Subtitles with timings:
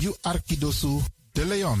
[0.00, 1.02] You Arkidosu
[1.34, 1.80] de Leon.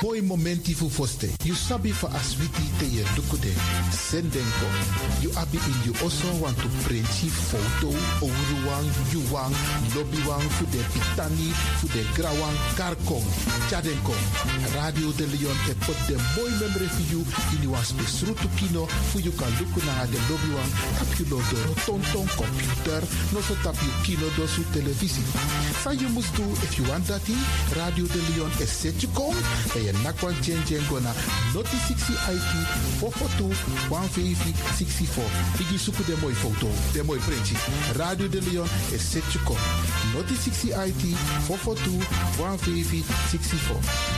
[0.00, 1.34] Boy momenti fu foste.
[1.42, 3.52] You sabi for aswiti te ye dukude.
[3.90, 4.68] Sendenko.
[5.22, 7.88] You abi in you also want to print photo.
[8.20, 9.54] Ouruwang, yuwang,
[9.94, 11.50] lobbywang, fu de pitani,
[11.80, 13.24] fu de grawang, karkong.
[13.70, 14.12] Chadenko.
[14.74, 17.24] Radio de Leon e put de boy memory for you
[17.56, 18.86] in you was besrutu kino.
[19.10, 20.72] Fu you kan luku na de lobbywang.
[20.98, 21.40] Tap you do
[21.86, 23.00] tonton computer.
[23.32, 25.24] No so tap you kino do su televisie.
[25.82, 27.26] So you must if you want that
[27.74, 29.08] Radio de Leon is set you.
[29.86, 31.12] En je nakwan chen chen gona
[31.54, 32.52] noti 60 IT
[32.98, 33.54] 442
[33.88, 35.22] 150 64.
[35.60, 37.54] Igi suku de mooi foto, de mooi printje.
[37.96, 39.60] Radio de Leon is set you come.
[40.14, 44.16] Noti 60 IT 442 150 64.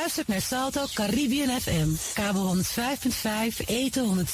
[0.00, 4.24] Luistert naar Salto Caribbean FM, kabel 105.5, eten 107.9.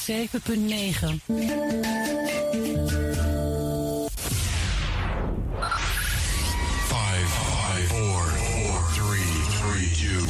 [6.87, 10.21] Five, five, four, four, three, three, two,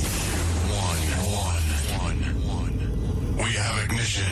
[0.85, 1.01] one,
[1.45, 1.65] one,
[2.05, 2.19] one,
[2.57, 2.75] one.
[3.35, 4.31] We have ignition.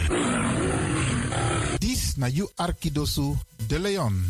[1.77, 3.35] Dis na you Arkidosu
[3.67, 4.25] de Leon.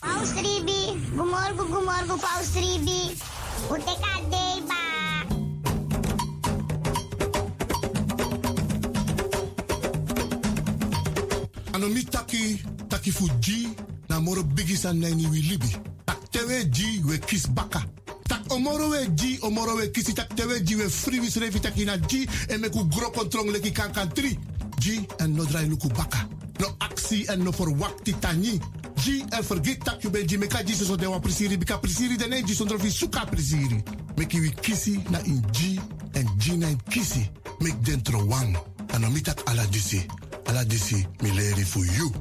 [0.00, 0.32] Paus
[1.14, 3.16] gumorgo gumorgo Paus Ribi.
[3.70, 4.80] Uteka deba.
[11.72, 13.68] Anomi taki, taki fu G,
[14.08, 15.76] na moro bigi san nani wi libi.
[16.04, 17.82] Tak tewe G, we kis baka.
[18.28, 21.84] Tak omoro we G, omoro we kisi tak tewe G, we free wis revi taki
[21.84, 24.38] na G, en meku gro kontrong leki kankan 3.
[24.80, 26.26] G, en no drai luku baka.
[26.60, 28.60] No aksi en no for wakti tani.
[28.96, 32.42] G, en forget tak you ben G, meka G so dewa prisiri, bika prisiri dene
[32.42, 33.82] G, sondro fi suka prisiri.
[34.16, 35.80] Meki wi kisi na in G,
[36.14, 37.28] en G na in kisi.
[37.60, 38.56] Mek dentro wang.
[38.92, 40.06] Anomi tak ala disi.
[40.46, 42.12] Ala disi, mi leri for you.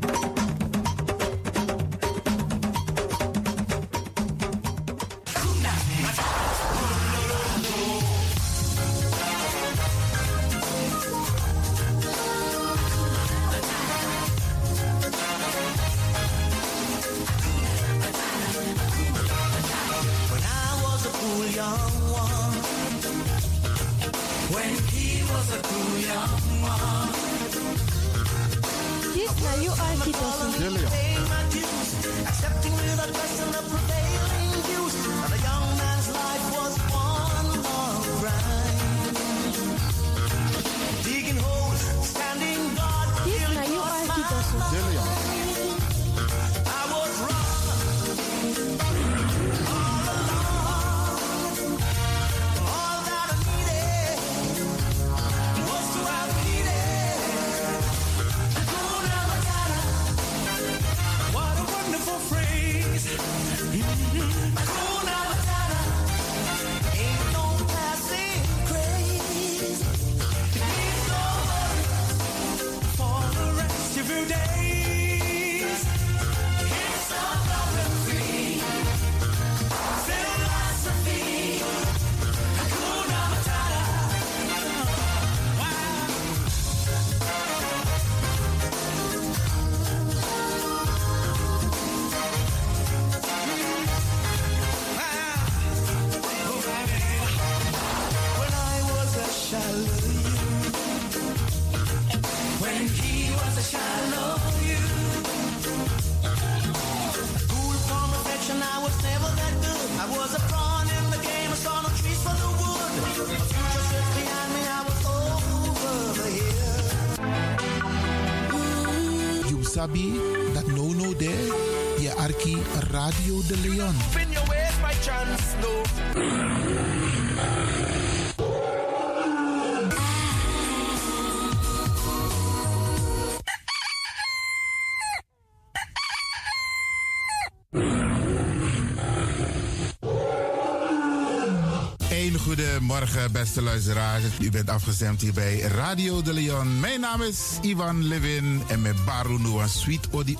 [143.54, 144.24] Beste luisteraars.
[144.40, 146.80] U bent afgestemd hier bij Radio de Leon.
[146.80, 150.38] Mijn naam is Ivan Levin en met Baru Noah Sweet Odi.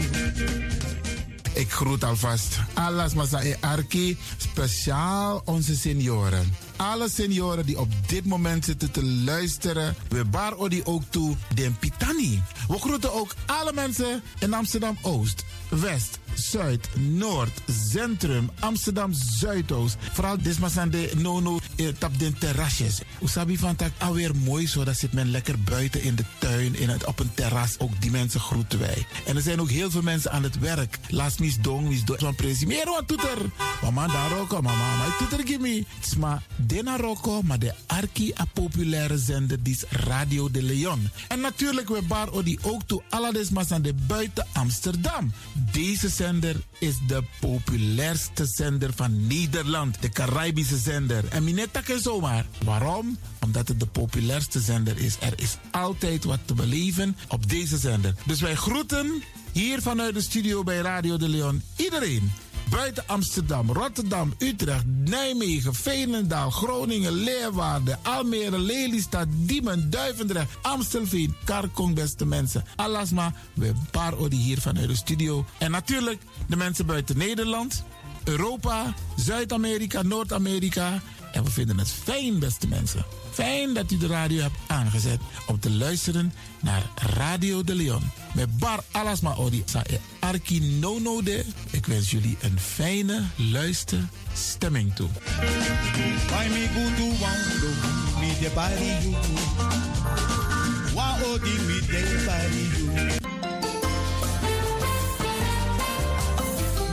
[1.53, 6.64] Ik groet alvast alles Masa e Arki, speciaal onze senioren.
[6.77, 11.77] Alle senioren die op dit moment zitten te luisteren, we bar odi ook toe den
[11.79, 12.41] Pitani.
[12.67, 19.97] We groeten ook alle mensen in Amsterdam Oost, West, Zuid, Noord, Centrum, Amsterdam Zuidoost.
[20.11, 23.01] Vooral desmasande no no eh, tap den terrasjes.
[23.21, 26.89] Usabi van tak alweer mooi zo, dat zit men lekker buiten in de tuin, in
[26.89, 27.79] het, op een terras.
[27.79, 29.05] Ook die mensen groeten wij.
[29.25, 30.99] En er zijn ook heel veel mensen aan het werk.
[31.09, 32.19] Laat mis dong, mis dong.
[32.19, 32.65] Zo'n presi.
[32.65, 33.37] Meer wat toeter.
[33.81, 35.15] Mama daar ook, mama, mama.
[35.17, 35.85] Toeter gimme.
[36.17, 41.09] Maar Dena Rocco, maar de arki a populaire zender, die is Radio de Leon.
[41.27, 45.33] En natuurlijk we bar odi ook toe alle aan de buiten Amsterdam.
[45.71, 51.23] Deze zender is de populairste zender van Nederland, de Caribische zender.
[51.29, 52.45] En minetta is zomaar.
[52.63, 53.17] Waarom?
[53.39, 55.17] Omdat het de populairste zender is.
[55.19, 58.15] Er is altijd wat te beleven op deze zender.
[58.25, 59.23] Dus wij groeten
[59.55, 62.31] hier vanuit de studio bij Radio de Leon iedereen
[62.69, 72.25] buiten Amsterdam, Rotterdam, Utrecht, Nijmegen, Veenendaal, Groningen, Leeuwarden, Almere, Lelystad, Diemen, Duivendrecht, Amstelveen, Karkong, beste
[72.25, 72.65] mensen.
[72.75, 75.45] Alasma, we paar odi hier vanuit de studio.
[75.57, 77.83] En natuurlijk de mensen buiten Nederland,
[78.23, 81.01] Europa, Zuid-Amerika, Noord-Amerika.
[81.35, 83.05] En we vinden het fijn, beste mensen.
[83.31, 88.11] Fijn dat u de radio hebt aangezet om te luisteren naar Radio de Leon.
[88.33, 91.45] Met Bar Alasma Odi sa e Arki Nono de.
[91.71, 95.09] Ik wens jullie een fijne luisterstemming toe.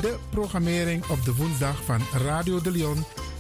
[0.01, 3.05] De programmering op de woensdag van Radio de Leon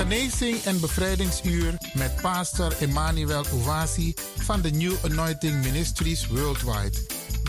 [0.00, 6.98] Genezing en bevrijdingsuur met pastor Emmanuel Owasi van de New Anointing Ministries Worldwide.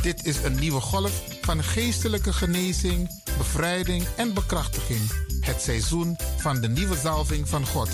[0.01, 5.00] Dit is een nieuwe golf van geestelijke genezing, bevrijding en bekrachtiging.
[5.39, 7.89] Het seizoen van de nieuwe zalving van God.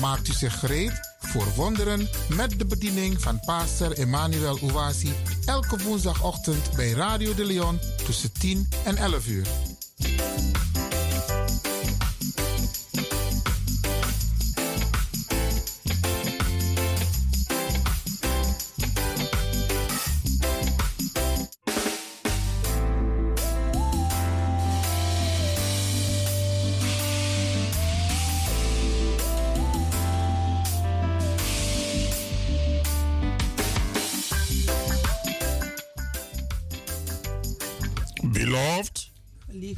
[0.00, 5.12] Maakt u zich gereed voor wonderen met de bediening van pastor Emmanuel Owasi
[5.44, 9.46] elke woensdagochtend bij Radio de Leon tussen 10 en 11 uur.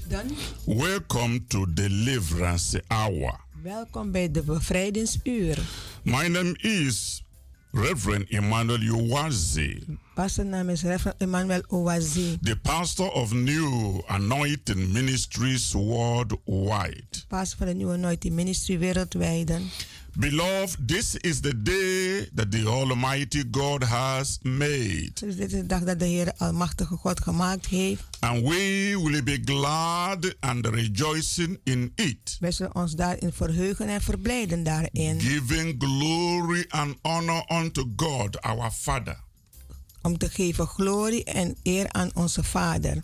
[0.06, 0.36] Liefden,
[0.66, 3.40] welcome to Deliverance Hour.
[3.62, 5.58] welkom bij de bevrijdingsuur.
[6.02, 7.22] My name is
[7.70, 15.72] Reverend Emmanuel Uwazi, Pastor naam is Reverend Emmanuel Owazi, the pastor of New Anointing Ministries
[15.72, 17.24] worldwide.
[17.28, 19.52] pastor van de Nieuwe Anointing Ministry wereldwijd.
[20.18, 25.66] Beloved, this is the day that the Almighty God has made, Dus dit is de
[25.66, 28.02] dag dat de Heer Almachtige God gemaakt heeft.
[28.20, 34.00] and we will be glad and rejoicing in it, Wij zullen ons daarin verheugen en
[34.00, 35.20] verblijden daarin.
[35.20, 39.20] giving glory and honor unto God, our Father,
[40.02, 43.02] Om te geven glorie en eer aan onze Vader.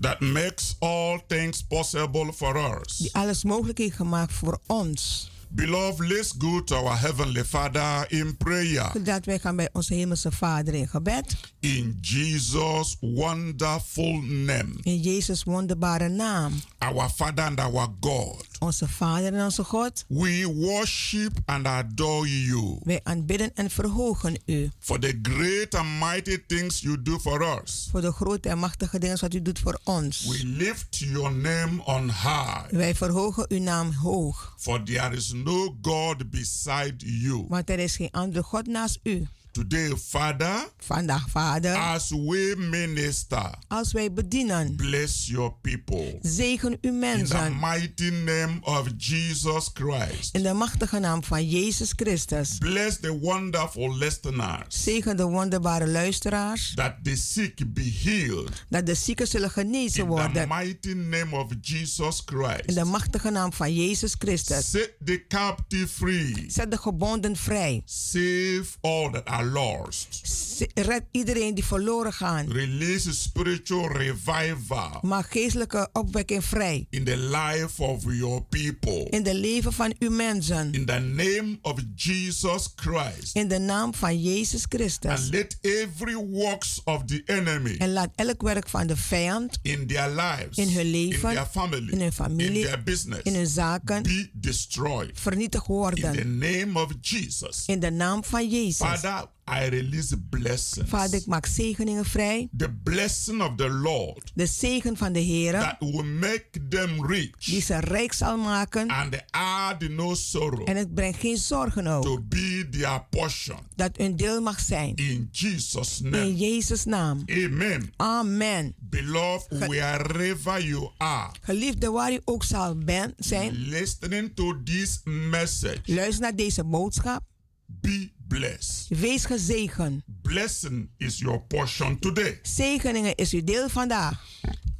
[0.00, 2.96] that makes all things possible for us.
[2.96, 5.30] Die alles mogelijk heeft gemaakt voor ons.
[5.54, 8.90] Beloved, let's go to our Heavenly Father in prayer.
[8.92, 11.36] Zodat wij gaan bij onze Hemelse Vader in gebed.
[11.60, 14.74] In Jesus' wonderful name.
[14.82, 16.52] In Jezus' wonderbare naam.
[16.78, 18.51] Our Father and our God.
[18.62, 24.70] Onze Vader en onze God, we worship and adore you wij aanbidden en verhogen u.
[24.78, 27.88] for the great and mighty things you do for us.
[27.90, 30.26] Voor de grote en machtige dingen wat u doet voor ons.
[30.26, 34.54] We lift your name on high, Wij verhogen uw naam hoog.
[34.58, 37.44] for there is no God beside you.
[37.48, 39.26] Want er is geen andere God naast u.
[39.52, 46.18] Today, Father, Vandaag, Vader, as we minister, als wij bedienen, bless your people.
[46.22, 47.58] zegen uw In the mensen.
[47.60, 50.34] mighty name of Jesus Christ.
[50.34, 52.58] In de machtige naam van Jezus Christus.
[52.58, 54.82] Bless the wonderful listeners.
[54.82, 56.72] Zegen de wonderbare luisteraars.
[56.74, 58.64] That the sick be healed.
[58.68, 60.48] Dat de zieken zullen genezen In the worden.
[60.48, 62.74] mighty name of Jesus In Christ.
[62.74, 64.70] de machtige naam van Jezus Christus.
[64.70, 66.44] Set the captive free.
[66.48, 67.82] Zet de gebonden vrij.
[67.84, 70.51] Save all that are are lost.
[70.74, 72.52] Red iedereen die verloren gaan.
[72.52, 76.86] Release spiritual revival Maak geestelijke opwekking vrij.
[76.90, 79.06] in the life of your people.
[79.10, 80.72] In de leven van uw mensen.
[80.72, 83.36] In the name of Jesus Christ.
[83.36, 85.10] In de naam van Jezus Christus.
[85.10, 89.86] And let every works of the enemy En laat elk werk van de vijand in
[89.86, 93.34] their lives, in hun in leven, their family, in hun familie, in their business, in
[93.34, 95.10] hun zaken be destroyed.
[95.14, 96.38] vernietigd In the worden.
[96.38, 97.62] name of Jesus.
[97.66, 98.76] In de naam van Jezus.
[98.76, 100.88] Father, I release blessings.
[100.88, 102.48] Vader, ik maak zegeningen vrij.
[102.56, 105.52] The blessing of the Lord De zegen van de Heer.
[105.52, 108.88] that will make them rich Die ze rijk zal maken.
[108.88, 112.02] and add no sorrow En het brengt geen zorgen ook.
[112.02, 113.56] to be their portion.
[113.76, 114.94] Dat hun deel mag zijn.
[114.94, 116.36] In Jesus' In name.
[116.36, 117.22] Jezus' naam.
[117.26, 117.92] Amen.
[117.96, 118.74] Amen.
[118.78, 125.80] Beloved, wherever you are, Geliefde, waar u ook zal ben, zijn, listening to this message,
[125.84, 127.22] luister naar deze boodschap.
[127.66, 128.86] be blessed.
[128.88, 130.02] Wees gezegend.
[130.22, 132.38] Blessing is your portion today.
[132.42, 134.20] Zegeningen is uw deel vandaag.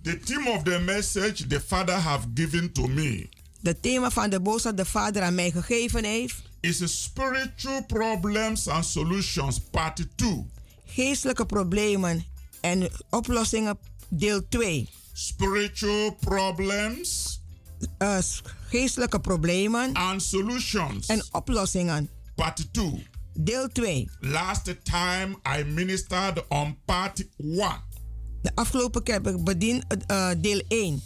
[0.02, 3.28] The theme of the message the Father have given to me
[3.62, 6.42] De thema van de boodschap de Vader aan mij gegeven heeft.
[6.60, 10.46] is spiritual problems and solutions part 2.
[10.86, 12.24] Geestelijke problemen
[12.60, 13.78] en oplossingen
[14.08, 14.88] deel 2.
[15.12, 17.40] Spiritual problems
[17.98, 18.18] Uh,
[18.68, 23.06] geestelijke problemen and solutions en oplossingen part 2.
[23.34, 24.08] Deel 2.
[24.20, 27.80] Last time I ministered on part 1.
[28.42, 31.02] De afgelopen keer heb ik bediend uh, deel 1.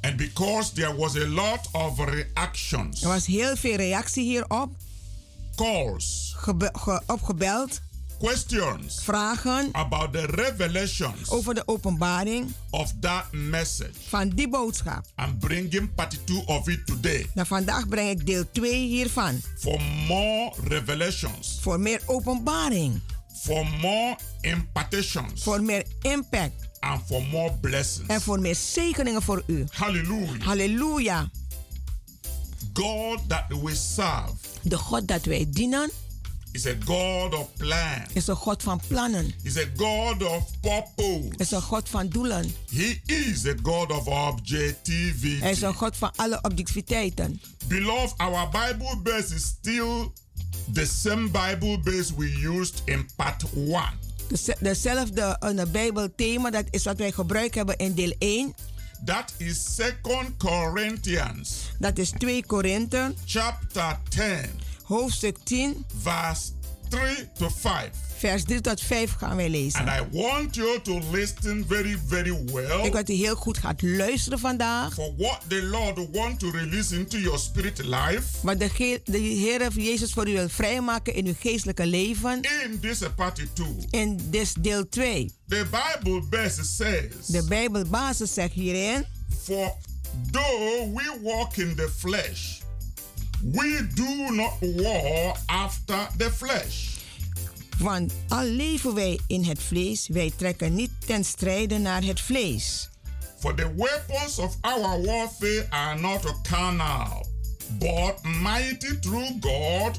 [0.00, 4.70] And because there was a lot of reactions, Er was heel veel reactie hierop.
[5.54, 7.80] calls, ge- opgebeld.
[8.18, 13.90] Questions Vragen about the revelations over de openbaring of that message.
[14.08, 15.04] van die boodschap.
[15.16, 19.40] I'm bringing part 2 of it today Nou, vandaag breng ik deel 2 hiervan.
[19.58, 23.00] for more revelations, Voor meer openbaring.
[23.42, 26.52] for more impartations, Voor meer impact.
[26.80, 28.08] and for more blessings.
[28.08, 29.64] En voor meer zegeningen voor u.
[29.70, 30.40] Hallelujah.
[30.42, 31.30] Halleluja.
[32.72, 35.90] God that we serve De God dat wij dienen
[36.56, 38.12] is a God of plans.
[38.12, 39.32] is een God van plannen.
[39.42, 41.28] He's a God of purpose.
[41.36, 42.54] Is een God van doelen.
[42.74, 45.38] He is a God of objectivity.
[45.40, 47.40] Hij is een God van alle objectiviteiten.
[47.68, 50.10] Beloved, our Bible base is still
[50.72, 53.82] the same Bible base we used in part 1.
[54.28, 58.54] Deze- Dezelfde uh, Bijbel thema, dat is wat wij gebruikt hebben in deel 1.
[59.04, 59.92] That is 2
[60.38, 64.50] Corinthians Dat is 2 Korinthe, chapter 10,
[64.86, 66.50] hoofdstuk 10, verse
[66.88, 67.90] 3 to 5.
[68.16, 69.86] vers 3 tot 5 gaan wij And lezen.
[69.86, 73.82] I want you to listen very, very Ik well wil dat u heel goed gaat
[73.82, 74.94] luisteren vandaag.
[74.94, 79.18] for what the Lord wants to release into your spirit life Wat de, Ge- de
[79.18, 82.40] Heer Jezus voor u wil vrijmaken in uw geestelijke leven.
[82.64, 83.66] in this part 2.
[83.90, 85.30] In dit deel 2.
[85.48, 89.04] The Bible verse says, De Bijbelbasis zegt hierin.
[89.42, 89.72] For
[90.30, 92.58] though we walk in the flesh,
[93.52, 96.94] we do not war after the flesh.
[97.78, 102.88] Want al leven wij in het vlees, wij trekken niet ten strijde naar het vlees.
[103.38, 107.26] For the weapons of our warfare are not carnal,
[107.78, 109.98] but mighty through God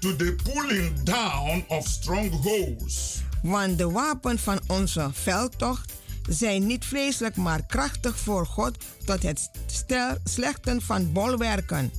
[0.00, 3.20] to the pulling down of strongholds.
[3.42, 5.92] Want de wapen van onze veldtocht
[6.28, 11.92] zijn niet vleeselijk, maar krachtig voor God tot het stel, slechten van bolwerken.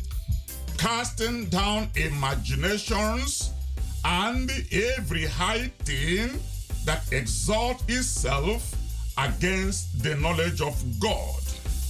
[0.78, 3.52] Casting down imaginations
[4.04, 6.30] and every high thing
[6.86, 8.62] that exalts itself
[9.16, 11.42] against the knowledge of God.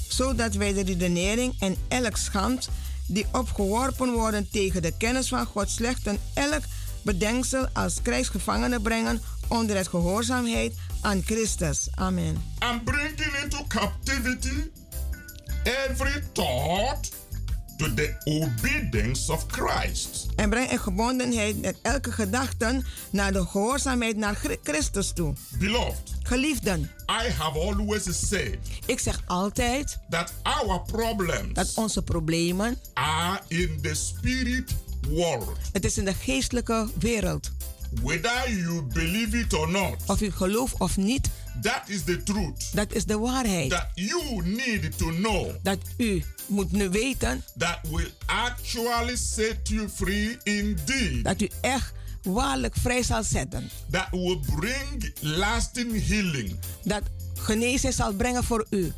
[0.07, 2.69] Zodat wij de redenering en elk schand
[3.07, 6.63] die opgeworpen worden tegen de kennis van God slechten elk
[7.01, 11.87] bedenksel als krijgsgevangenen brengen onder het gehoorzaamheid aan Christus.
[11.95, 12.43] Amen.
[12.59, 14.71] And bringing into captivity
[15.63, 17.16] every thought
[17.77, 20.25] to the obedience of Christ.
[20.35, 25.33] En breng in gebondenheid met elke gedachte naar de gehoorzaamheid naar Chri- Christus toe.
[25.59, 26.81] Beloved, Geliefden,
[27.25, 33.79] I have always said ik zeg altijd that our problems dat onze problemen, are in
[33.81, 34.75] the spirit
[35.09, 35.57] world.
[35.71, 37.51] het is in de geestelijke wereld.
[38.03, 41.29] Whether you believe it or not, Of u gelooft of niet,
[41.61, 42.75] that is the truth.
[42.75, 43.69] dat is de waarheid.
[43.69, 49.89] That you need to know Dat u moet nu weten that will actually set you
[49.89, 51.23] free indeed.
[51.23, 53.69] dat u echt waarlijk vrij zal zetten.
[53.91, 57.01] That will bring lasting healing Dat
[57.35, 58.93] genezing zal brengen voor u.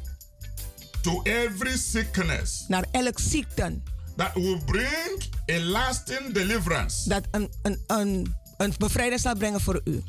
[1.02, 2.66] to every sickness.
[2.68, 3.78] Naar elk ziekte.
[4.16, 9.82] That will bring a lasting deliverance Dat een, een, een, een bevrijding zal brengen voor
[9.84, 10.04] u.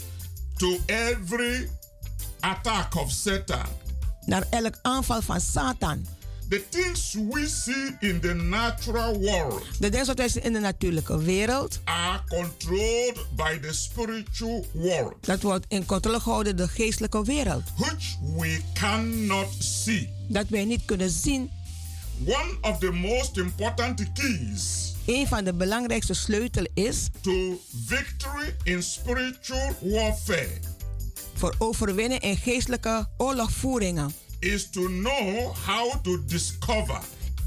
[0.56, 1.68] to every
[2.40, 3.66] attack of Satan.
[4.26, 6.06] Naar elk aanval van Satan.
[6.48, 10.58] The things we see in the natural world De dingen wat wij zien in de
[10.58, 16.72] natuurlijke wereld, are controlled by the spiritual world, dat wordt in controle gehouden door de
[16.72, 17.62] geestelijke wereld.
[17.76, 20.12] which we cannot see.
[20.28, 21.50] Dat wij niet kunnen zien.
[22.26, 28.82] One of the most important keys Een van de belangrijkste sleutels is to victory in
[28.82, 30.58] spiritual warfare
[31.34, 34.12] voor overwinnen in geestelijke oorlogvoeringen.
[34.38, 37.00] is to know how to discover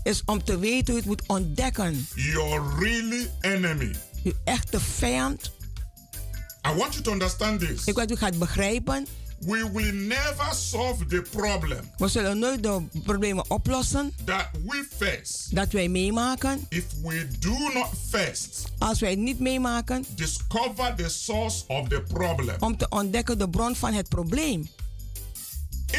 [0.04, 2.08] Is om te weten hoe je het moet ontdekken.
[2.16, 3.96] your really enemy.
[4.24, 5.52] Uw echte vijand.
[6.68, 7.86] I want you to understand this.
[7.86, 9.08] Ik wil dat u gaat begrijpen.
[9.46, 15.56] We will never solve the problem We zullen nooit de problemen oplossen that we face
[15.56, 16.66] dat wij meemaken.
[16.70, 22.56] if we do not first Als wij niet meemaken discover the source of the problem.
[22.60, 24.68] om te ontdekken de bron van het probleem.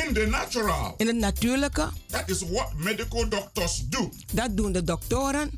[0.06, 4.08] In the natural, In het natuurlijke, that is what medical doctors do.
[4.32, 5.50] dat doen de doktoren.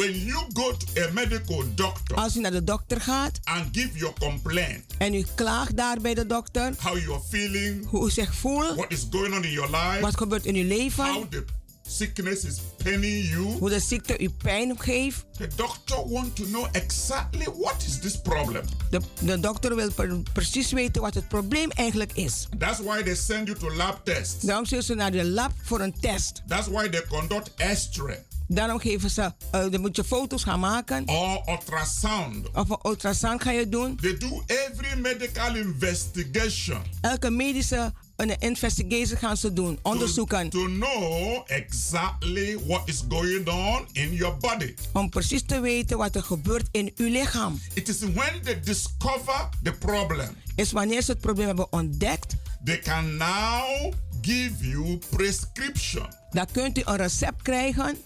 [0.00, 3.98] When you go to a medical doctor Als u naar de dokter gaat and give
[3.98, 8.34] your complaint, en u klaagt daar bij de dokter how you're feeling, hoe u zich
[8.34, 11.44] voelt, what is going on in your life, wat gebeurt in uw leven, how the
[11.88, 15.24] sickness is paining you, hoe de ziekte u pijn geeft.
[15.36, 18.62] the doctor want to know exactly what is this problem.
[18.90, 22.48] De, de dokter wil pre- precies weten wat het probleem eigenlijk is.
[22.58, 24.44] That's why they send you to lab tests.
[24.44, 26.42] Daarom sturen ze naar de lab voor een test.
[26.46, 31.08] That's why they conduct X-ray Daarom geven ze, eh, dan moet je foto's gaan maken.
[31.08, 32.50] or ultrasound.
[32.54, 33.96] Of een ultrasound ga je doen.
[33.96, 39.78] They do every medical investigation Elke medische een investigation gaan ze doen.
[39.82, 40.50] Onderzoeken.
[40.50, 44.74] to know exactly what is going on in your body.
[44.92, 47.60] Om precies te weten wat er gebeurt in uw lichaam.
[47.74, 52.34] It is when they discover the problem, Is wanneer ze het probleem hebben ontdekt.
[52.64, 56.06] they can now give you prescription.
[56.30, 57.96] Dan kunt u een recept krijgen.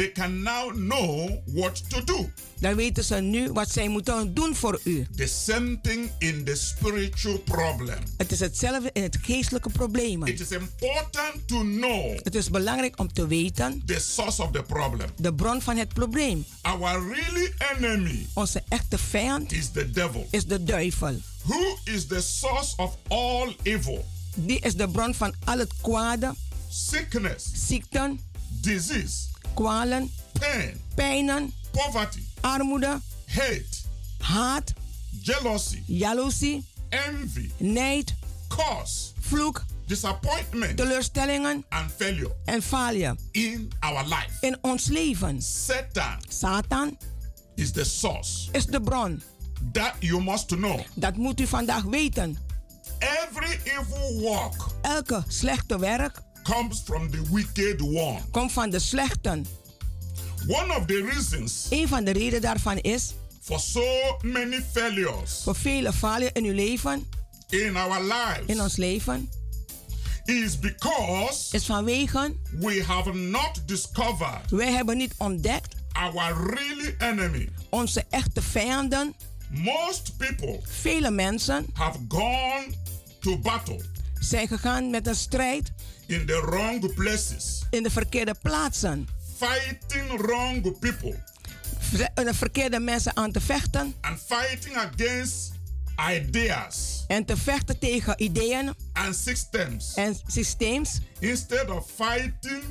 [0.00, 2.30] They can now know what to do.
[2.60, 5.06] Dan weten ze nu wat zij moeten doen voor u.
[5.16, 7.98] The same thing in the spiritual problem.
[8.16, 10.26] Het is hetzelfde in het geestelijke probleem.
[10.26, 14.62] It is important to know Het is belangrijk om te weten the source of the
[14.62, 15.08] problem.
[15.16, 16.44] de bron van het probleem.
[16.62, 20.26] Our really enemy Onze echte vijand is the devil.
[20.30, 21.20] is de duivel.
[21.42, 24.04] Who is the source of all evil?
[24.34, 26.34] Die is de bron van al het kwade,
[26.68, 28.20] Sickness, ziekten,
[28.60, 29.16] disease,
[29.60, 33.64] kwalen, pain, pijnen, poverty, armoede, hate,
[34.18, 34.72] haat,
[35.22, 38.14] jealousy, jaloezie, envy, nijd,
[38.48, 44.30] curse, vloek, disappointment, teleurstellingen and failure en falie in our life.
[44.40, 45.42] in ons leven.
[45.42, 46.98] Satan Satan
[47.54, 48.48] is the source.
[48.52, 49.22] is de bron.
[49.72, 50.80] That you must know.
[50.94, 52.36] Dat moet u vandaag weten.
[52.98, 58.20] Every evil work Elke slechte werk comes from the wicked one.
[58.30, 59.46] komt van de slechten.
[60.46, 65.56] One of the reasons Een van de redenen daarvan is for so many failures voor
[65.56, 67.08] vele falen in uw leven,
[67.48, 68.46] in our lives.
[68.46, 69.30] in ons leven,
[70.24, 77.48] is because is vanwege we have not discovered wij hebben niet ontdekt our really enemy.
[77.70, 79.14] onze echte vijanden.
[79.50, 82.66] Most people Vele mensen have gone
[83.20, 83.80] to battle
[84.20, 85.72] zijn gegaan met een strijd
[86.10, 89.08] in the wrong places, in de verkeerde plaatsen.
[89.36, 91.14] fighting wrong people.
[92.14, 93.94] De verkeerde mensen aan te vechten.
[94.00, 95.52] And fighting against
[96.10, 97.04] ideas.
[97.06, 99.94] En te vechten tegen ideeën and systems.
[99.94, 100.98] en systeems.
[101.18, 102.62] Instead of fighting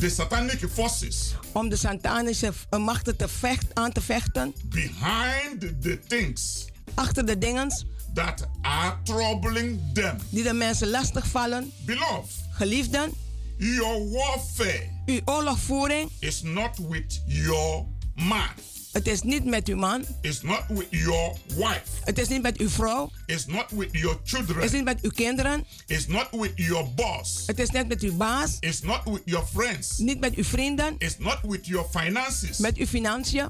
[0.00, 1.34] the satanic forces.
[1.52, 4.54] Om de satanische eh, machten te vecht, aan te vechten.
[4.64, 6.64] Behind the things.
[6.94, 7.70] Achter de dingen
[8.14, 10.16] that are troubling them.
[10.30, 11.72] die de mensen lastig vallen.
[11.84, 13.12] Beloved, Geliefden,
[13.58, 18.48] Your warfare Uw oorlogvoering, is not with your man.
[18.92, 21.82] het is niet met uw man, It's not with your wife.
[22.04, 24.56] het is niet met uw vrouw, It's not with your children.
[24.56, 27.42] het is niet met uw kinderen, It's not with your boss.
[27.46, 29.98] het is net met uw baas, It's not with your friends.
[29.98, 32.58] niet met uw vrienden, It's not with your finances.
[32.58, 33.48] met uw financiën.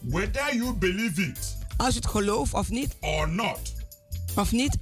[0.00, 3.72] Whether you believe it Als u het gelooft of niet, or not,
[4.36, 4.78] of niet,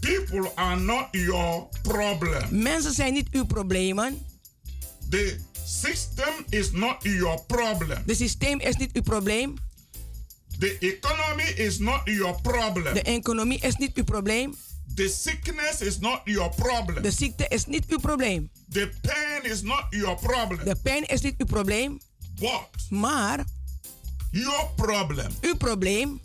[0.00, 2.62] people are not your problem.
[2.62, 4.18] mensen zijn niet uw problemen.
[5.10, 8.02] The system is not your problem.
[8.06, 9.54] Het systeem is niet uw probleem.
[10.58, 12.94] The economy is not your problem.
[12.94, 14.54] De economie is niet uw probleem.
[14.94, 17.02] The sickness is not your problem.
[17.02, 18.50] De ziekte is niet uw probleem.
[18.70, 20.64] The pain is not your problem.
[20.64, 22.00] De pijn is niet uw probleem.
[22.38, 23.44] But Maar
[24.30, 26.20] your problem uw probleem,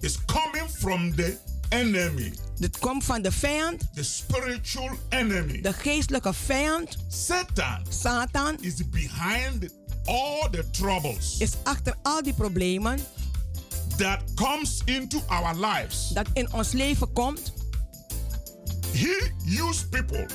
[0.00, 1.38] is coming from the
[1.70, 5.60] enemy, dit komt van de vijand, the spiritual enemy.
[5.60, 9.68] de geestelijke vijand, Satan Satan, is behind
[10.04, 12.98] all the troubles is achter al die problemen
[13.96, 16.08] that comes into our lives.
[16.08, 17.52] dat in ons leven komt.
[18.92, 20.26] He used people.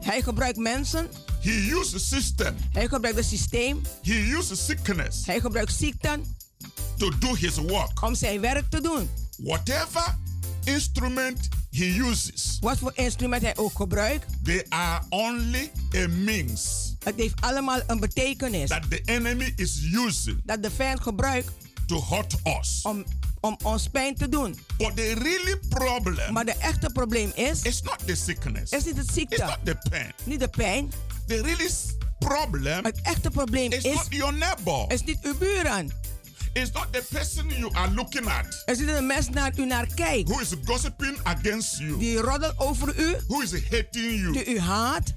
[0.00, 1.08] Hij gebruikt mensen,
[1.40, 2.56] He used the system.
[2.72, 6.36] hij gebruikt het systeem, He used sickness hij gebruikt ziekten
[6.96, 8.02] to do his work.
[8.02, 9.10] om zijn werk te doen.
[9.36, 10.18] Whatever
[10.66, 17.14] instrument he uses, Wat voor instrument hij ook gebruikt, they are only a means het
[17.16, 18.68] heeft allemaal een betekenis.
[18.68, 21.50] that the enemy is using Dat de vijand gebruikt
[21.86, 22.80] to hurt us.
[22.82, 23.04] om,
[23.40, 24.56] om ons pijn te doen.
[24.78, 28.70] But the really problem Maar de echte probleem is, is not the sickness.
[28.72, 30.12] is niet It's ziekte, not the pain.
[30.24, 30.90] niet de pijn.
[31.26, 31.70] The really
[32.18, 34.84] problem Het echte probleem is is, not your neighbor.
[34.92, 35.90] is niet uw buren.
[36.56, 39.86] It's not the person you are looking at is niet de mens naar u naar
[39.94, 40.28] kijkt.
[40.28, 44.58] who is gossiping against you, Die roddelt over u, who is hating you, die u
[44.60, 45.14] haat,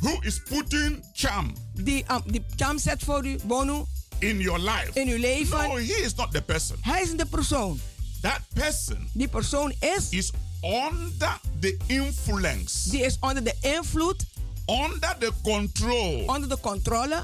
[0.00, 3.84] who is putting charm die, um, die cham zet voor u, bonu,
[4.18, 4.90] in your life.
[4.92, 5.58] in uw leven.
[5.58, 6.76] No, he is not the person.
[6.80, 7.80] Hij is de persoon.
[8.20, 10.30] That person Die persoon is, is
[10.62, 14.24] under the influence, die is onder de invloed,
[14.68, 17.22] under the control onder de controle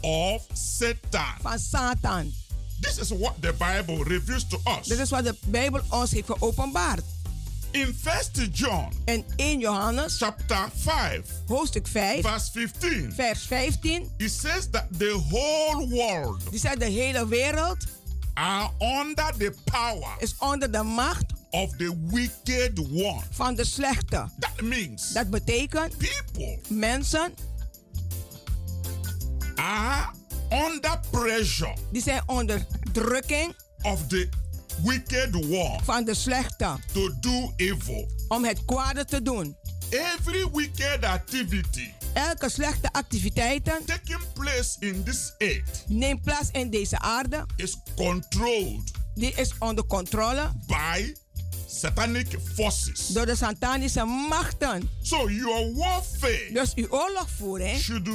[0.00, 1.34] of Satan.
[1.42, 2.32] van Satan.
[2.82, 4.86] This is what the Bible reveals to us.
[4.88, 7.02] Dit is wat de Bijbel ons heeft geopenbaard.
[7.70, 7.96] In
[8.34, 14.68] 1 John In 1 Johannes, chapter 5, hoofdstuk 5, verse 15, vers 15, it says
[14.70, 17.76] that the whole world die zegt de hele wereld
[18.34, 23.22] are under the power is onder de macht of the wicked one.
[23.30, 24.28] van de slechte.
[24.38, 27.34] That means Dat betekent people mensen
[29.56, 30.10] are
[30.52, 34.28] under pressure die zijn onder drukking of the
[34.84, 38.08] wicked one van de slechte to do evil.
[38.28, 39.56] om het kwade te doen.
[39.90, 46.98] Every wicked activity Elke slechte activiteiten taking place in this earth neemt plaats in deze
[46.98, 47.46] aarde.
[47.56, 51.14] is controlled Die is onder controle by
[51.66, 53.06] satanic forces.
[53.06, 54.90] door de satanische machten.
[55.02, 58.08] So your warfare Dus uw oorlogvoering should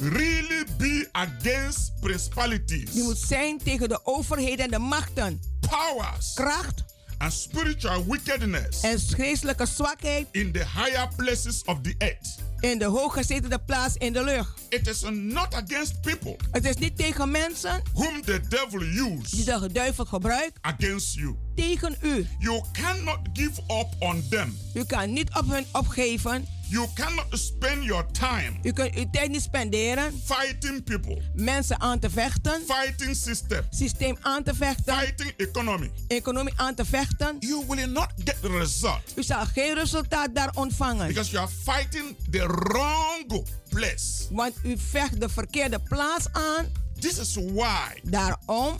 [0.00, 5.40] really be against principalities, die moet zijn tegen de overheden en de machten.
[5.60, 6.84] powers, Kracht
[7.18, 12.38] and spiritual wickedness en geestelijke zwakheid in the higher places of the earth.
[12.62, 14.60] In de hooggezetelde plaats in de lucht.
[14.68, 19.46] It is not against people Het is niet tegen mensen whom the devil die used
[19.60, 21.36] de duivel gebruikt against you.
[21.54, 22.26] tegen u.
[22.38, 24.58] You cannot give up on them.
[24.74, 26.46] U kan niet op hun opgeven.
[26.68, 30.20] You cannot spend your time U kunt uw tijd niet spenderen.
[30.24, 32.62] fighting people, Mensen aan te vechten.
[32.66, 34.98] fighting system, Systeem aan te vechten.
[34.98, 35.90] fighting economy.
[36.08, 37.36] Economie aan te vechten.
[37.40, 41.06] You will not get the result U zal geen resultaat daar ontvangen.
[41.06, 44.26] because you are fighting the wrong place.
[44.30, 46.66] Want u vecht de verkeerde plaats aan.
[46.98, 48.76] This is why Daarom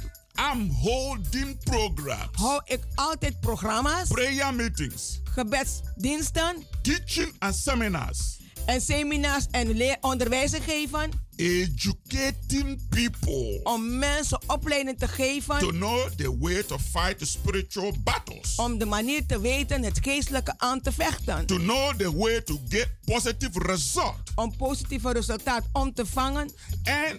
[0.51, 9.47] I'm holding programs, hou ik altijd programma's, prayer meetings, gebedsdiensten teaching and seminars, en seminars
[9.51, 11.11] en leer onderwijzen geven.
[11.37, 15.59] educating people Om mensen opleiding te to geven.
[15.71, 20.55] know the way to fight the spiritual battles, Om de manier te weten het geestelijke
[20.57, 21.47] aan te vechten.
[21.47, 24.15] to know the way to get positive result.
[24.35, 26.51] Om positieve resultaat om te vangen.
[26.85, 27.19] And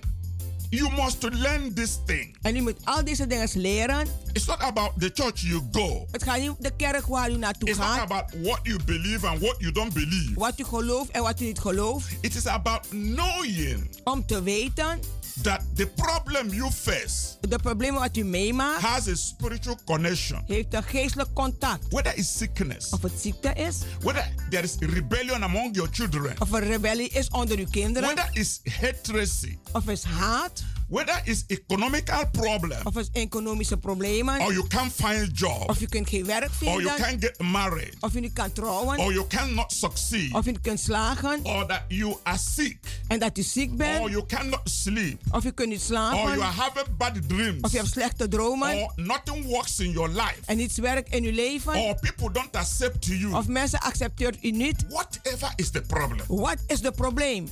[0.73, 2.35] You must learn this thing.
[2.41, 4.07] En u moet al deze dingen leren.
[4.31, 6.07] It's not about the church you go.
[6.11, 9.27] Het gaat niet om de kerk waar u naartoe It's not about what you believe
[9.27, 10.31] and what you don't believe.
[10.35, 12.07] Wat u gelooft en wat u niet gelooft.
[12.21, 14.99] It is about knowing Om te weten.
[15.41, 18.81] that the problem you face De problemen wat u meemaakt.
[18.81, 20.43] has a spiritual connection.
[20.47, 21.85] Heeft een geestelijk contact.
[21.89, 23.77] Whether it's sickness, Of het ziekte is.
[24.01, 28.15] whether there is rebellion among your children, Of er rebellie is onder uw kinderen.
[28.15, 30.62] whether it's hatred, Of is haat.
[30.93, 34.41] Whether it's economical problem, Of is economische problemen.
[34.41, 37.95] or you can't find job, Of je kunt geen werk or you can't get married,
[37.99, 38.99] Of je niet kan trouwen.
[38.99, 41.39] or you cannot succeed, Of je niet kunt slagen.
[41.43, 42.77] or that you are sick,
[43.07, 46.53] En dat u ziek or you cannot sleep, Of je kunt niet or you are
[46.61, 48.75] having bad dreams, Of je hebt slechte dromen.
[48.77, 51.75] or nothing works in your life, En niets werkt in uw leven.
[51.75, 53.33] or people don't accept you.
[53.33, 54.85] Of mensen accepteren u niet.
[54.89, 57.47] Whatever is the problem, What is the het probleem?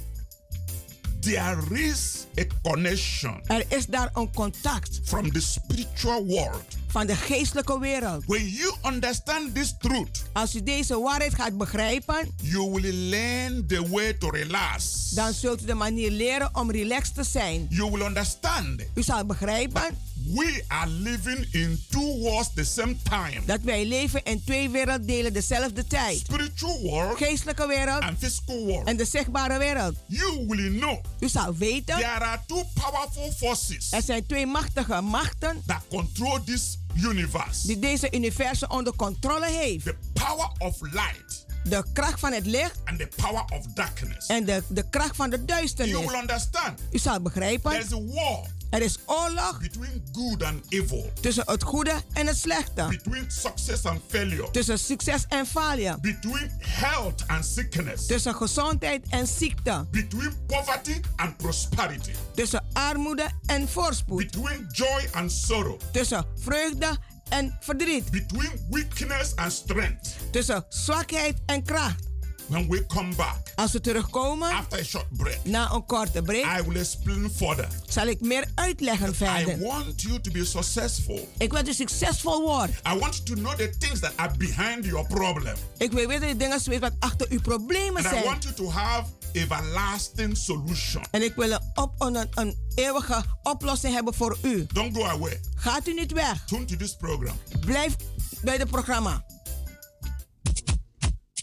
[1.21, 1.57] There
[1.87, 6.63] is a connection Er is daar een contact from the spiritual world.
[6.87, 8.23] van de geestelijke wereld.
[8.25, 13.87] When you understand this truth, Als u deze waarheid gaat begrijpen, you will learn the
[13.89, 15.09] way to relax.
[15.09, 17.65] dan zult u de manier leren om relaxed te zijn.
[17.69, 19.83] You will understand U zal begrijpen
[20.27, 23.41] we are living in two worlds the same time.
[23.45, 26.17] dat wij leven in twee werelddelen dezelfde tijd.
[26.17, 28.87] Spiritual world Geestelijke wereld and physical world.
[28.87, 29.95] en de zichtbare wereld.
[30.07, 35.01] You will know U zal weten, there are two powerful forces er zijn twee machtige
[35.01, 37.67] machten that control this universe.
[37.67, 39.85] die deze universum onder controle heeft.
[39.85, 44.27] The power of light De kracht van het licht and the power of darkness.
[44.27, 45.95] en de, de kracht van de You duisternis.
[45.97, 51.11] will understand U zal begrijpen, there's a war er is oorlog between good and evil,
[51.21, 52.85] tussen het goede en het slechte.
[52.89, 55.99] between success and failure, Tussen succes en falie.
[56.01, 59.85] between health and sickness, Tussen gezondheid en ziekte.
[59.91, 64.17] between poverty and prosperity, Tussen armoede en voorspoed.
[64.31, 66.97] between joy and sorrow, Tussen vreugde
[67.29, 68.11] en verdriet.
[68.11, 70.15] between weakness and strength.
[70.31, 72.09] Tussen zwakheid en kracht.
[72.51, 76.59] When we come back Als we terugkomen after a short break, na een korte break,
[76.59, 77.67] I will explain further.
[77.87, 79.59] zal ik meer uitleggen I verder.
[79.59, 81.27] want you to be successful.
[81.37, 82.71] Ik wil dat u succesvol wordt.
[82.71, 85.55] I want you to know the things that are behind your problem.
[85.77, 88.23] Ik wil weten de dingen wat achter uw problemen And I zijn.
[88.23, 91.03] want you to have everlasting solution.
[91.11, 94.65] En ik wil een, op, een, een eeuwige oplossing hebben voor u.
[94.73, 95.39] Don't go away.
[95.55, 96.45] Gaat u niet weg.
[96.45, 97.35] Tune to this program.
[97.59, 97.95] Blijf
[98.41, 99.25] bij het programma.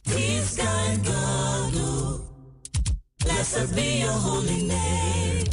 [0.09, 2.21] Peace God, God, oh.
[3.21, 5.45] blessed be your holy name.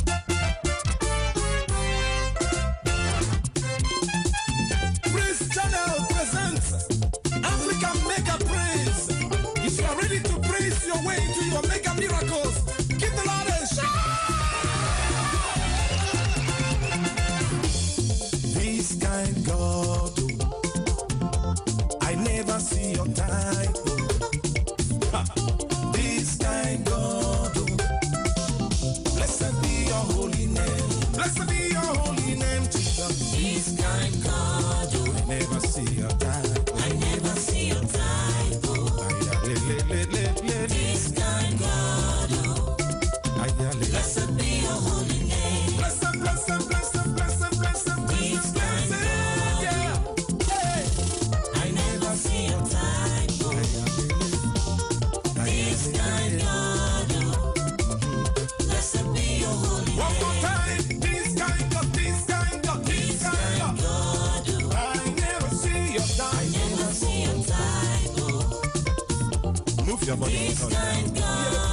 [70.06, 70.34] Your body.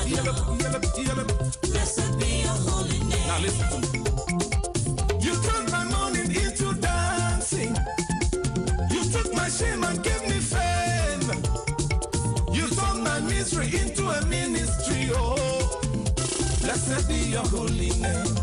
[0.07, 0.33] Yellow.
[1.63, 3.29] blessed be your holy name.
[5.21, 7.77] You turned my morning into dancing.
[8.91, 11.29] You took my shame and gave me fame.
[12.55, 15.11] You turned my misery into a ministry.
[15.15, 15.81] Oh,
[16.63, 18.37] blessed be your holy name.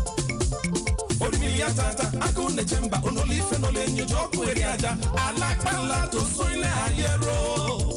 [1.20, 6.50] Orimili tata, akune chemba, onolife no le nyojo kweri aja, alakpala to so.
[6.50, 7.89] Ekun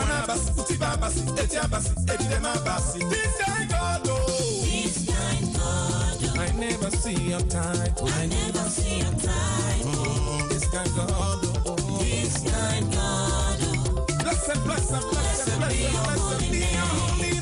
[0.00, 2.98] Ụwa na-abasị, uti babasị, eti abasị, ebide ma abasị.
[3.10, 4.16] This kind God, oh.
[4.64, 8.00] This kind God, oh, I never see your type.
[8.02, 9.84] I never see your type.
[9.84, 11.98] Oh, this kind God, oh.
[12.00, 17.39] This kind God, oh, Blessed, blessed, blessed, blessed, blessed be your holy name.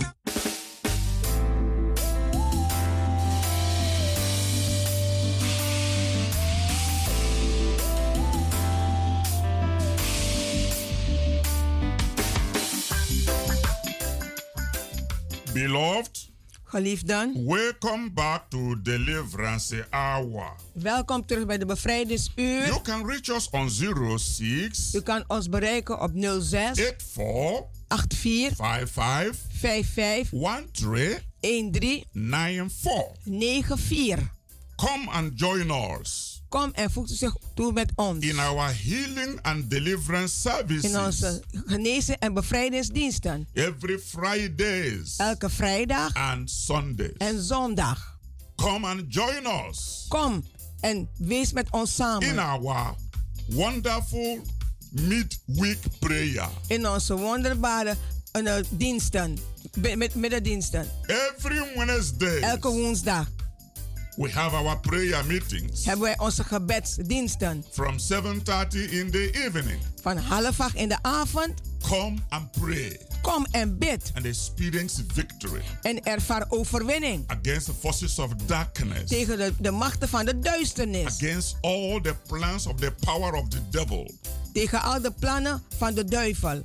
[17.46, 20.52] Welcome back to Deliverance Hour.
[20.72, 22.66] welkom terug bij de bevrijdingsuur.
[22.66, 23.70] You can reach us on
[24.18, 30.30] 06 U kan ons bereiken op 06 84 84 55 55
[31.40, 33.16] 13 13 94.
[33.24, 34.18] 94.
[34.76, 38.24] Come and join us Kom en voegt u zich toe met ons.
[38.26, 43.48] in our healing and deliverance In onze services genezen en bevrijdingsdiensten.
[43.52, 47.16] every Fridays Elke vrijdag and Sundays.
[47.18, 48.18] en zondag.
[48.56, 50.44] Come and join us Kom
[50.80, 52.38] en wees met ons in samen.
[52.38, 52.94] our
[53.48, 54.40] wonderful
[54.90, 56.48] midweek prayer.
[56.66, 57.96] In onze wonderbare
[58.32, 59.38] eh, diensten.
[60.14, 60.88] Middendiensten.
[61.06, 63.28] Every Wednesday, Elke woensdag
[64.18, 67.64] we have our prayer meetings hebben wij onze gebedsdiensten.
[67.70, 69.78] from 7:30 in the evening.
[70.02, 71.54] Van half acht in de avond.
[71.88, 74.10] Come and pray Kom en bid.
[74.14, 77.24] and experience victory En ervaar overwinning.
[77.26, 81.06] against the forces of darkness, Tegen de, de machten van de duisternis.
[81.06, 84.10] against all the plans of the power of the devil.
[84.52, 86.60] Tegen al de plannen van de duivel.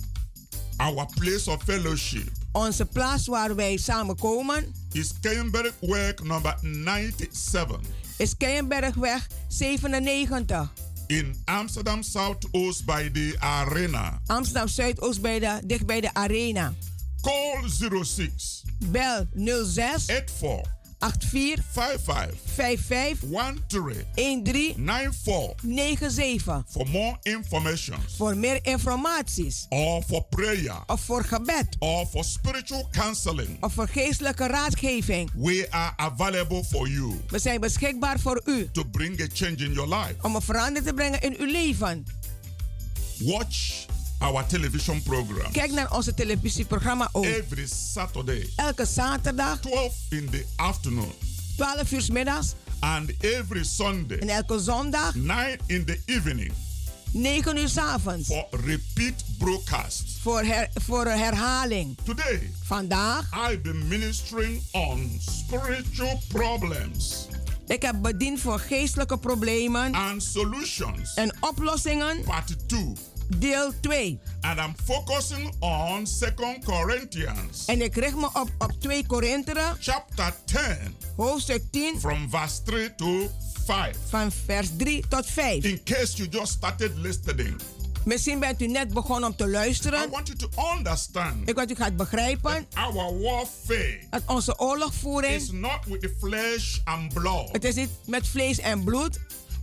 [0.78, 7.80] Our place of fellowship Onze plaats waar wij samenkomen is Keienbergweg number 97
[8.18, 10.72] is Keienbergweg 97.
[11.08, 14.20] in Amsterdam Southoost by the Arena.
[14.28, 16.74] Amsterdam Zuidoost bij de, dicht bij de arena.
[17.22, 17.70] Call
[18.04, 19.28] 06 Bel
[19.66, 20.73] 06 84
[21.04, 23.20] 84 55 55
[23.68, 24.06] 13
[24.44, 26.64] 13 94 97.
[26.70, 29.66] for more information Voor meer informaties.
[29.70, 31.76] or for prayer Of voor gebed.
[31.80, 33.58] or for spiritual counseling.
[33.64, 35.30] Of voor geestelijke raadgeving.
[35.36, 38.70] We are available for you We zijn beschikbaar voor u.
[38.72, 40.16] to bring a change in your life.
[40.22, 42.06] Om een verandering te brengen in uw leven.
[43.20, 43.86] Watch
[44.24, 47.26] our television program Kijk naar onze televisieprogramma ook.
[47.26, 51.12] every Saturday, Elke zaterdag 12 in the afternoon,
[51.58, 52.54] 12 uur 's middags.
[52.80, 56.52] and every Sunday, En elke zondag 9 in the evening
[57.12, 58.28] 9 uur 's avonds.
[58.28, 60.04] for repeat broadcast.
[60.22, 61.98] Voor, her, voor herhaling.
[62.04, 63.30] Today, Vandaag.
[63.50, 67.28] I've been ministering on spiritual problems
[67.68, 72.24] Ik heb bediend voor geestelijke problemen and solutions, en oplossingen.
[72.24, 72.94] part 2.
[73.28, 74.20] Deel 2.
[74.42, 80.34] And I'm focusing on 2 Corinthians En ik richt me op, op 2 Korinthe, chapter
[80.46, 80.62] 10
[81.16, 83.30] hoofdstuk 10, from verse 3 to
[83.66, 83.96] 5.
[84.10, 85.64] van vers 3 tot 5.
[85.64, 87.56] In case you just started listening,
[88.06, 90.10] Misschien bent u net begonnen om te I luisteren.
[90.10, 95.36] want you to understand Ik wil dat u gaat begrijpen our warfare dat onze oorlogvoering,
[95.42, 97.50] is not with the flesh and blood.
[97.52, 99.20] het is niet met vlees en bloed.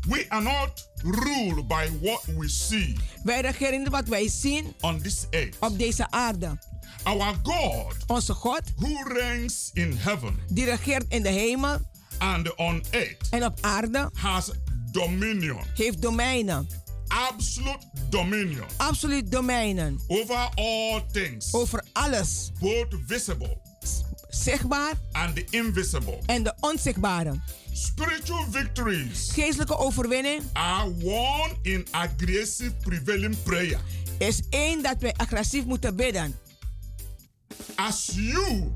[0.08, 5.26] We are not ruled by what we see Wij regeren wat wij zien on this
[5.30, 5.56] earth.
[5.58, 6.58] op deze aarde.
[7.02, 11.78] Our God, Onze God, who reigns in heaven die regeert in de hemel
[12.18, 14.50] and on earth, en op aarde, has
[14.92, 16.68] dominion, heeft domeinen.
[17.08, 20.00] absolute dominion Absoluut domeinen.
[20.06, 22.50] over all things, Over alles.
[22.60, 23.58] both visible
[24.28, 26.18] Zichtbaar and the invisible.
[26.26, 27.40] en de onzichtbare.
[27.72, 33.78] Spiritual victories Geestelijke overwinning are won in aggressive prevailing prayer.
[34.18, 36.34] is één dat wij agressief moeten bidden.
[37.74, 38.72] As you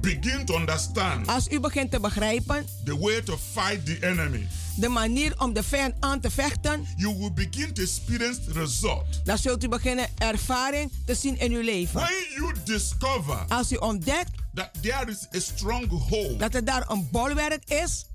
[0.00, 4.88] begin to understand Als u begint te begrijpen the way to fight the enemy, de
[4.88, 9.20] manier om de vijand aan te vechten, you will begin to experience result.
[9.24, 12.00] dan zult u beginnen ervaring te zien in uw leven.
[12.00, 17.08] When you discover Als u ontdekt that there is a stronghold dat er daar een
[17.10, 18.06] bolwerk is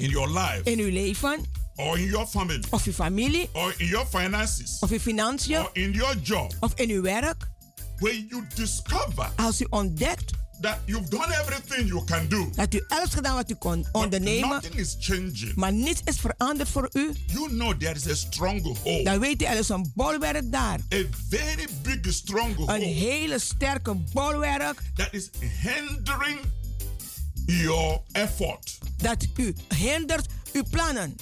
[0.00, 0.62] in your life.
[0.64, 1.44] In uw leven,
[1.76, 2.62] or in your family.
[2.70, 4.78] Of uw familie, or in your finances.
[4.82, 7.48] Of uw financiën, or in your job, of in uw werk,
[7.98, 12.84] when you discover als u ontdekt that you've done everything you can do, dat u
[12.88, 16.88] alles gedaan wat u kon but ondernemen, nothing is changing, maar niets is veranderd voor
[16.92, 20.80] u, you know there is a stronghold, dan weet u er is een bolwerk daar.
[20.94, 25.30] a very big stronghold Een hele sterke bolwerk that is
[25.62, 26.38] hindering
[27.50, 28.78] your effort.
[28.96, 31.16] dat u hindert uw plannen.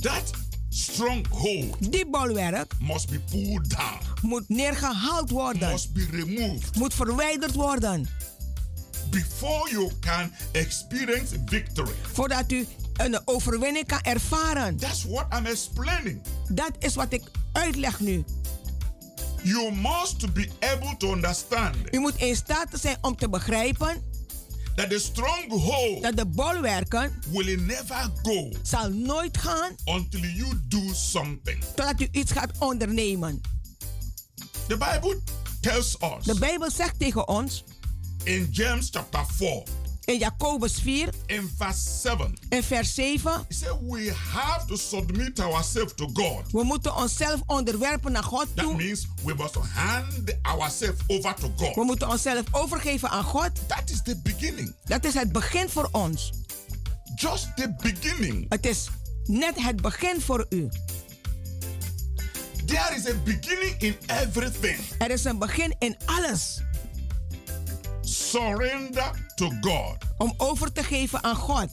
[0.00, 0.30] That
[0.68, 7.54] stronghold Die bolwerk must be pulled down, moet neergehaald worden, must be removed moet verwijderd
[7.54, 8.08] worden,
[9.10, 11.94] before you can experience victory.
[12.12, 14.76] voordat u een overwinning kan ervaren.
[14.76, 16.20] That's what I'm explaining.
[16.48, 18.24] Dat is wat ik uitleg nu.
[19.42, 24.02] You must be able to understand U moet in staat zijn om te begrijpen
[24.80, 30.92] that the stronghold dat de bolwerken will never go zal nooit gaan until you do
[30.94, 31.64] something.
[31.74, 33.40] totdat u iets gaat ondernemen.
[34.66, 35.18] The Bible
[35.60, 37.64] tells us De Bijbel zegt tegen ons
[38.24, 39.62] In James chapter 4,
[40.10, 43.44] In Jacobus 4, in verse 7, in vers 7.
[43.48, 46.52] he said we have to submit ourselves to God.
[46.52, 48.76] We moeten onszelf onderwerpen naar God That toe.
[48.76, 51.84] means we must hand ourselves over to We God.
[51.86, 53.50] moeten onszelf overgeven aan God.
[53.66, 54.74] That is the beginning.
[54.84, 56.32] Dat is het begin voor ons.
[57.14, 58.46] Just the beginning.
[58.48, 58.88] Het is
[59.24, 60.68] net het begin voor u.
[62.66, 64.78] There is a beginning in everything.
[64.98, 66.60] Er is een begin in alles.
[68.30, 69.96] Surrender to God.
[70.18, 71.68] Om over te geven aan God.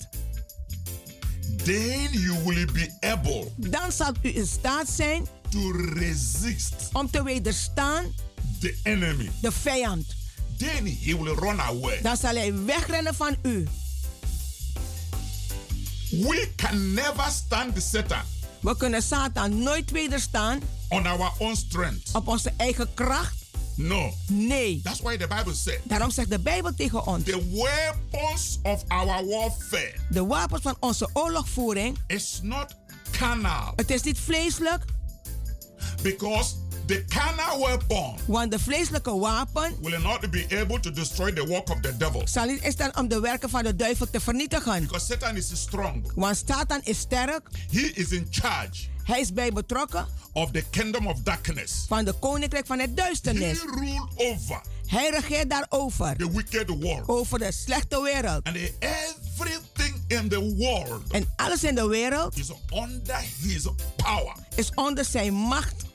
[1.64, 7.24] Then you will be able Dan zal u in staat zijn to resist om te
[7.24, 8.06] wederstaan
[8.60, 9.30] the enemy.
[9.42, 10.06] de vijand.
[10.58, 12.02] Then he will run away.
[12.02, 13.68] Dan zal hij wegrennen van u.
[16.10, 18.22] We can never stand Satan
[18.60, 22.10] We kunnen Satan nooit wederstaan on our own strength.
[22.14, 23.36] op onze eigen kracht.
[23.78, 24.14] No.
[24.28, 24.80] Nee.
[24.84, 29.26] That's why the Bible said Daarom zegt de Bijbel tegen ons: the weapons of our
[29.26, 31.98] warfare de wapens van onze oorlogvoering.
[32.08, 32.76] is not
[33.12, 34.84] carnal Het is niet vleeselijk,
[36.02, 36.56] because
[36.86, 41.70] the carnal weapon want de vleeselijke wapen will not be able to destroy the work
[41.70, 42.22] of the devil.
[42.28, 44.82] zal niet staan om de werken van de duivel te vernietigen.
[44.82, 46.12] Because Satan is strong.
[46.16, 51.08] Want Satan is sterk, He is in charge hij is bij betrokken of the kingdom
[51.08, 51.86] of darkness.
[51.88, 53.60] van de koninkrijk van het He duisternis.
[53.62, 57.08] rule over Hij regeert daarover, the wicked world.
[57.08, 58.44] over de slechte wereld.
[58.44, 64.36] And everything in the world En alles in de wereld is under his power.
[64.56, 65.86] is onder zijn macht.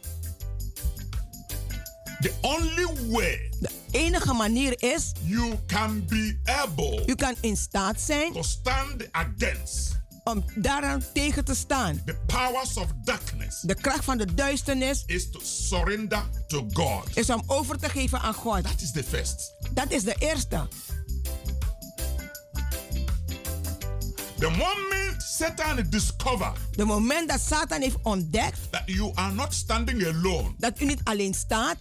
[2.20, 8.00] The only way De enige manier is, you can be able u kan in staat
[8.00, 12.02] zijn to stand against om daaraan tegen te staan.
[12.06, 17.16] the powers of darkness De kracht van de duisternis is to surrender to God.
[17.16, 18.62] is om over te geven aan God.
[18.62, 19.54] That is the first.
[19.74, 20.68] Dat is de eerste.
[24.38, 30.04] The moment Satan discover De moment dat Satan heeft ontdekt that you are not standing
[30.06, 31.76] alone, dat u niet alleen staat,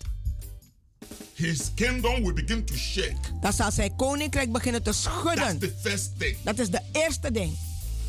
[1.33, 3.15] his kingdom will begin to shake.
[3.41, 5.59] dan zal zijn koninkrijk beginnen te That's schudden.
[5.59, 6.37] the first thing.
[6.43, 7.57] Dat is de eerste ding.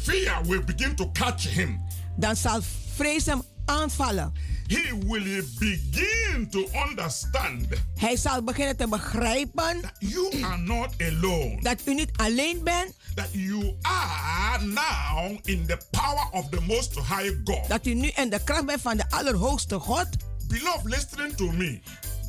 [0.02, 1.80] Fear will begin to catch him.
[2.16, 2.60] Dan zal
[2.94, 4.32] vrees hem aanvallen.
[4.66, 11.58] He will begin to understand Hij zal beginnen te begrijpen that you are not alone.
[11.60, 16.94] dat u niet alleen bent, That you are now in the power of the Most
[16.94, 17.68] High God.
[17.68, 20.06] dat u nu in de kracht bent van de Allerhoogste God.
[20.48, 21.80] Beloved, listening to me.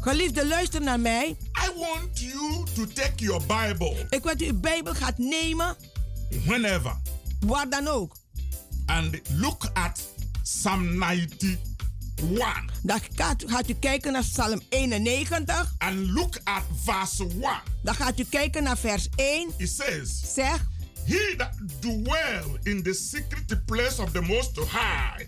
[0.01, 1.27] Geliefde, luister naar mij.
[1.65, 5.75] I want you to take your Bible Ik wil dat u uw Bijbel gaat nemen,
[6.45, 6.95] whenever
[7.45, 8.15] waar dan ook.
[8.85, 10.03] and look at
[10.43, 11.57] Psalm 91
[12.81, 15.73] Dan gaat, gaat u kijken naar Psalm 91.
[15.77, 17.33] and look at verse 1.
[17.83, 19.53] Dan gaat u kijken naar vers 1.
[19.57, 20.65] It says, Zeg,
[21.05, 25.25] He that dwell in the secret place of the Most High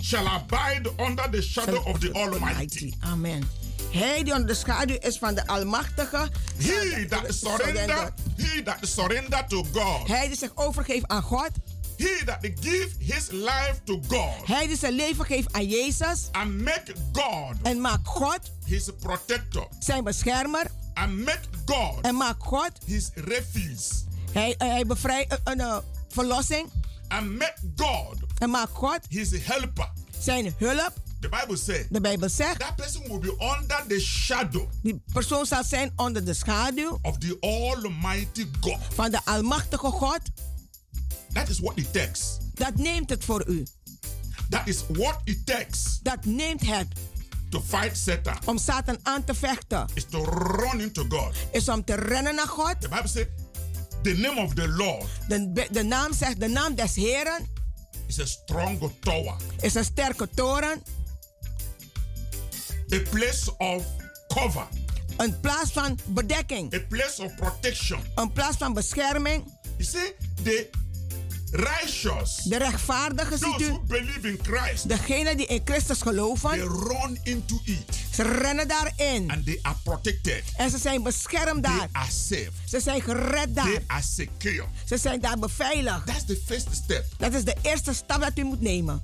[0.00, 2.92] shall abide under the shadow of the Almighty.
[3.00, 3.42] Amen.
[3.90, 6.28] Hij die onder de schaduw is van de Almachtige.
[6.58, 11.50] He that surrender, he that surrender to God, Hij die zich overgeeft aan God.
[11.96, 16.28] he that give his life to God Hij die zijn leven geeft aan Jezus.
[16.32, 20.66] and make God En maakt God his protector zijn beschermer.
[20.94, 22.70] and make God En maakt God.
[22.86, 23.94] his refuge
[24.32, 26.68] Hij, hij bevrijdt een, een, een verlossing.
[27.08, 29.90] and make God En maakt God his helper.
[30.18, 30.92] zijn hulp.
[31.20, 32.58] The Bible says De Bijbel zegt.
[32.60, 37.18] that person will be under the shadow Die persoon zal zijn onder de schaduw of
[37.18, 38.78] the Almighty God.
[38.94, 40.20] van de Almachtige God.
[41.32, 42.36] That is what it takes.
[42.54, 43.66] Dat neemt het voor u.
[44.50, 46.86] That is what it takes Dat neemt het
[47.50, 48.36] to fight Satan.
[48.44, 49.86] om Satan aan te vechten.
[49.94, 51.34] Is to run into God.
[51.52, 52.80] Is om te rennen naar God.
[52.80, 53.26] The Bible says
[54.02, 57.46] the name of the Lord De, de naam zegt, de naam des Heren
[58.06, 60.82] is a strong tower, is een sterke toren.
[62.92, 63.82] A place of
[64.28, 64.66] cover,
[65.16, 66.74] Een plaats van bedekking.
[66.74, 68.00] a place of protection.
[68.14, 69.44] Een plaats van bescherming.
[69.76, 70.68] You see, the
[71.50, 73.86] righteous, De rechtvaardigen, ziet those who u.
[73.86, 76.58] believe in Christ, Degenen die in Christus they geloven.
[76.60, 79.30] run into it Ze rennen daarin.
[79.30, 80.42] and they are protected.
[80.56, 81.88] En ze zijn beschermd They daar.
[81.92, 82.50] are safe.
[82.66, 83.64] Ze zijn gered daar.
[83.64, 84.64] They are secure.
[84.86, 86.06] Ze zijn daar beveiligd.
[86.06, 87.04] That's the first step.
[87.16, 89.00] Dat is de eerste stap dat u moet nemen.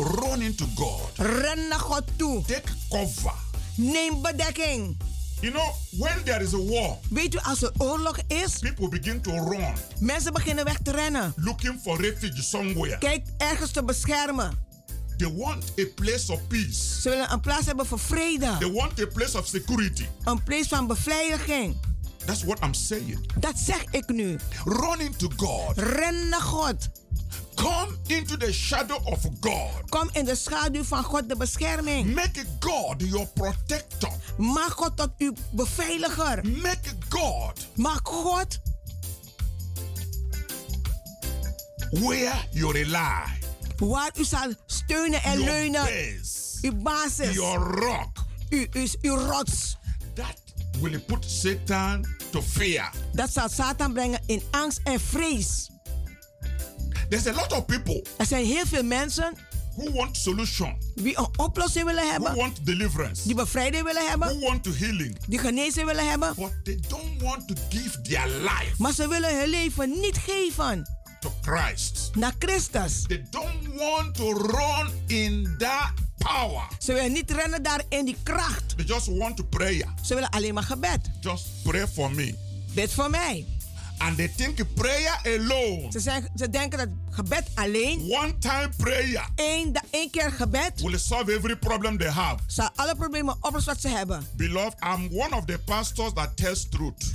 [0.00, 1.10] Run into God.
[1.16, 2.42] Ren naar God toe.
[2.46, 3.32] Take cover.
[3.74, 4.96] Neem bedekking.
[5.40, 9.20] You know, when there is a war, Weet u, als er oorlog is, people begin
[9.20, 11.32] to run, mensen beginnen weg te rennen.
[11.36, 12.98] looking for refuge somewhere.
[12.98, 14.68] Kijk, ergens te beschermen.
[15.16, 17.00] They want a place of peace.
[17.00, 18.56] Ze willen een plaats hebben voor vrede.
[18.58, 20.04] They want a place of security.
[20.24, 21.76] Een plaats van beveiliging.
[22.24, 23.32] That's what I'm saying.
[23.38, 24.38] Dat zeg ik nu.
[24.64, 25.78] Run into God.
[25.78, 26.76] Ren naar God.
[27.60, 29.88] Come into the shadow of God.
[29.88, 32.14] Kom in de schaduw van God de bescherming.
[32.14, 34.10] Make God your protector.
[34.36, 36.44] Maak God tot uw beveiliger.
[36.44, 38.58] Make God Maak God
[41.90, 43.38] where you rely.
[43.78, 45.84] waar u zal steunen en Your leunen.
[45.84, 46.58] base.
[46.62, 47.34] Uw basis.
[47.34, 48.18] Your rock.
[48.50, 49.76] U, u, uw rots.
[50.14, 50.36] That
[50.80, 52.90] will put Satan to fear.
[53.12, 55.70] Dat zal Satan brengen in angst en vrees.
[57.10, 59.32] There's a lot of people Er zijn heel veel mensen
[59.76, 62.34] who want solution, die een oplossing willen who hebben.
[62.34, 64.40] want deliverance, Die bevrijding willen who hebben.
[64.40, 66.32] want to healing, Die genezing willen hebben.
[66.36, 70.86] but they don't want to give their life Maar ze willen hun leven niet geven
[71.20, 72.10] to Christ.
[72.14, 73.02] naar Christus.
[73.06, 76.62] They don't want to run in that power.
[76.78, 78.76] Ze willen niet rennen daar in die kracht.
[78.76, 79.84] They just want to pray.
[80.04, 81.00] Ze willen alleen maar gebed.
[81.20, 82.34] Just pray for me.
[82.74, 83.46] Bid voor mij.
[84.00, 89.28] And they think prayer alone, Ze, zijn, ze denken dat gebed alleen, one time prayer,
[89.72, 92.38] da- één keer gebed, will solve every problem they have.
[92.46, 94.26] zal alle problemen oplossen wat ze hebben.
[94.36, 97.10] Beloved, I'm one of the pastors that tells truth.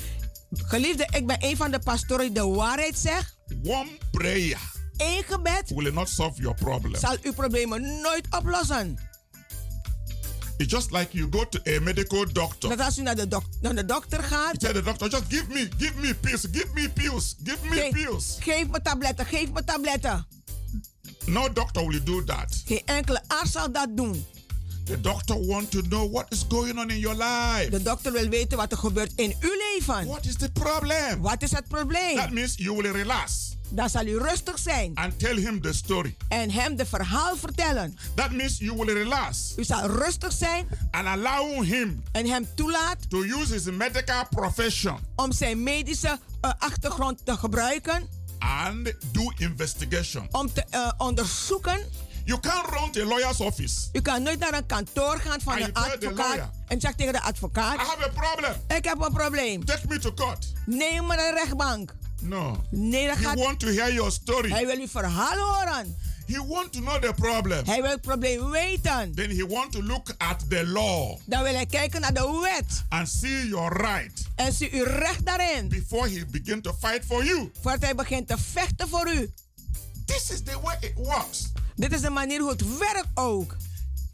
[0.51, 3.35] Geliefde, ik ben een van de pastoren die de waarheid zegt.
[3.63, 4.59] One prayer
[4.97, 6.95] Eén gebed will not solve your problem.
[6.95, 8.97] zal uw problemen nooit oplossen.
[10.57, 12.69] It's just like you go to a medical doctor.
[12.69, 15.45] Dat als u naar de, dok- naar de dokter gaat, tell the doctor, just give
[15.47, 18.37] me, give me pills, give me pills, give me ge- pills.
[18.39, 20.25] geef me tabletten, geef me tabletten.
[21.25, 22.61] No doctor will do that.
[22.65, 24.25] Geen enkele arts zal dat doen.
[24.83, 27.67] The doctor want to know what is going on in your life.
[27.69, 30.05] De dokter wil weten wat er gebeurt in uw leven.
[30.05, 31.21] What is the problem?
[31.21, 32.33] Wat is het That probleem?
[32.33, 36.15] means you will relax Dan zal u rustig zijn and tell him the story.
[36.27, 37.97] en hem de verhaal vertellen.
[38.15, 43.09] That means you will relax U zal rustig zijn and allow him en hem toelaat
[43.09, 48.07] to use his medical profession om zijn medische eh, achtergrond te gebruiken.
[48.39, 50.27] and do investigation.
[50.31, 51.79] Om te eh, onderzoeken.
[52.25, 53.89] You can't run to a lawyer's office.
[53.93, 57.19] U kan nooit naar een kantoor gaan van And een advocaat en zegt tegen de
[57.19, 58.53] I advocaat: have a problem.
[58.77, 59.65] Ik heb een probleem.
[59.65, 60.45] Take me to court.
[60.65, 61.93] Neem me naar de rechtbank.
[62.25, 62.63] No.
[62.69, 64.49] Nee, dat He want to hear your story.
[64.49, 65.95] Hij wil uw verhaal horen.
[66.27, 67.65] He want to know the problem.
[67.65, 69.15] Hij wil het probleem weten.
[69.15, 72.83] Then he want to look at the law Dan wil hij kijken naar de wet
[72.89, 75.67] and see your right en zie uw recht daarin.
[75.67, 77.51] before he begin to fight for you.
[77.61, 79.33] Voordat hij begint te vechten voor u.
[80.05, 81.51] This is the way it works.
[81.75, 83.55] Dit is de manier hoe het werkt ook.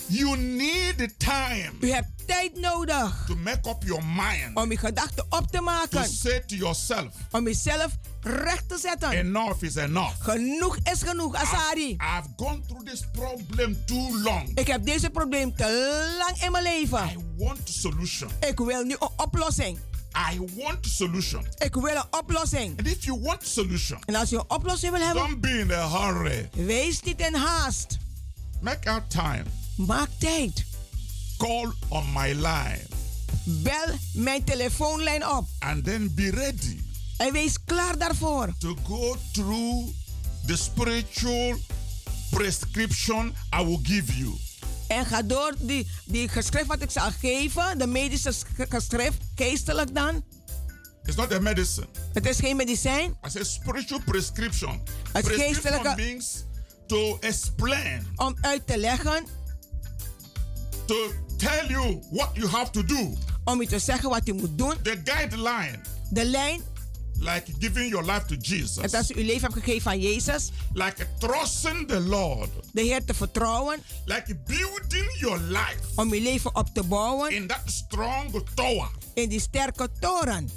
[0.08, 4.78] You need the time U hebt tijd nodig to make up your mind om uw
[4.78, 6.10] gedachten op te to maken.
[6.10, 9.12] say to yourself, Om jezelf recht te zetten.
[9.12, 10.14] enough is enough.
[10.20, 11.90] Genoeg is genoeg, Asari.
[11.92, 14.52] I've gone through this problem too long.
[14.58, 17.04] Ik heb deze probleem te lang in mijn leven.
[17.10, 18.30] I want solution.
[18.40, 19.78] Ik wil nu een oplossing.
[20.34, 21.46] I want solution.
[21.58, 22.78] Ik wil een oplossing.
[22.78, 25.72] And if you want solution, En als je een oplossing wil hebben, don't be in
[25.72, 26.50] a hurry.
[26.54, 27.98] wees niet in haast.
[28.62, 29.44] Make out time.
[29.76, 30.66] Maak tijd.
[31.38, 32.82] Call on my line
[33.44, 35.48] Bel mijn telefoonlijn op.
[35.60, 36.80] and then be ready
[37.18, 38.54] En wees klaar daarvoor.
[38.58, 39.88] to go through
[40.46, 41.56] the spiritual
[42.30, 44.34] prescription I will give you.
[44.88, 49.96] En ga door die, die geschrift wat ik zal geven, de medische sch- geschrift, geestelijk
[49.96, 50.24] dan.
[51.06, 51.88] It's not a medicine.
[52.14, 53.18] Het is geen medicijn.
[53.26, 54.82] I say spiritual prescription.
[55.12, 56.44] Het prescription means
[56.88, 59.26] to explain, Om uit te leggen,
[60.86, 63.14] to tell you what you have to do.
[63.44, 64.74] om u te zeggen wat u moet doen.
[64.82, 65.80] The guideline,
[66.10, 66.62] De lijn,
[67.20, 70.52] like giving your life to Jesus, het als u uw leven hebt gegeven aan Jezus,
[70.74, 75.80] like trusting the Lord, de Heer te vertrouwen, like building your life.
[75.96, 77.32] Om uw leven op te bouwen.
[77.32, 80.50] In that strong tower, in die sterke toren.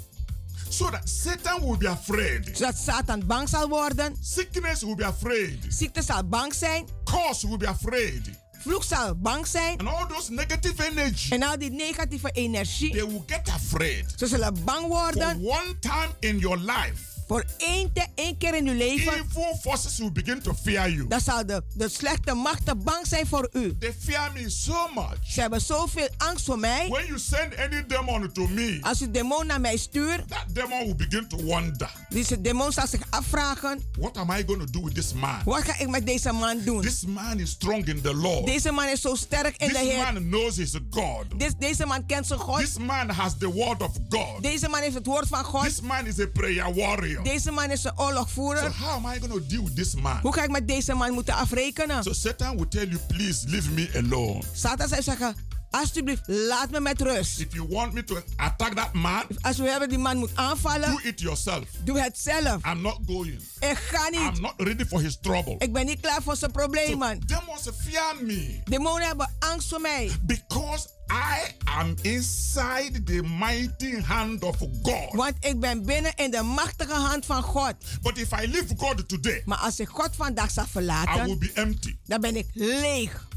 [0.69, 5.57] so that Satan will be afraid, Zodat Satan bang zal worden, sickness will be afraid,
[5.69, 8.29] ziekte zal bang zijn, curse will be afraid,
[8.65, 9.77] vloek zal bang zijn.
[9.77, 14.13] and all those negative energy, En al die negatieve energie, they will get afraid.
[14.17, 18.55] ze zullen bang For worden one time in your life, voor één, te, één keer
[18.55, 19.13] in uw leven.
[19.13, 21.07] evil forces will begin to fear you.
[21.07, 23.77] Dan zal de, de slechte machten bang zijn voor u.
[23.77, 25.17] They fear me so much.
[25.23, 26.87] Ze hebben zoveel angst voor mij.
[26.89, 30.83] When you send any demon to me, Als u demon naar mij stuurt, that demon
[30.85, 34.85] will begin to wonder, deze demon zal zich afvragen: what am I going to do
[34.85, 35.41] with this man?
[35.45, 36.81] wat ga ik met deze man doen?
[36.81, 38.45] This man is strong in the Lord.
[38.45, 40.13] Deze man is zo sterk in de This Heer.
[40.13, 41.25] man knows his God.
[41.37, 42.59] This, deze man kent zijn God.
[42.59, 44.41] This man has the word of God.
[44.43, 45.63] Deze man heeft het woord van God.
[45.63, 47.14] This man is a prayer warrior.
[47.23, 48.71] Deze man is een So oorlogvoerder.
[48.75, 50.19] how am I going to deal with this man?
[50.21, 52.03] Hoe ga ik met deze man moeten afrekenen?
[52.03, 54.41] So Satan will tell you, please leave me alone.
[54.53, 55.35] Satan zou zeggen:
[55.79, 57.39] Alsjeblieft, laat me met rust.
[57.39, 60.89] If you want me to attack that man, Als we hebben die man moet aanvallen,
[60.91, 61.63] do it yourself.
[61.83, 62.65] doe het zelf.
[62.65, 63.39] I'm not going.
[63.59, 64.41] Ik ga I'm niet.
[64.41, 65.55] not ready for his trouble.
[65.57, 67.19] Ik ben niet klaar voor zijn problemen.
[67.25, 70.11] Demons fear me Demonen hebben angst voor mij.
[70.21, 75.11] because I am inside the mighty hand of God.
[75.13, 77.73] Want ik ben binnen in de machtige hand van God.
[78.01, 81.39] But if I leave God today, Maar als ik God vandaag zal I will verlaten,
[81.39, 81.95] be empty.
[82.05, 83.27] dan ben ik leeg.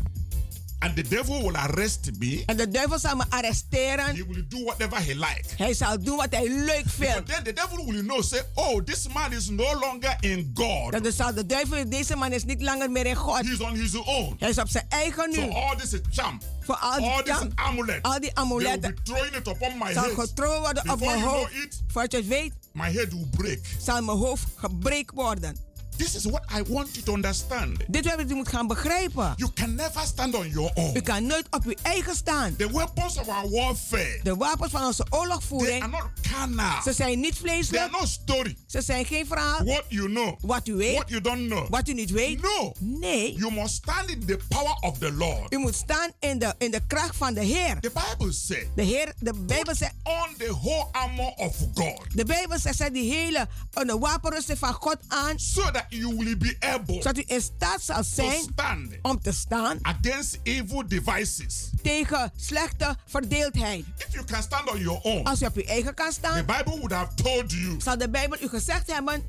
[0.81, 2.43] And the devil will arrest me.
[2.47, 4.05] En de duivel zal me arresteren.
[4.17, 5.53] He will do whatever he likes.
[5.57, 7.27] Hij zal doen wat hij leuk But vindt.
[7.29, 10.93] then the devil will know, say, oh, this man is no longer in God.
[11.03, 13.47] Dan zal de duivel, deze man is niet langer meer in God.
[13.47, 14.37] He's on his own.
[14.39, 15.51] Hij is op zijn eigen So nu.
[15.51, 18.95] all this charm, Voor al all die, this jam- amulet, al die they will amuletten
[18.95, 20.15] be throwing it upon my zal head.
[20.15, 21.53] getrokken worden op mijn hoofd.
[21.87, 23.59] Voordat je het weet, my head will break.
[23.83, 25.57] zal mijn hoofd gebreekt worden.
[25.99, 27.77] This is what I want you to understand.
[27.89, 29.33] Dit is wat u moet gaan begrijpen.
[29.37, 30.97] You can never stand on your own.
[30.97, 32.57] U kan nooit op uw eigen staan.
[32.57, 36.83] The weapons of our warfare, De wapens van onze they are oorlogvoering, not carnal.
[36.83, 37.91] ze zijn niet They are vleeselijk.
[37.91, 38.57] not story.
[38.67, 39.65] Ze zijn geen verhaal.
[39.65, 41.69] What you know, Wat u weet, what you don't know.
[41.69, 42.43] wat u niet weet.
[42.43, 42.73] No.
[42.79, 45.53] Nee, You must stand in the power of the Lord.
[45.53, 47.81] u moet staan in de, in de kracht van de Heer.
[47.81, 52.25] The Bible says, De Heer, de Bijbel zegt, on the whole armor of God, de
[52.25, 56.57] Bijbel zegt, zet die hele de wapenrusting van God aan, so that you will be
[56.61, 61.71] able zodat u in staat zal to zijn stand om te staan against evil devices.
[61.83, 63.85] tegen slechte verdeeldheid.
[63.97, 66.45] If you can stand on your own, Als u op uw eigen kan the staan,
[66.47, 69.23] Bible would have told you, zal de Bijbel u gezegd hebben,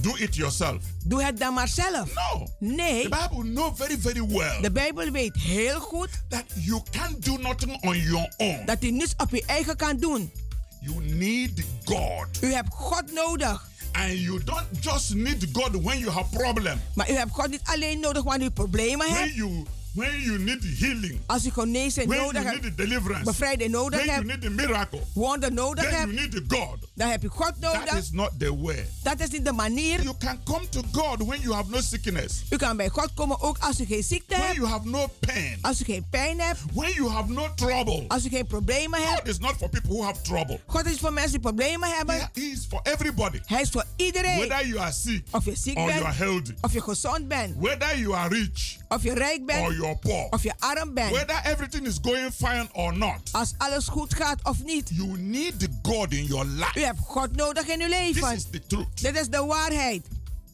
[0.00, 0.82] do it yourself.
[1.04, 2.14] doe het dan maar zelf.
[2.14, 2.46] No.
[2.58, 7.24] Nee, The Bible know very, very well de Bijbel weet heel goed that you can't
[7.24, 8.62] do nothing on your own.
[8.66, 10.32] dat u niets op uw eigen kan doen.
[10.80, 11.50] You need
[11.84, 12.26] God.
[12.40, 13.68] U hebt God nodig.
[13.96, 16.80] And you don't just need God when you have problem.
[16.94, 19.34] Maar u hebt God niet alleen nodig wanneer u problemen When hebt.
[19.34, 19.64] you
[19.96, 21.20] when you need healing.
[21.26, 23.24] Als u genezing When nodig you need hebt, deliverance.
[23.24, 25.00] bevrijding nodig When you need the miracle.
[25.14, 26.78] wonder nodig Then you need the God.
[26.94, 27.98] dan heb je God nodig.
[27.98, 28.86] is not the way.
[29.02, 30.02] Dat is niet de manier.
[30.02, 32.42] You can come to God when you have no sickness.
[32.50, 35.06] U kan bij God komen ook als u geen ziekte When hebt, you have no
[35.20, 35.58] pain.
[35.60, 38.04] als u geen pijn hebt, When you have no trouble.
[38.08, 39.28] als u geen problemen God hebt.
[39.28, 40.60] is not for people who have trouble.
[40.66, 43.38] God is voor mensen die problemen He is for everybody.
[43.46, 44.36] Hij is voor iedereen.
[44.38, 46.52] Whether you are sick Of je ziek or you are healthy.
[46.60, 50.26] of je gezond bent, Whether you are rich of je rijk or you poor.
[50.30, 51.10] of je arm bent.
[51.10, 53.20] Whether everything is going fine or not.
[53.32, 54.90] Als alles goed gaat of niet.
[54.94, 56.80] You need God in your U life.
[56.80, 58.22] hebt God nodig in uw leven.
[58.22, 59.02] This is the truth.
[59.02, 60.06] Dit is de waarheid.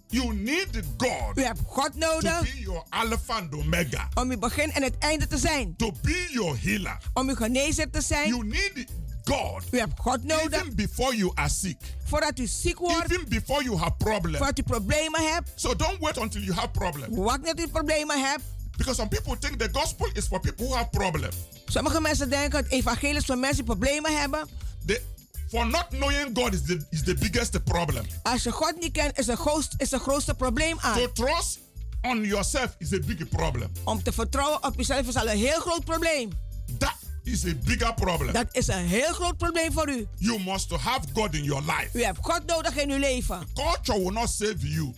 [0.09, 4.09] You need God U hebt God to nodig be your Alpha and Omega.
[4.15, 5.77] om uw begin en het einde te zijn.
[5.77, 6.99] To be your healer.
[7.15, 8.29] Om uw genezer te zijn.
[8.29, 8.87] You need
[9.25, 11.77] God U hebt God nodig even before you are sick.
[12.05, 13.11] voordat u ziek wordt.
[13.13, 14.37] Even before you have problems.
[14.37, 15.51] Voordat u problemen hebt.
[15.55, 17.17] So don't wait until you have problems.
[17.17, 18.43] Wacht dat u problemen hebt.
[18.77, 21.37] Because some people think the gospel is for people who have problems.
[21.67, 24.49] Sommige mensen denken het evangelie is voor mensen die problemen hebben.
[24.87, 25.03] The,
[25.49, 28.07] for not knowing God is the, is the biggest problem.
[28.23, 30.99] Als je God niet kent, is het grootste, is het grootste probleem aan.
[30.99, 31.59] To trust
[32.03, 33.73] on yourself is a big problem.
[33.85, 36.31] Om te vertrouwen op jezelf is al een heel groot probleem.
[36.79, 38.33] That is a bigger problem.
[38.33, 40.07] Dat is een heel groot probleem voor u.
[40.19, 41.89] You must have God in your life.
[41.93, 43.47] U hebt God nodig in uw leven.
[43.55, 44.95] Culture will not save you.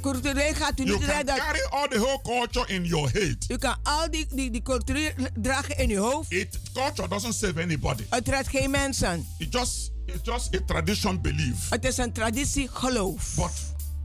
[0.00, 1.36] Cultureel gaat u You niet can redden.
[1.36, 3.36] carry all the whole culture in your head.
[3.48, 6.32] U kan al die, die, die cultuur dragen in uw hoofd.
[6.32, 8.04] It culture doesn't save anybody.
[8.08, 9.26] Het redt geen mensen.
[9.38, 11.68] It just it's just a tradition belief.
[11.70, 13.32] Het is een traditie geloof.
[13.36, 13.50] But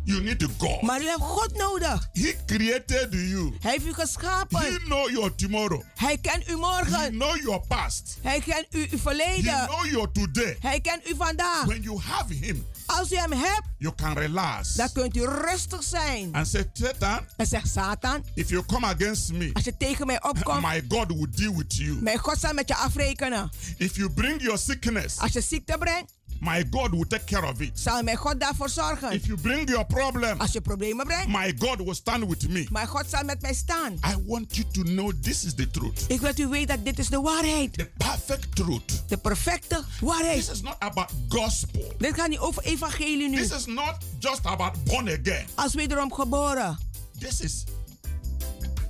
[0.06, 0.82] you need the God.
[0.82, 2.10] Maar u hebt God nodig.
[2.14, 3.54] He created you.
[3.60, 4.60] Hij heeft u geschapen.
[4.60, 5.82] He know your tomorrow.
[5.96, 7.12] Hij kent He morgen.
[7.12, 8.18] know your past.
[8.22, 9.66] Hij kent u uw He verleden.
[9.68, 10.58] know your today.
[10.60, 11.66] Hij kent u vandaag.
[11.66, 15.84] When you have him, Als u hem hebt, you can relax dan kunt u rustig
[15.84, 16.30] zijn.
[16.34, 20.24] and say, Satan, En zegt Satan, if you come against me, als je tegen mij
[20.24, 21.98] opkomt, my God will deal with you.
[22.02, 23.50] mijn God zal met je afrekenen.
[23.78, 27.60] If you bring your sickness, Als je ziekte brengt, my God will take care of
[27.62, 27.80] it.
[27.80, 29.12] zal mijn God daarvoor zorgen.
[29.12, 32.68] If you bring your problem, Als je problemen brengt, my God will stand with me.
[32.70, 33.94] mijn God zal met mij staan.
[33.94, 36.04] I want you to know this is the truth.
[36.08, 37.74] Ik wil dat u weet dat dit is de waarheid.
[37.74, 39.04] The perfect truth.
[39.08, 40.40] De perfecte waarheid.
[40.40, 41.94] This is not about gospel.
[41.98, 43.38] Dit gaat niet over evangelie nu.
[43.38, 45.46] This is not just about born again.
[45.56, 46.78] Als wederom geboren.
[47.20, 47.64] This is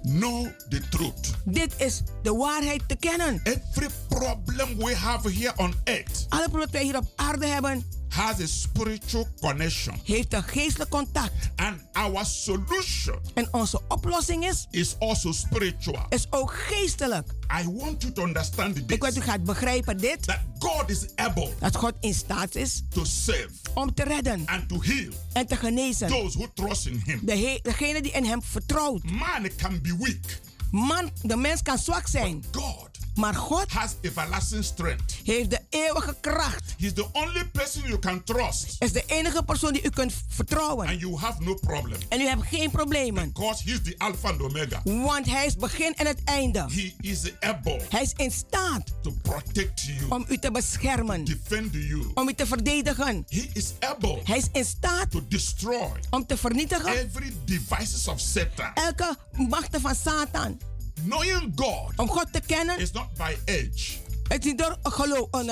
[0.08, 1.34] know the truth.
[1.45, 3.39] Dit is de waarheid te kennen.
[3.43, 7.84] Every problem we have here on earth Alle problemen die wij hier op aarde hebben,
[8.16, 9.99] has a spiritual connection.
[10.03, 11.49] heeft een geestelijk contact.
[11.55, 16.05] And our solution En onze oplossing is, is also spiritual.
[16.09, 17.28] is ook geestelijk.
[17.61, 19.24] I want you to understand Ik wil dat u this.
[19.24, 20.24] gaat begrijpen dit.
[20.26, 24.70] That God is able Dat God in staat is to save om te redden and
[24.70, 26.07] to heal en te genezen.
[26.07, 27.20] those who trust in Him.
[27.24, 29.03] De degene die in hem vertrouwt.
[29.03, 30.39] Man can be weak.
[30.72, 32.43] Man, de mens kan zwak zijn.
[32.51, 32.84] God
[33.16, 35.16] Maar God has everlasting strength.
[35.24, 36.76] heeft de eeuwige kracht.
[36.78, 38.76] He's the only person you can trust.
[38.80, 40.88] Is de enige persoon die u kunt vertrouwen.
[40.88, 41.97] And you have no problem.
[42.09, 43.32] En u hebt geen problemen.
[43.34, 44.82] Because he's the Alpha and Omega.
[44.84, 46.59] Want hij is het begin en het einde.
[46.59, 51.24] He is able Hij is in staat to protect you, om u te beschermen.
[51.24, 52.11] defend you.
[52.13, 53.26] Om u te verdedigen.
[53.30, 58.20] He is able Hij is in staat to destroy om te vernietigen every devices of
[58.20, 58.72] Satan.
[58.74, 60.59] elke machten van Satan.
[61.04, 64.04] Knowing God Om God te kennen is not by age.
[64.28, 65.52] Het is niet door geloof, een,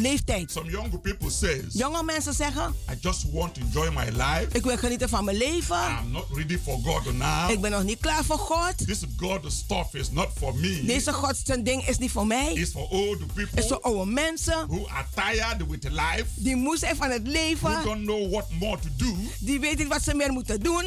[0.00, 0.50] leeftijd.
[0.50, 4.46] Some young people says, Jonge mensen zeggen, I just want to enjoy my life.
[4.52, 5.76] ik wil genieten van mijn leven.
[6.04, 7.50] I'm not ready for God now.
[7.50, 8.86] Ik ben nog niet klaar voor God.
[8.86, 10.82] This God stuff is not for me.
[10.86, 12.52] Deze God zijn ding is niet voor mij.
[12.52, 14.66] It's for old Het is people voor oude mensen.
[14.68, 17.82] who are tired with life, Die moe zijn van het who leven.
[17.84, 19.14] don't know what more to do.
[19.38, 20.84] Die weten niet wat ze meer moeten doen.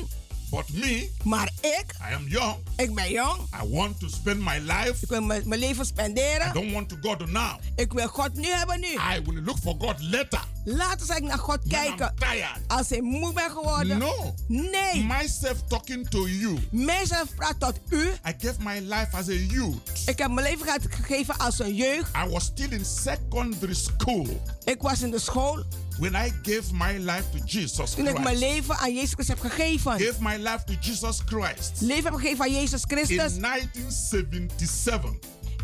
[0.49, 2.55] But me, Maar ik, I am young.
[2.75, 3.39] ik ben jong.
[3.63, 4.95] I want to spend my life.
[5.01, 6.53] Ik wil mijn mijn leven I spenderen.
[6.53, 7.59] don't want to go to now.
[7.75, 8.87] Ik wil God nu hebben nu.
[8.87, 10.43] I will look for God later.
[10.65, 12.07] Later zal ik naar God When kijken.
[12.07, 12.59] I'm tired.
[12.67, 13.97] Als ik moe ben geworden.
[13.97, 14.33] No.
[14.47, 15.03] Nee.
[15.03, 16.57] Myself talking to you.
[16.71, 18.07] Mijzelf praat tot u.
[18.07, 20.01] I gave my life as a youth.
[20.05, 22.09] Ik heb mijn leven ge- gegeven als een jeugd.
[22.25, 24.27] I was still in secondary school
[24.63, 25.63] Ik was in de school
[25.99, 28.41] when I gave my life to Jesus toen ik mijn Christ.
[28.41, 29.91] leven aan Jezus Christus heb gegeven.
[29.91, 35.11] Gave my life to Jesus Christ Leven heb gegeven aan Jezus in Christus 1977.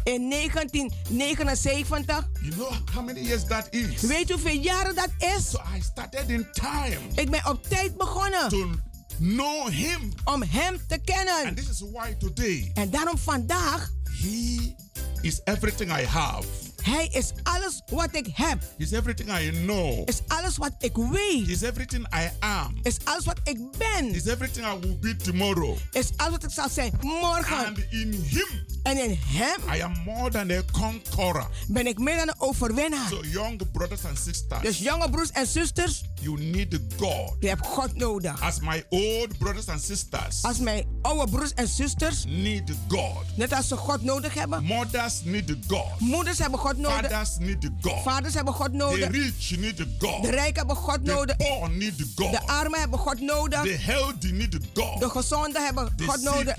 [0.03, 2.29] in 1979.
[2.41, 4.01] You know how many years that is?
[4.01, 5.49] Weet u hoeveel jaren dat is?
[5.49, 8.69] So I started in time Ik ben op tijd begonnen to
[9.17, 10.13] know Him.
[10.25, 11.55] om Hem te And kennen.
[11.55, 13.89] this is why today En daarom vandaag,
[14.21, 14.73] He
[15.21, 16.45] is everything I have.
[16.83, 18.63] Hij is alles wat ik heb.
[18.77, 20.09] He's everything I know.
[20.09, 21.47] Is alles wat ik weet.
[21.47, 22.79] He's everything I am.
[22.81, 24.11] Is alles wat ik ben.
[24.13, 25.77] He's everything I will be tomorrow.
[25.91, 27.65] Is alles wat ik zal zijn morgen.
[27.65, 28.47] And in Him,
[28.83, 31.49] En in Hem I am more than a conqueror.
[31.67, 33.09] ben ik meer dan een overwinnaar.
[33.09, 37.35] So, young brothers and sisters, Dus jonge broers en zusters, you need God.
[37.39, 38.41] je hebt God nodig.
[38.41, 43.25] As my old brothers and sisters Als mijn oude broers en zusters, need God.
[43.35, 44.63] net als ze God nodig hebben.
[44.63, 45.99] Mothers need God.
[45.99, 47.01] Moeders hebben God nodig.
[47.11, 48.01] Fathers need God.
[48.03, 49.09] Vaders hebben God The nodig.
[49.11, 50.21] rich need God.
[50.23, 51.37] De rijken hebben God The nodig.
[51.37, 52.31] poor need God.
[52.31, 53.61] De armen hebben God nodig.
[53.61, 55.11] The healthy need De God.
[55.11, 56.55] gezonden hebben The God nodig.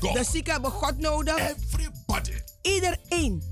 [0.00, 1.38] De zieken hebben God nodig.
[1.38, 3.42] Everybody Iedereen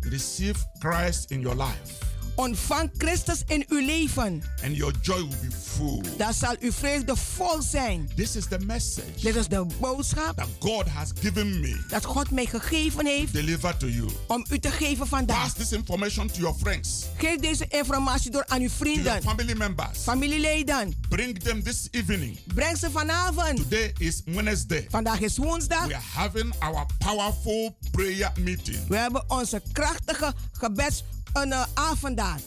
[0.00, 1.94] receive Christ in your life,
[2.36, 4.42] ontvang Christus in uw leven.
[4.62, 6.02] and your joy will be full.
[6.16, 8.10] Dan zal uw vreugde vol zijn.
[8.16, 11.84] This is the message Dit is de boodschap that God has given me.
[11.88, 14.08] dat God mij gegeven heeft Deliver to you.
[14.28, 15.42] om u te geven vandaag.
[15.42, 19.22] Pass this information to your friends, Geef deze informatie door aan uw to your vrienden,
[19.22, 19.98] family members.
[19.98, 20.94] familieleden.
[21.08, 22.38] Bring them this evening.
[22.54, 23.56] Breng ze vanavond.
[23.56, 24.86] Today is Wednesday.
[24.90, 25.86] Vandaag is woensdag.
[25.86, 31.04] We are having our powerful prayer meeting We hebben onze krachtige gebeds
[31.34, 32.38] een uh, avondaan.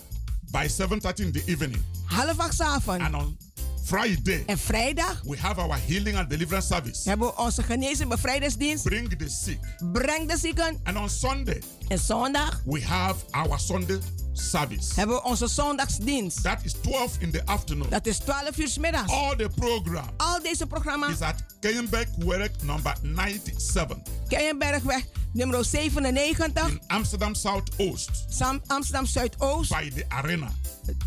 [0.52, 1.82] by 7:30 in the evening.
[2.06, 3.02] Half acht avond.
[3.02, 3.38] And on
[3.84, 7.10] Friday, En vrijdag we have our healing and deliverance service.
[7.10, 8.84] hebben we onze genezing bevrijdingsdienst.
[8.84, 9.60] Bring the sick.
[9.92, 10.80] Breng de zieken.
[10.84, 14.00] And on Sunday, En zondag we have our Sunday
[14.38, 14.94] service.
[14.96, 16.44] hebben we onze zondagsdienst.
[16.44, 17.90] That is 12 in the afternoon.
[17.90, 19.12] Dat is 12 uur middags.
[19.12, 26.70] All the program Al deze programma's is at Kenyenberg Werk number 97 Keienbergweg nummer 97.
[26.70, 29.70] in Amsterdam Southoost Sam- Amsterdam Zuidoost.
[29.70, 30.52] by the arena.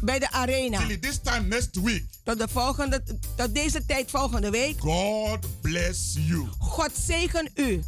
[0.00, 0.86] Bij de arena.
[0.86, 3.02] Till this time next week, Tot, de volgende,
[3.36, 4.80] tot deze tijd volgende week.
[4.80, 6.48] God bless you.
[6.58, 7.82] God zegen u.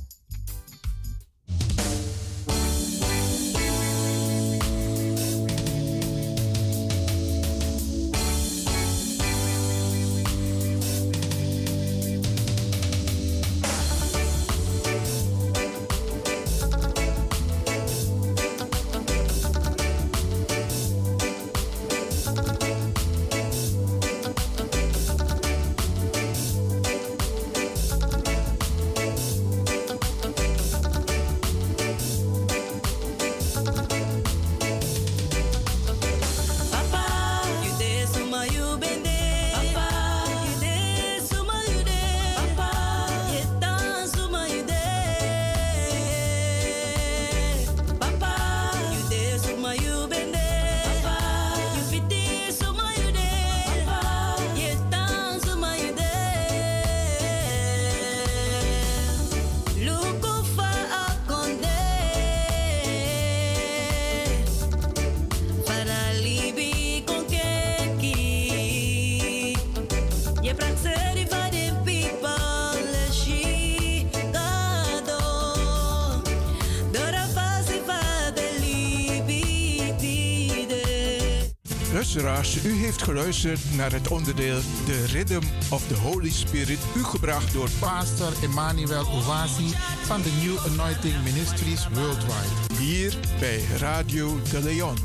[82.64, 87.68] u heeft geluisterd naar het onderdeel The Rhythm of the Holy Spirit, u gebracht door
[87.78, 92.74] Pastor Emmanuel Owasi van de New Anointing Ministries Worldwide.
[92.78, 94.96] hier bij Radio de Leon.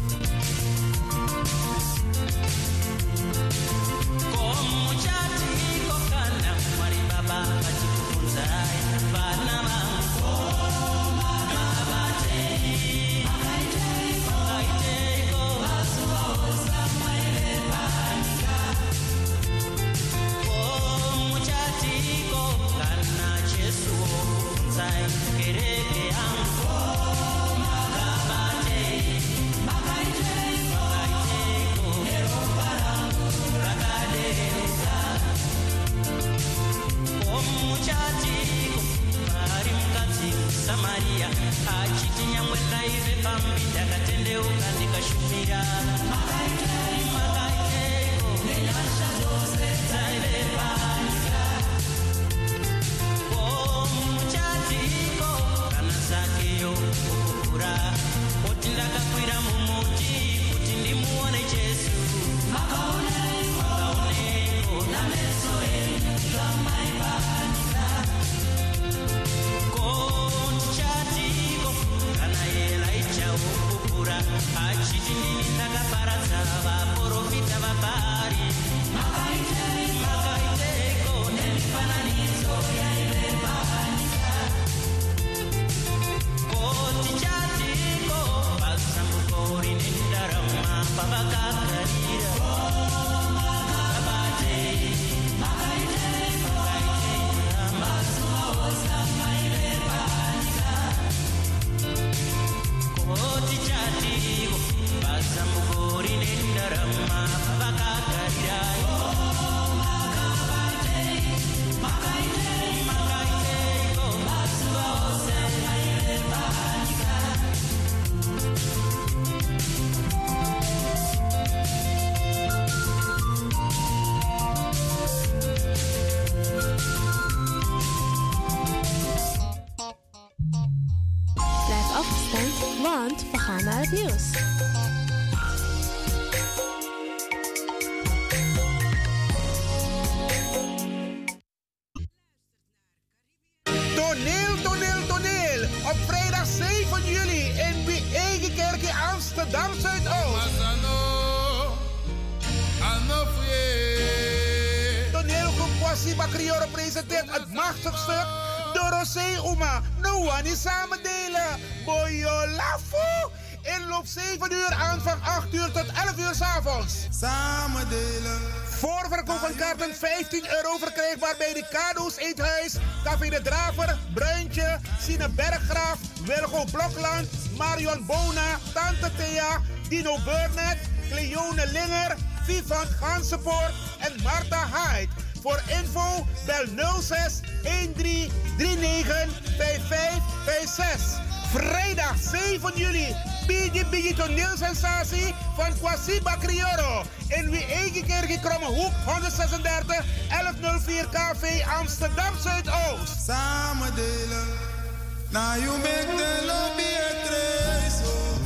[176.66, 177.28] Blokland,
[177.58, 180.78] Marion Bona, Tante Thea, Dino Burnett,
[181.10, 185.12] Cleone Linger, Vivant Gansenpoort en Marta Hyde.
[185.42, 186.66] Voor info bel
[187.02, 189.28] 06 13 39
[189.58, 191.26] 55 56.
[191.52, 193.16] Vrijdag 7 juli.
[193.48, 197.04] Biggie toneelsensatie van Kwasi Bakrioro.
[197.28, 203.26] In wie kerk in Kromme Hoek 136 1104 KV Amsterdam Zuidoost.
[203.26, 204.77] Samen delen.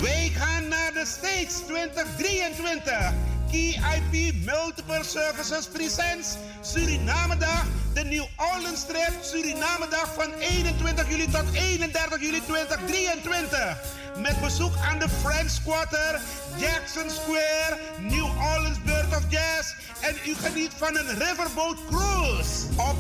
[0.02, 3.14] Wij gaan naar de States 2023.
[3.52, 7.66] KIP Multiple Services Presents Suriname Dag.
[7.94, 13.78] De New Orleans Trip Suriname Dag van 21 juli tot 31 juli 2023.
[14.18, 16.20] Met bezoek aan de French Quarter,
[16.58, 19.74] Jackson Square, New Orleans Bird of Jazz.
[20.02, 22.66] En u geniet van een Riverboat Cruise.
[22.78, 22.98] Op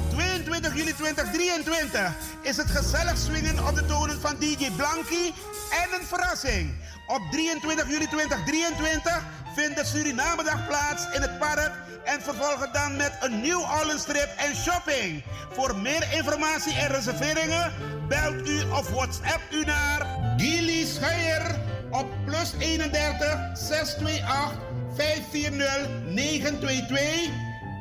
[0.52, 5.32] 22 juli 2023 is het gezellig swingen op de tonen van DJ Blanky
[5.82, 6.74] en een verrassing.
[7.08, 9.24] Op 23 juli 2023
[9.56, 11.72] vindt de Surinamedag plaats in het park
[12.04, 15.24] en vervolgen dan met een New Orleans trip en shopping.
[15.52, 17.72] Voor meer informatie en reserveringen
[18.08, 20.06] belt u of WhatsApp u naar
[20.38, 21.56] Gilly Scheier
[21.91, 24.60] op plus 31 628
[24.95, 27.30] 540 922.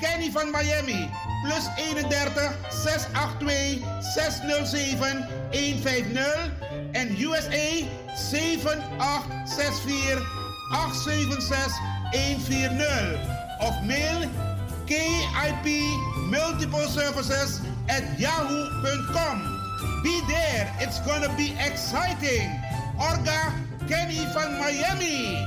[0.00, 1.10] Kenny van Miami
[1.44, 3.82] plus 31 682
[4.14, 6.50] 607 150
[6.94, 7.84] en USA
[8.16, 10.22] 7864
[10.72, 11.72] 876
[12.12, 13.18] 140
[13.60, 14.28] of mail
[14.86, 15.66] KIP
[16.30, 19.42] Multiple Services at yahoo.com.
[20.02, 22.48] Be there, it's gonna be exciting.
[22.98, 23.52] Orga
[23.88, 25.46] Kenny van Miami.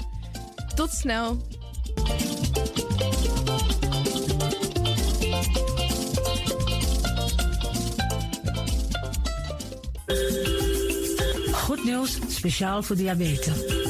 [0.81, 1.37] Tot snel.
[11.51, 13.47] Goed nieuws, speciaal voor diabetes.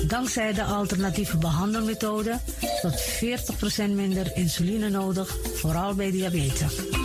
[0.08, 2.40] Dankzij de alternatieve behandelmethode
[2.82, 7.01] tot 40% minder insuline nodig, vooral bij diabetes.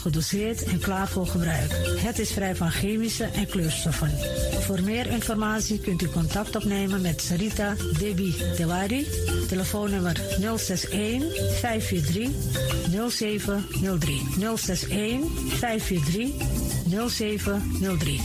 [0.00, 1.70] gedoseerd en klaar voor gebruik.
[1.98, 4.10] Het is vrij van chemische en kleurstoffen.
[4.60, 9.06] Voor meer informatie kunt u contact opnemen met Sarita Debi Dewari.
[9.48, 10.20] Telefoonnummer
[10.56, 11.22] 061
[11.60, 12.28] 543
[13.10, 14.22] 0703.
[14.56, 15.20] 061
[15.58, 16.30] 543
[17.08, 18.20] 0703.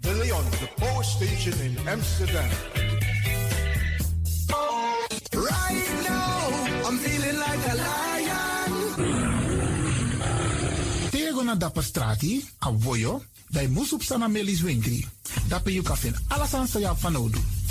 [0.00, 2.81] De Leon, the power station in Amsterdam.
[11.52, 15.06] Tego na dapper strati, a voyo, bij Moesop Sana Melis Winkri.
[15.82, 17.38] Kan vinden alles aan sa van Odu.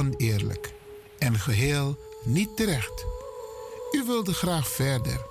[0.00, 0.72] Oneerlijk
[1.18, 3.04] en geheel niet terecht.
[3.92, 5.26] U wilde graag verder,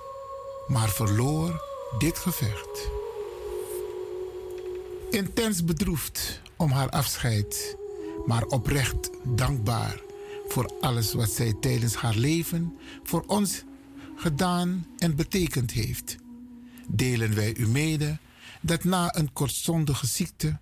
[0.68, 1.62] maar verloor
[1.98, 2.90] dit gevecht.
[5.10, 7.76] Intens bedroefd om haar afscheid,
[8.26, 10.00] maar oprecht dankbaar
[10.48, 13.64] voor alles wat zij tijdens haar leven voor ons
[14.16, 16.16] gedaan en betekend heeft.
[16.88, 18.18] Delen wij u mede
[18.60, 20.58] dat na een kortstondige ziekte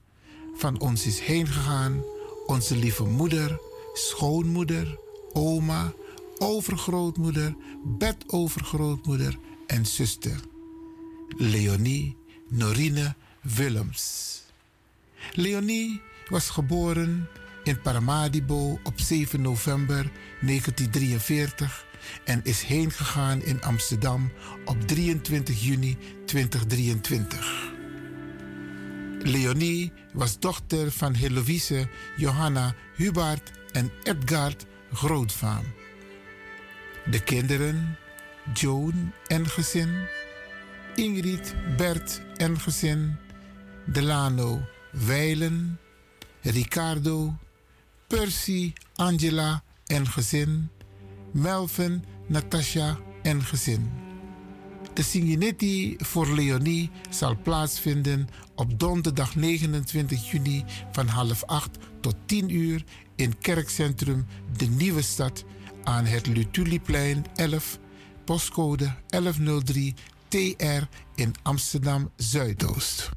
[0.55, 2.03] van ons is heengegaan
[2.49, 3.61] onze lieve moeder,
[3.99, 4.99] schoonmoeder,
[5.33, 5.93] oma,
[6.39, 10.41] overgrootmoeder, bedovergrootmoeder en zuster.
[11.37, 12.17] Leonie
[12.49, 14.37] Norine Willems.
[15.33, 17.29] Leonie was geboren
[17.65, 21.87] in Paramaribo op 7 november 1943
[22.25, 24.31] en is heengegaan in Amsterdam
[24.65, 27.73] op 23 juni 2023.
[29.19, 35.65] Leonie was dochter van Heloïse Johanna Hubert en Edgard Grootvaam.
[37.11, 37.97] De kinderen
[38.55, 40.07] Joan en gezin,
[40.95, 43.17] Ingrid Bert en gezin,
[43.87, 44.61] Delano
[44.91, 45.79] Weilen,
[46.43, 47.35] Ricardo,
[48.07, 50.71] Percy Angela en gezin,
[51.33, 53.91] Melvin Natasha en gezin.
[54.95, 62.55] De Singinetti voor Leonie zal plaatsvinden op donderdag 29 juni van half acht tot 10
[62.55, 62.85] uur
[63.19, 65.45] in kerkcentrum De Nieuwe Stad
[65.85, 67.79] aan het Lutuliplein 11,
[68.25, 69.95] postcode 1103
[70.29, 70.83] TR
[71.15, 73.09] in Amsterdam Zuidoost.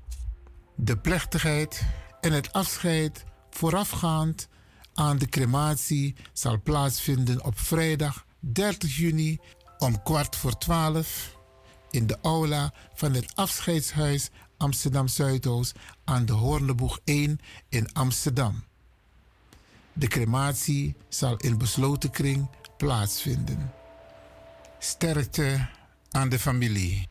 [0.75, 1.83] De plechtigheid
[2.21, 4.47] en het afscheid voorafgaand
[4.93, 9.39] aan de crematie zal plaatsvinden op vrijdag 30 juni
[9.77, 11.37] om kwart voor 12
[11.89, 17.39] in de aula van het afscheidshuis Amsterdam Zuidoost aan de Hoorneboeg 1
[17.69, 18.69] in Amsterdam.
[20.01, 23.73] De crematie zal in besloten kring plaatsvinden.
[24.79, 25.69] Sterkte
[26.09, 27.07] aan de familie.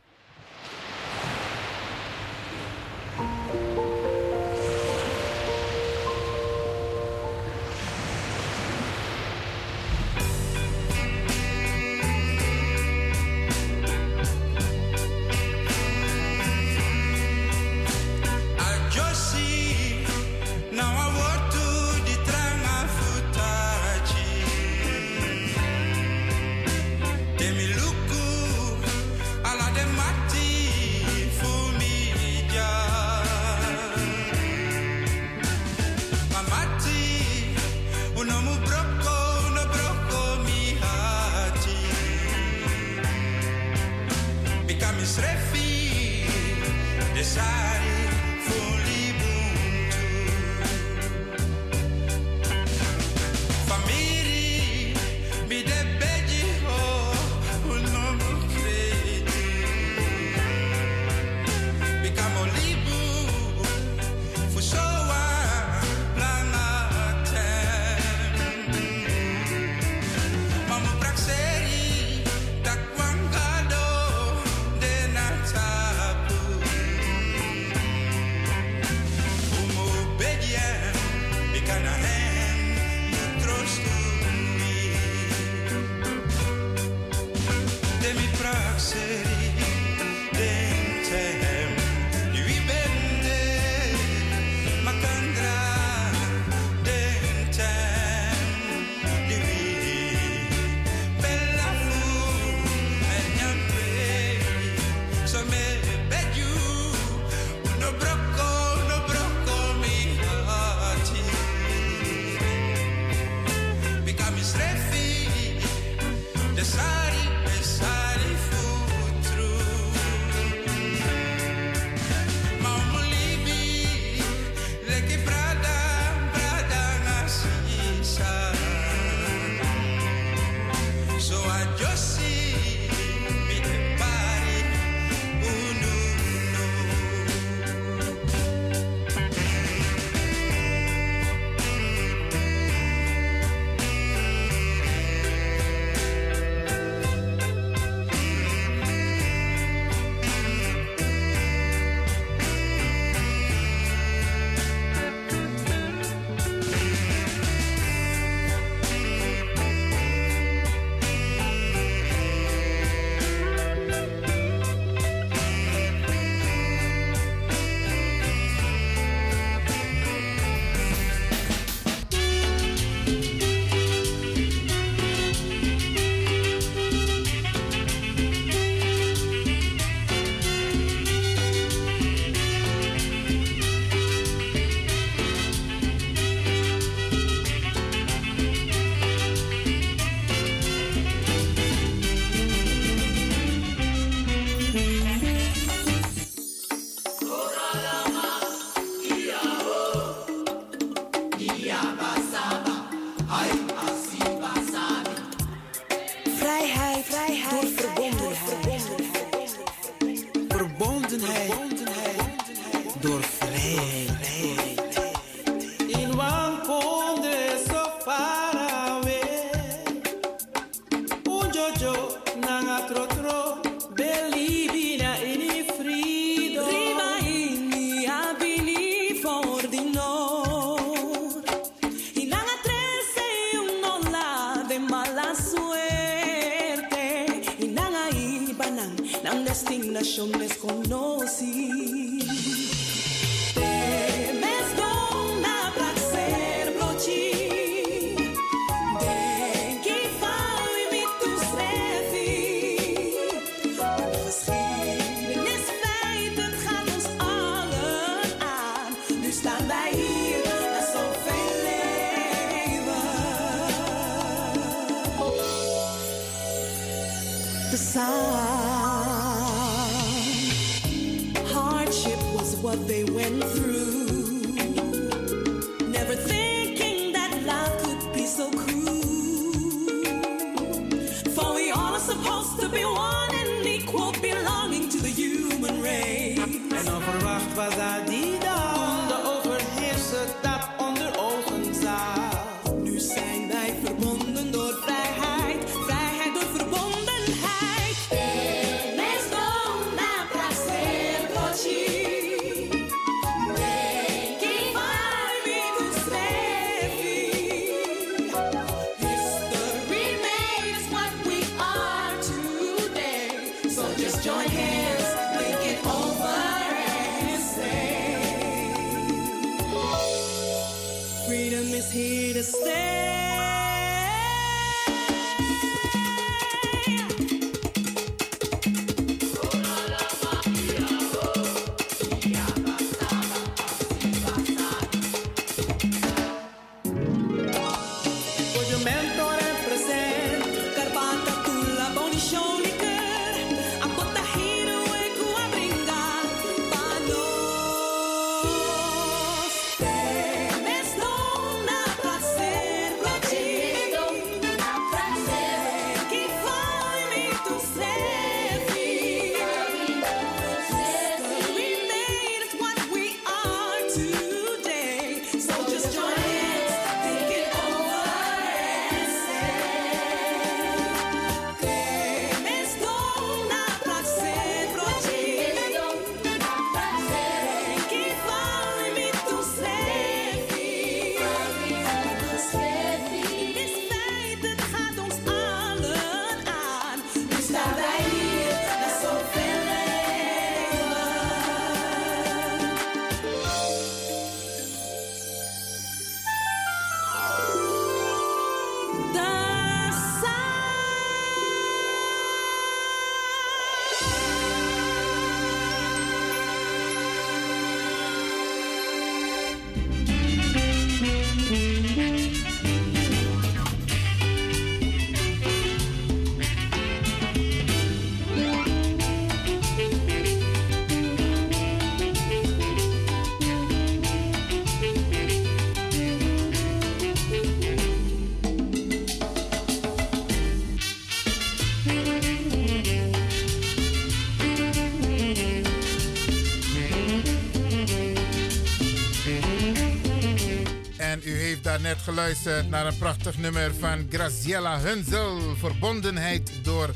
[441.79, 445.55] Net geluisterd naar een prachtig nummer van Graciela Hunzel.
[445.57, 446.89] Verbondenheid door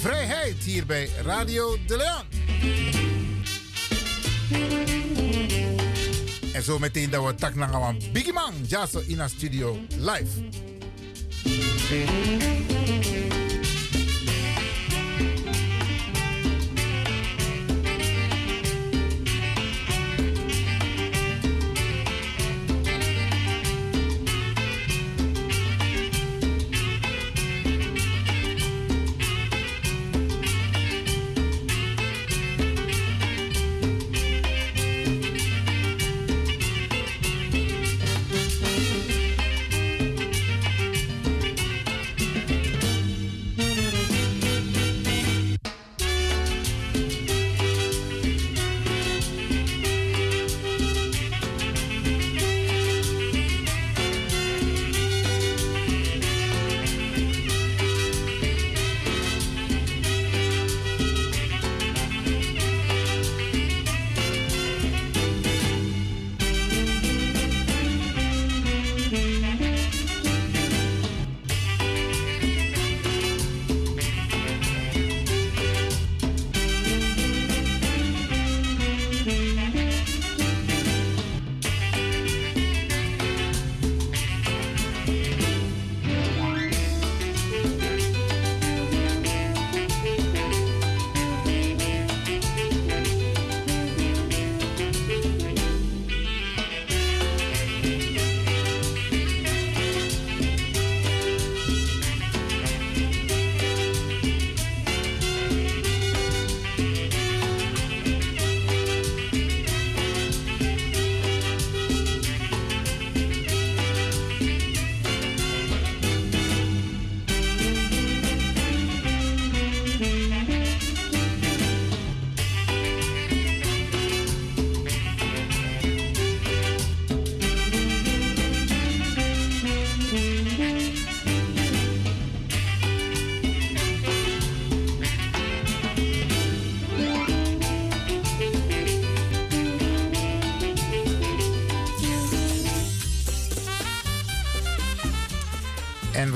[0.00, 2.24] vrijheid hier bij Radio de Leon.
[6.52, 8.54] En zo meteen dat we tak naar een Biggie Man.
[8.66, 10.62] Ja, in de studio live.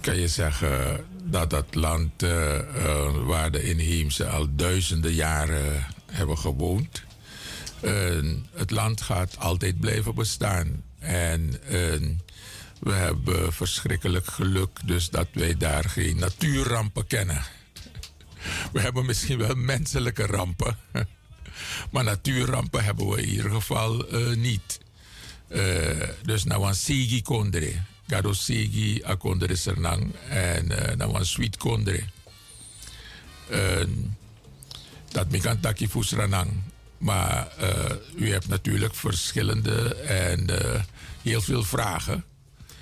[0.00, 6.38] kan je zeggen dat dat land eh, eh, waar de inheemse al duizenden jaren hebben
[6.38, 7.02] gewoond.
[7.80, 8.18] eh,
[8.52, 10.82] het land gaat altijd blijven bestaan.
[10.98, 12.00] En eh,
[12.80, 17.42] we hebben verschrikkelijk geluk dus dat wij daar geen natuurrampen kennen.
[18.72, 20.78] We hebben misschien wel menselijke rampen.
[21.90, 24.80] Maar natuurrampen hebben we in ieder geval eh, niet.
[26.22, 27.22] Dus nou een sigi.
[28.06, 30.14] Gado sigi a kondre sernang.
[30.28, 32.04] En uh, nou een sweet kondre.
[35.08, 36.50] Dat me kan taki fusranang.
[37.04, 40.80] Maar eh, u hebt natuurlijk verschillende en eh,
[41.22, 42.24] heel veel vragen.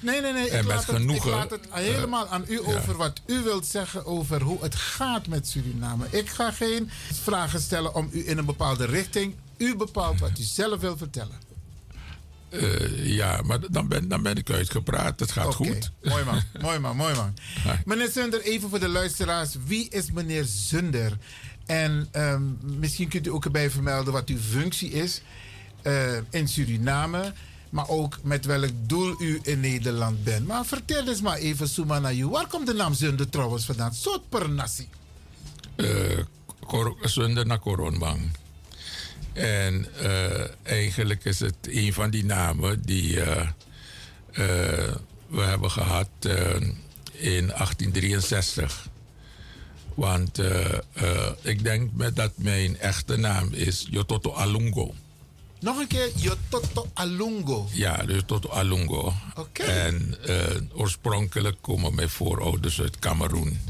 [0.01, 0.51] Nee, nee, nee.
[0.51, 2.77] En ik met laat het, genoegen, ik laat het helemaal aan u ja.
[2.77, 6.07] over wat u wilt zeggen over hoe het gaat met Suriname.
[6.11, 6.91] Ik ga geen
[7.23, 9.35] vragen stellen om u in een bepaalde richting.
[9.57, 11.52] U bepaalt wat u zelf wilt vertellen.
[12.53, 15.21] Eh, ja, maar dan ben, dan ben ik uitgepraat.
[15.21, 15.91] Het gaat goed.
[16.03, 17.35] Mooi man, mooi man, mooi man.
[17.85, 19.55] Meneer Zunder, even voor de luisteraars.
[19.67, 21.19] Wie is meneer Zunder?
[21.67, 22.43] En ehm,
[22.79, 25.23] misschien kunt u ook erbij vermelden wat uw functie is
[25.83, 27.33] eh, in Suriname.
[27.71, 30.47] Maar ook met welk doel u in Nederland bent.
[30.47, 32.27] Maar vertel eens maar even, Suma naar u.
[32.29, 33.95] Waar komt de naam Zunder trouwens vandaan?
[33.95, 34.89] Soort per nasi.
[35.77, 36.19] eh
[36.67, 38.21] kor- zonder naar Koronbang.
[39.33, 43.41] En eh, eigenlijk is het een van die namen die eh,
[44.33, 44.95] eh,
[45.27, 46.55] we hebben gehad eh,
[47.13, 48.89] in 1863.
[49.95, 50.41] Want
[51.43, 54.95] ik denk dat mijn echte naam is Yototo Alungo.
[55.61, 57.69] Nog een keer, Yototo Alungo.
[57.73, 59.13] Ja, Yototo Alungo.
[59.35, 59.63] Oké.
[59.63, 60.19] En
[60.73, 63.61] oorspronkelijk komen mijn voorouders uit Cameroen.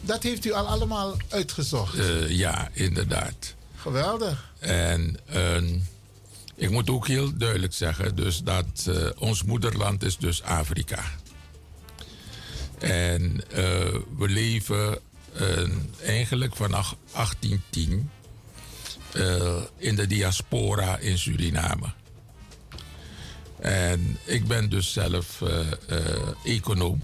[0.00, 1.96] Dat heeft u al allemaal uitgezocht.
[2.28, 3.54] Ja, inderdaad.
[3.88, 4.52] Geweldig.
[4.58, 5.62] En eh,
[6.54, 11.02] ik moet ook heel duidelijk zeggen, dus dat eh, ons moederland is dus Afrika.
[12.78, 13.64] En eh,
[14.18, 14.98] we leven
[15.32, 15.68] eh,
[16.04, 18.10] eigenlijk vanaf 1810
[19.12, 21.92] eh, in de diaspora in Suriname.
[23.60, 25.42] En ik ben dus zelf
[26.44, 27.00] econoom.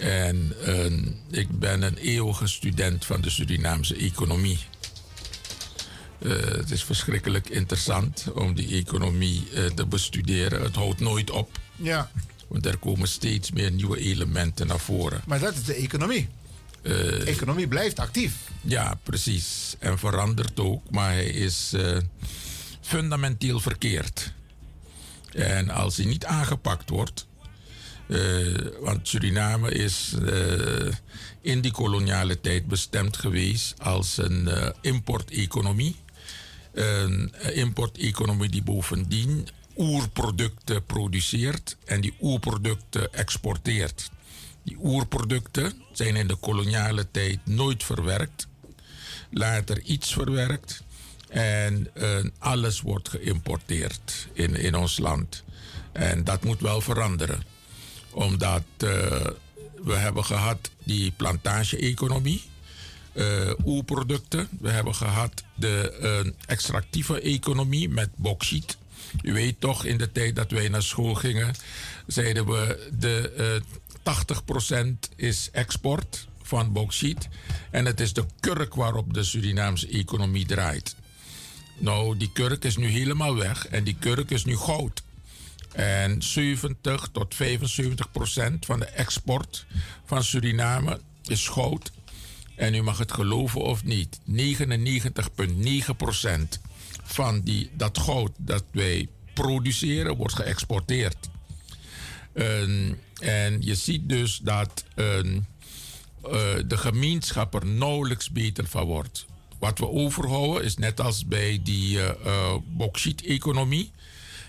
[0.00, 4.58] En eh, ik ben een eeuwige student van de Surinaamse economie.
[6.22, 10.62] Eh, het is verschrikkelijk interessant om die economie eh, te bestuderen.
[10.62, 11.58] Het houdt nooit op.
[11.76, 12.10] Ja,
[12.48, 15.22] Want er komen steeds meer nieuwe elementen naar voren.
[15.26, 16.28] maar dat is de economie.
[16.82, 18.34] Eh, economie blijft actief.
[18.60, 19.76] ja, precies.
[19.78, 21.74] En verandert ook, maar hij is
[22.80, 24.32] fundamenteel verkeerd.
[25.32, 27.26] En als hij niet aangepakt wordt.
[28.80, 30.14] want Suriname is
[31.40, 34.48] in die koloniale tijd bestemd geweest als een
[34.80, 35.96] importeconomie.
[36.72, 44.10] Een importeconomie die bovendien oerproducten produceert en die oerproducten exporteert.
[44.62, 48.46] Die oerproducten zijn in de koloniale tijd nooit verwerkt.
[49.30, 50.82] Later iets verwerkt.
[51.28, 55.44] En eh, alles wordt geïmporteerd in, in ons land.
[55.92, 57.42] En dat moet wel veranderen.
[58.10, 59.26] Omdat eh,
[59.82, 62.42] we hebben gehad die plantage-economie.
[63.12, 64.48] Eh oerproducten.
[64.60, 68.78] We hebben gehad de eh, extractieve economie met bauxiet.
[69.22, 71.54] U weet toch, in de tijd dat wij naar school gingen,
[72.06, 77.28] zeiden we de eh 80% is export van bauxiet.
[77.70, 80.96] En het is de kurk waarop de Surinaamse economie draait.
[81.78, 85.02] Nou, die kurk is nu helemaal weg en die kurk is nu goud.
[85.72, 89.66] En 70 tot 75 procent van de export
[90.04, 91.92] van Suriname is goud.
[92.60, 96.60] En u mag het geloven of niet, 99,9 procent
[97.02, 101.30] van die, dat goud dat wij produceren wordt geëxporteerd.
[102.32, 105.46] En, en je ziet dus dat een,
[106.22, 106.30] eh,
[106.66, 109.26] de gemeenschap er nauwelijks beter van wordt.
[109.58, 113.90] Wat we overhouden is net als bij die uh, uh, bauxiet-economie,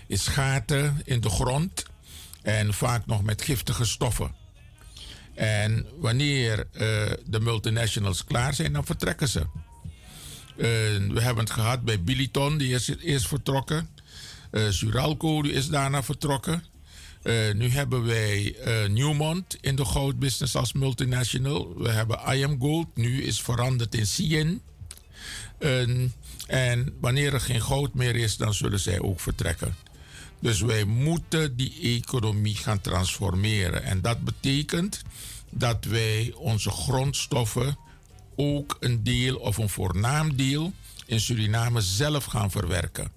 [0.06, 1.84] is gaten in de grond
[2.42, 4.41] en vaak nog met giftige stoffen.
[5.34, 6.80] En wanneer uh,
[7.26, 9.46] de multinationals klaar zijn, dan vertrekken ze.
[10.56, 13.88] we hebben het gehad bij Biliton, die is eerst vertrokken.
[14.50, 16.64] Uh, Suralco is daarna vertrokken.
[17.54, 18.56] Nu hebben wij
[18.88, 21.74] Newmont in de goudbusiness als multinational.
[21.76, 24.60] We hebben IM Gold, nu is veranderd in CN.
[25.62, 26.08] Uh,
[26.46, 29.74] en wanneer er geen goud meer is, dan zullen zij ook vertrekken.
[30.42, 33.82] Dus wij moeten die economie gaan transformeren.
[33.82, 35.02] En dat betekent
[35.50, 37.76] dat wij onze grondstoffen
[38.36, 40.72] ook een deel of een voornaam deel
[41.06, 43.12] in Suriname zelf gaan verwerken.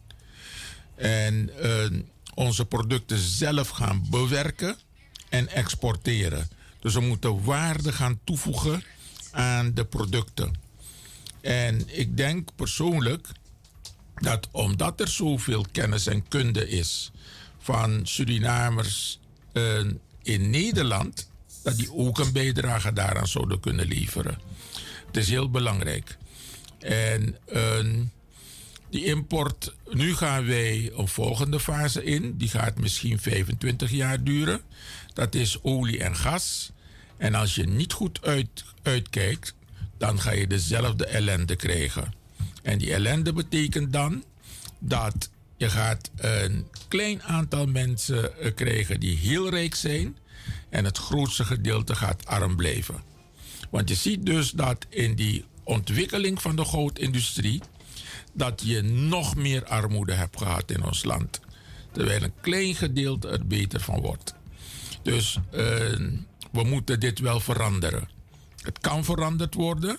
[0.96, 2.00] En uh,
[2.34, 4.78] onze producten zelf gaan bewerken
[5.30, 6.50] en exporteren.
[6.80, 8.84] Dus we moeten waarde gaan toevoegen
[9.32, 10.54] aan de producten.
[11.42, 13.28] En ik denk persoonlijk
[14.16, 17.12] dat omdat er zoveel kennis en kunde is
[17.66, 19.20] van Surinamers
[19.54, 19.80] uh,
[20.22, 21.30] in Nederland,
[21.64, 24.40] dat die ook een bijdrage daaraan zouden kunnen leveren.
[25.08, 26.18] Het is heel belangrijk.
[26.80, 28.04] En uh,
[28.90, 32.38] die import, nu gaan wij een volgende fase in.
[32.38, 34.62] Die gaat misschien 25 jaar duren.
[35.14, 36.72] Dat is olie en gas.
[37.18, 39.56] En als je niet goed uit, uitkijkt,
[39.98, 42.14] dan ga je dezelfde ellende krijgen.
[42.62, 44.24] En die ellende betekent dan
[44.80, 50.18] dat je gaat een klein aantal mensen eh, krijgen die heel rijk zijn.
[50.70, 53.02] En het grootste gedeelte gaat arm blijven.
[53.70, 57.62] Want je ziet dus dat in die ontwikkeling van de goudindustrie
[58.34, 61.40] dat je nog meer armoede hebt gehad in ons land.
[61.92, 64.34] Terwijl een klein gedeelte er beter van wordt.
[65.02, 65.62] Dus uh,
[66.52, 68.10] we moeten dit wel veranderen.
[68.62, 69.98] Het kan veranderd worden,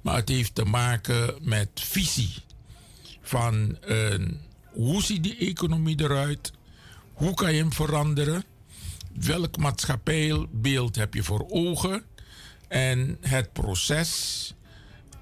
[0.00, 2.34] maar het heeft te maken met visie.
[3.22, 4.14] Van uh,
[4.78, 6.52] hoe ziet die economie eruit?
[7.12, 8.44] Hoe kan je hem veranderen?
[9.12, 12.02] Welk maatschappijbeeld heb je voor ogen?
[12.68, 14.54] En het proces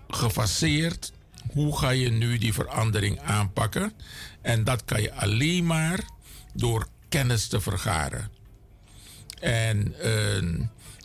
[0.09, 1.13] gefaseerd
[1.53, 3.93] hoe ga je nu die verandering aanpakken?
[4.43, 6.01] En dat kan je alleen maar
[6.55, 8.31] door kennis te vergaren.
[9.41, 10.59] En uh,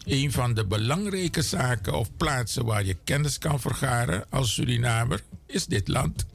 [0.04, 5.66] een van de belangrijke zaken of plaatsen waar je kennis kan vergaren als Surinamer is
[5.66, 6.26] dit land,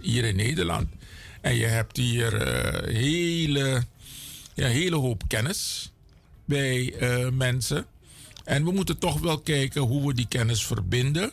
[0.00, 0.88] hier in Nederland.
[1.44, 3.84] En je hebt hier uh, hele,
[4.54, 5.92] ja, hele hoop kennis
[6.44, 7.86] bij uh, mensen.
[8.44, 11.32] En we moeten toch wel kijken hoe we die kennis verbinden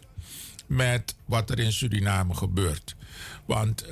[0.68, 2.96] met wat er in Suriname gebeurt.
[3.46, 3.92] Want uh,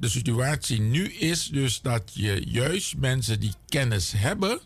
[0.00, 4.60] de situatie nu is dus dat je juist mensen die kennis hebben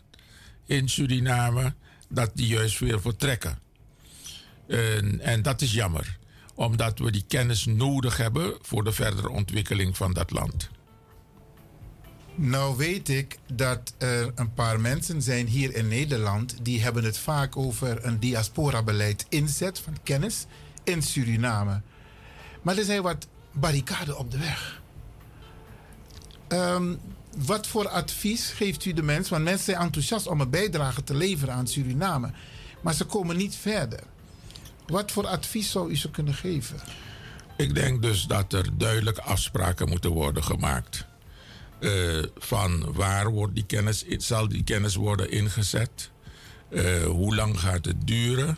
[0.65, 1.73] in Suriname,
[2.09, 3.59] dat die juist weer vertrekken.
[4.67, 6.17] En, en dat is jammer,
[6.55, 10.73] omdat we die kennis nodig hebben voor de verdere ontwikkeling van dat land.
[12.35, 17.17] Nou weet ik dat er een paar mensen zijn hier in Nederland die hebben het
[17.17, 20.45] vaak over een diaspora-beleid inzet van kennis
[20.83, 21.81] in Suriname.
[22.61, 24.81] Maar er zijn wat barricaden op de weg.
[26.47, 26.99] Um,
[27.37, 29.33] wat voor advies geeft u de mensen?
[29.33, 32.31] Want mensen zijn enthousiast om een bijdrage te leveren aan Suriname.
[32.81, 33.99] Maar ze komen niet verder.
[34.87, 36.79] Wat voor advies zou u ze kunnen geven?
[37.57, 41.05] Ik denk dus dat er duidelijke afspraken moeten worden gemaakt.
[41.85, 46.11] Uh, van waar wordt die kennis, zal die kennis worden ingezet?
[46.69, 48.57] Uh, hoe lang gaat het duren?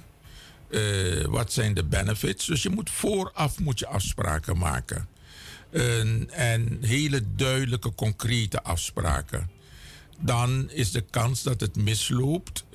[0.70, 2.46] Uh, wat zijn de benefits?
[2.46, 5.08] Dus je moet vooraf moet je afspraken maken.
[6.30, 9.50] En hele duidelijke, concrete afspraken.
[10.20, 12.66] Dan is de kans dat het misloopt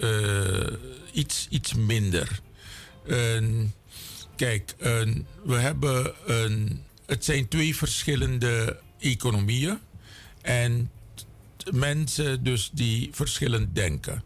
[1.13, 2.41] iets, iets minder.
[4.37, 4.75] kijk,
[5.45, 6.83] we hebben een.
[7.07, 9.79] Het zijn twee verschillende economieën.
[10.43, 10.91] En
[11.71, 14.23] mensen dus die verschillend denken.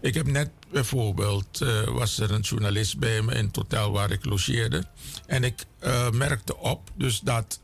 [0.00, 4.10] Ik heb net bijvoorbeeld, uh, was er een journalist bij me in het hotel waar
[4.10, 4.84] ik logeerde.
[5.26, 7.60] En ik uh, merkte op dus dat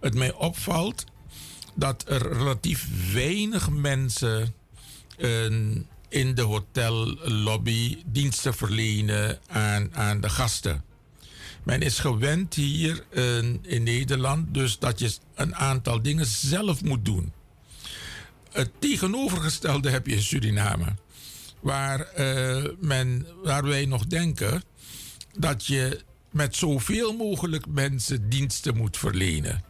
[0.00, 1.04] het mij opvalt
[1.74, 4.54] dat er relatief weinig mensen
[6.08, 10.84] in de hotellobby diensten verlenen aan, aan de gasten.
[11.64, 17.04] Men is gewend hier in, in Nederland dus dat je een aantal dingen zelf moet
[17.04, 17.32] doen.
[18.52, 20.86] Het tegenovergestelde heb je in Suriname.
[21.60, 24.62] Waar, eh, men, waar wij nog denken
[25.38, 26.00] dat je
[26.30, 29.64] met zoveel mogelijk mensen diensten moet verlenen.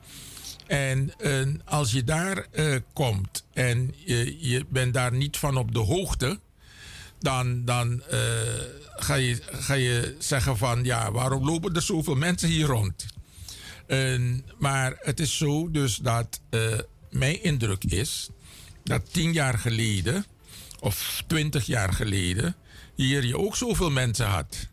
[0.66, 5.72] En eh, als je daar eh, komt en je, je bent daar niet van op
[5.72, 6.40] de hoogte,
[7.24, 8.18] dan, dan eh,
[8.96, 13.06] ga, je, ga je zeggen van ja, waarom lopen er zoveel mensen hier rond?
[14.58, 16.78] Maar het is zo dus dat eh,
[17.10, 18.28] mijn indruk is
[18.84, 20.24] dat tien jaar geleden
[20.80, 22.56] of twintig jaar geleden
[22.94, 24.68] hier je ook zoveel mensen had.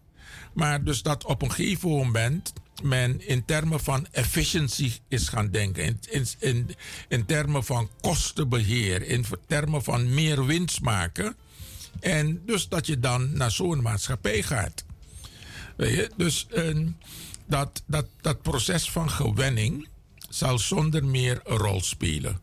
[0.53, 2.53] Maar dus dat op een gegeven moment
[2.83, 5.83] men in termen van efficiëntie is gaan denken.
[5.83, 6.75] In, in, in,
[7.07, 9.01] in termen van kostenbeheer.
[9.01, 11.35] In termen van meer winst maken.
[11.99, 14.83] En dus dat je dan naar zo'n maatschappij gaat.
[15.75, 16.11] Weet je?
[16.17, 16.77] Dus eh,
[17.45, 19.87] dat, dat, dat proces van gewenning
[20.29, 22.39] zal zonder meer een rol spelen.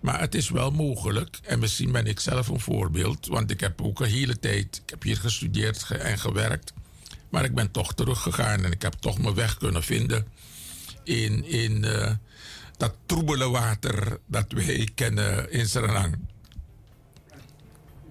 [0.00, 3.82] Maar het is wel mogelijk, en misschien ben ik zelf een voorbeeld, want ik heb
[3.82, 6.72] ook een hele tijd, ik heb hier gestudeerd ge- en gewerkt,
[7.28, 10.26] maar ik ben toch teruggegaan en ik heb toch mijn weg kunnen vinden
[11.04, 12.12] in, in eh,
[12.76, 16.18] dat troebele water dat wij kennen in Suriname.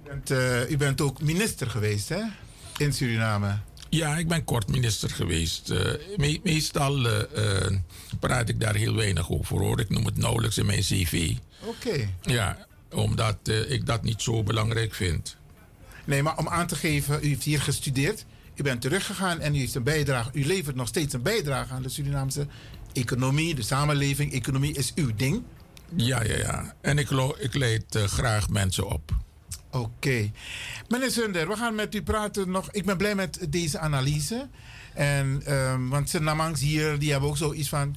[0.09, 2.21] U bent, eh, u bent ook minister geweest, hè?
[2.77, 3.57] In Suriname.
[3.89, 5.69] Ja, ik ben kort minister geweest.
[5.69, 7.75] Eh, me- meestal eh,
[8.19, 9.79] praat ik daar heel weinig over hoor.
[9.79, 11.33] Ik noem het nauwelijks in mijn cv.
[11.61, 12.09] Oké.
[12.21, 13.37] Ja, omdat
[13.67, 15.37] ik dat niet zo belangrijk vind.
[16.05, 18.25] Nee, maar om aan te geven, u heeft hier gestudeerd.
[18.55, 20.29] U bent teruggegaan en u heeft een bijdrage.
[20.33, 22.47] U levert nog steeds een bijdrage aan de Surinaamse
[22.93, 24.33] economie, de samenleving.
[24.33, 25.43] Economie is uw ding.
[25.95, 26.75] Ja, ja, ja.
[26.81, 27.09] En ik,
[27.39, 29.11] ik leid graag mensen op.
[29.71, 30.31] Oké.
[30.87, 32.71] Meneer Zunder, we gaan met u praten nog.
[32.71, 34.47] Ik ben blij met deze analyse.
[34.93, 37.95] En, ehm, want Senamangs hier, die hebben ook zoiets van...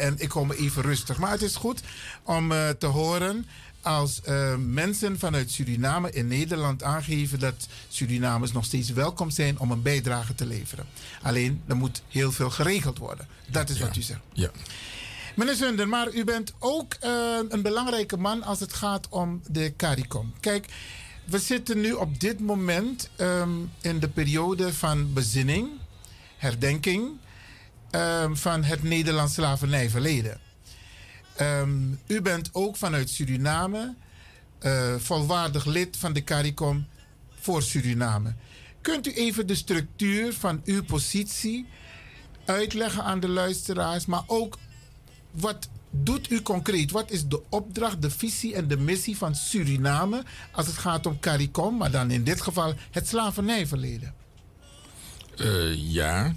[0.00, 1.18] En ik kom even rustig.
[1.18, 1.82] Maar het is goed
[2.22, 3.46] om eh, te horen
[3.82, 9.70] als eh, mensen vanuit Suriname in Nederland aangeven dat Surinamers nog steeds welkom zijn om
[9.70, 10.86] een bijdrage te leveren.
[11.22, 13.26] Alleen er moet heel veel geregeld worden.
[13.46, 14.20] Dat is wat u zegt.
[14.32, 14.50] Ja.
[15.34, 19.76] Meneer Zunder, maar u bent ook eh, een belangrijke man als het gaat om de
[19.76, 20.32] CARICOM.
[20.40, 20.66] Kijk,
[21.24, 23.50] we zitten nu op dit moment ehm,
[23.80, 25.68] in de periode van bezinning,
[26.36, 27.10] herdenking
[27.90, 30.40] ehm, van het Nederlands slavernijverleden.
[31.36, 33.94] Ehm, u bent ook vanuit Suriname
[34.58, 36.86] eh, volwaardig lid van de CARICOM
[37.40, 38.34] voor Suriname.
[38.80, 41.66] Kunt u even de structuur van uw positie
[42.44, 44.58] uitleggen aan de luisteraars, maar ook
[45.32, 46.90] wat doet u concreet?
[46.90, 51.20] Wat is de opdracht, de visie en de missie van Suriname als het gaat om
[51.20, 54.14] CARICOM, maar dan in dit geval het slavernijverleden?
[55.36, 56.34] Eh, ja.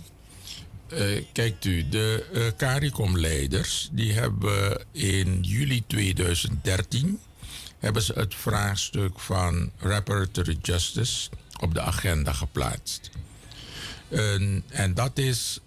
[0.87, 3.89] Eh, kijkt u, de eh CARICOM-leiders...
[3.91, 7.19] die hebben in juli 2013...
[7.79, 13.09] hebben ze het vraagstuk van reparatory justice op de agenda geplaatst.
[14.69, 15.59] En, dat is,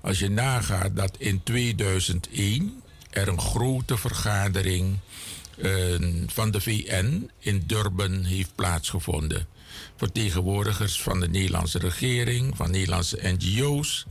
[0.00, 4.98] als je nagaat dat in 2001 er een grote vergadering
[5.58, 5.70] eh,
[6.26, 9.46] van de VN in Durban heeft plaatsgevonden.
[9.96, 14.06] Vertegenwoordigers van de Nederlandse regering, van Nederlandse NGO's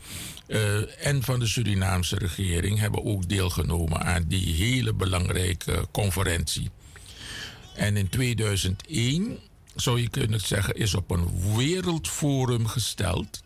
[0.47, 6.69] eh, en van de Surinaamse regering hebben ook deelgenomen aan die hele belangrijke conferentie.
[7.73, 9.39] En in 2001
[9.75, 13.41] zou je kunnen zeggen, is op een wereldforum gesteld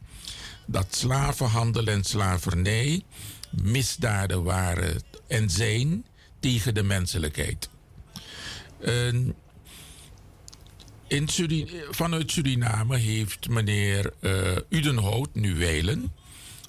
[0.72, 3.04] dat slavenhandel en slavernij
[3.52, 6.06] misdaden waren en zijn
[6.40, 7.70] tegen de menselijkheid.
[8.80, 9.36] En
[11.08, 11.30] in
[11.90, 16.14] vanuit Suriname heeft meneer eh, Udenhout, nu Welen,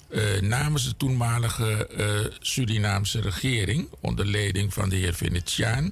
[0.09, 5.91] eh, namens de toenmalige eh, Surinaamse regering, onder leiding van de heer Venetiaan,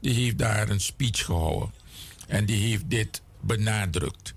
[0.00, 1.72] die heeft daar een speech gehouden.
[2.26, 4.34] En die heeft dit benadrukt.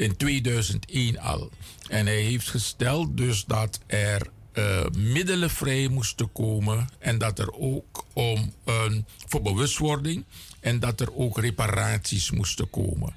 [0.00, 1.50] In 2001 al.
[1.88, 6.88] En hij heeft gesteld dus dat er eh, middelen vrij moesten komen.
[6.98, 10.24] En dat er ook om een voor bewustwording.
[10.60, 13.14] En dat er ook reparaties moesten komen.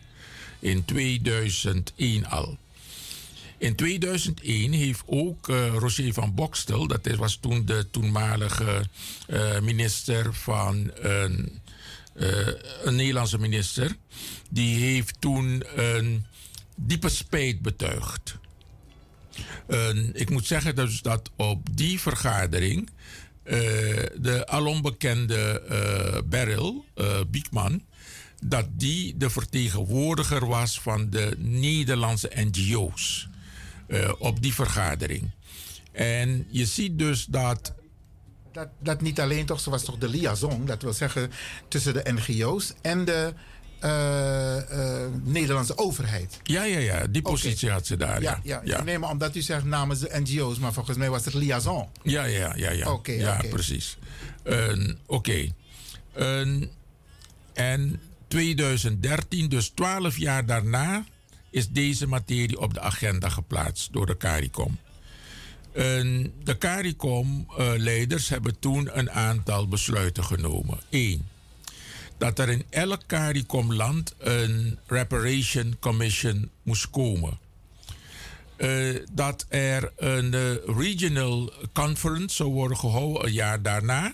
[0.60, 2.58] In 2001 al.
[3.58, 8.86] In 2001 heeft ook eh, Roger van Bokstel, dat was toen de toenmalige
[9.28, 11.62] eh, minister van een,
[12.84, 13.96] een Nederlandse minister,
[14.50, 16.26] die heeft toen een
[16.76, 18.38] diepe spijt betuigd.
[19.68, 22.90] En ik moet zeggen dus dat op die vergadering
[23.44, 23.58] eh,
[24.16, 27.84] de alombekende eh Beryl eh, Biekman,
[28.44, 33.28] dat die de vertegenwoordiger was van de Nederlandse NGO's
[34.20, 35.32] op die vergadering.
[35.92, 37.74] En je ziet dus dat
[38.52, 41.32] Dat, dat niet alleen toch, was toch de liaison, dat wil zeggen
[41.68, 43.34] tussen de NGO's en de
[43.84, 46.40] eh, eh, Nederlandse overheid.
[46.44, 48.22] Ja, ja, ja, die positie had ze daar.
[48.22, 48.84] Ja, Ja, ja.
[48.84, 51.88] Nee, maar omdat u zegt namens de NGO's, maar volgens mij was het liaison.
[52.04, 52.92] Ja, ja, ja, ja.
[52.92, 53.98] Oké, ja, precies.
[55.06, 55.54] Oké.
[57.54, 61.06] En 2013, dus 12 jaar daarna,
[61.50, 64.78] is deze materie op de agenda geplaatst door de CARICOM.
[65.74, 70.80] En de CARICOM-leiders hebben toen een aantal besluiten genomen.
[70.90, 71.28] Eén,
[72.24, 77.40] dat er in elk CARICOM-land een Reparation Commission moest komen.
[78.56, 84.14] Eh, dat er een eh, regional conference zou worden gehouden een jaar daarna.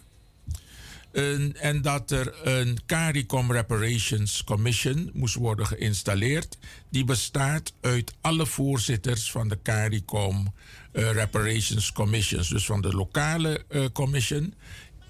[1.12, 6.58] En, dat er een CARICOM Reparations Commission moest worden geïnstalleerd.
[6.90, 10.54] Die bestaat uit alle voorzitters van de CARICOM
[10.92, 12.50] eh, Reparations Commissions.
[12.50, 14.54] Dus van de lokale commission.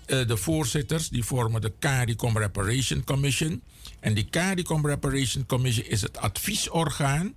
[0.09, 3.61] Eh, de voorzitters die vormen de CARICOM Reparation Commission.
[3.99, 7.33] En die CARICOM Reparation Commission is het adviesorgaan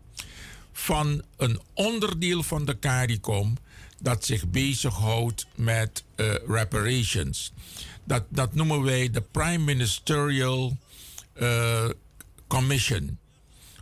[0.73, 3.57] van een onderdeel van de CARICOM
[4.01, 7.53] dat zich bezighoudt met eh, reparations.
[8.05, 10.77] Dat, dat noemen wij de Prime Ministerial
[11.33, 11.89] eh,
[12.47, 13.19] Commission.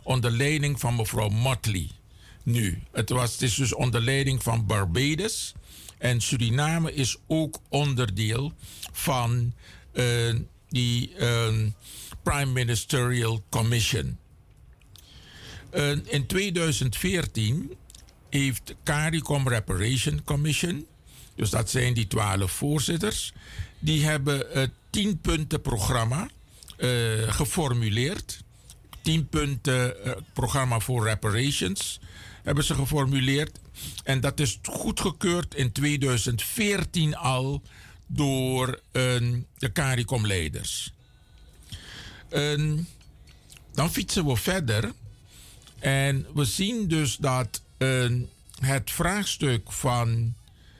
[0.03, 1.89] Onder leiding van mevrouw Motley.
[2.43, 5.53] Nu, het, was, het is dus onder leiding van Barbados.
[6.01, 8.53] En Suriname is ook onderdeel
[8.91, 9.53] van
[9.91, 10.35] eh,
[10.69, 11.53] die eh,
[12.23, 14.17] Prime Ministerial Commission.
[15.69, 17.75] Eh, in 2014
[18.29, 20.85] heeft CARICOM Reparation Commission,
[21.35, 23.33] dus dat zijn die twaalf voorzitters,
[23.79, 26.29] die hebben het tienpuntenprogramma
[26.77, 28.43] eh geformuleerd.
[29.01, 29.95] Tien punten
[30.33, 31.99] programma voor reparations
[32.43, 33.59] hebben ze geformuleerd.
[34.03, 37.61] En dat is goedgekeurd in 2014 al
[38.07, 39.01] door eh,
[39.57, 40.93] de CARICOM-leiders.
[42.29, 42.77] Eh,
[43.73, 44.91] dan fietsen we verder.
[45.79, 48.11] En we zien dus dat eh,
[48.59, 50.33] het vraagstuk van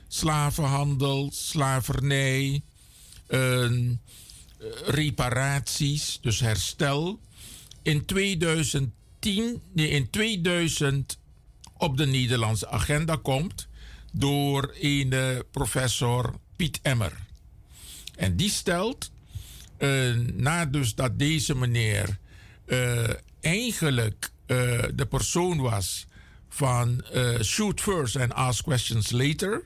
[0.08, 2.62] slavenhandel, slavernij,
[4.86, 7.20] reparaties, dus herstel,
[7.82, 11.18] in 2010, nee, in 2000
[11.82, 13.68] op de Nederlandse agenda komt
[14.12, 15.14] door een
[15.50, 17.12] professor Piet Emmer.
[18.16, 19.10] En die stelt,
[20.70, 22.18] dus dat deze meneer
[22.66, 23.08] eh,
[23.40, 24.56] eigenlijk eh,
[24.94, 26.06] de persoon was
[26.48, 27.04] van
[27.42, 29.62] shoot first and ask questions later,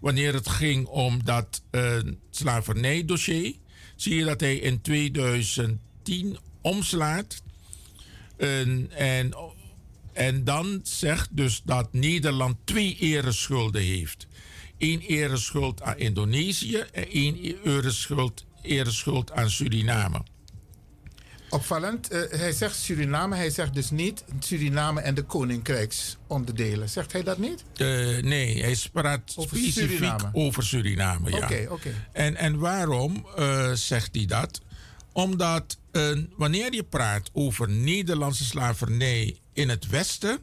[0.00, 1.98] wanneer het ging om dat uh,
[2.30, 3.54] slavernijdossier,
[3.96, 7.42] zie je dat hij in 2010 omslaat.
[8.36, 8.90] En,
[10.14, 14.26] en, dan zegt dus dat Nederland twee ereschulden heeft.
[14.78, 20.22] Eén ereschuld aan Indonesië en één ereschuld, ereschuld aan Suriname.
[21.48, 26.88] Opvallend, eh, hij zegt Suriname, hij zegt dus niet Suriname en de koninkrijksonderdelen.
[26.88, 27.64] Zegt hij dat niet?
[27.76, 27.86] Eh,
[28.22, 30.30] nee, hij praat Over specifiek Suriname.
[30.32, 31.30] over Suriname.
[31.30, 31.36] Ja.
[31.36, 31.94] Oké, oké.
[32.12, 34.60] En, en waarom eh, zegt hij dat?
[35.14, 35.78] Omdat
[36.36, 40.38] wanneer je praat over Nederlandse slavernij in het Westen,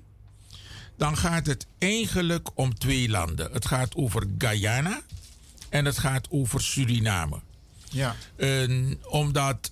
[0.98, 3.52] dan gaat het eigenlijk om twee landen.
[3.52, 5.02] Het gaat over Guyana
[5.70, 7.40] en het gaat over Suriname.
[7.90, 8.16] Ja.
[9.10, 9.72] Omdat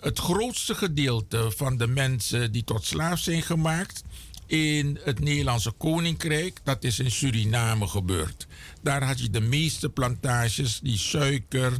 [0.00, 4.02] het grootste gedeelte van de mensen die tot slaaf zijn gemaakt
[4.46, 8.46] in het Nederlandse Koninkrijk, dat is in Suriname gebeurd.
[8.82, 11.76] Daar had je de meeste plantages die suiker,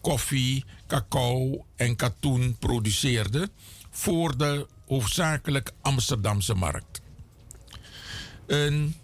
[0.00, 3.50] koffie, cacao en katoen produceerden
[3.90, 7.00] voor de hoofdzakelijk Amsterdamse markt.
[8.46, 8.94] En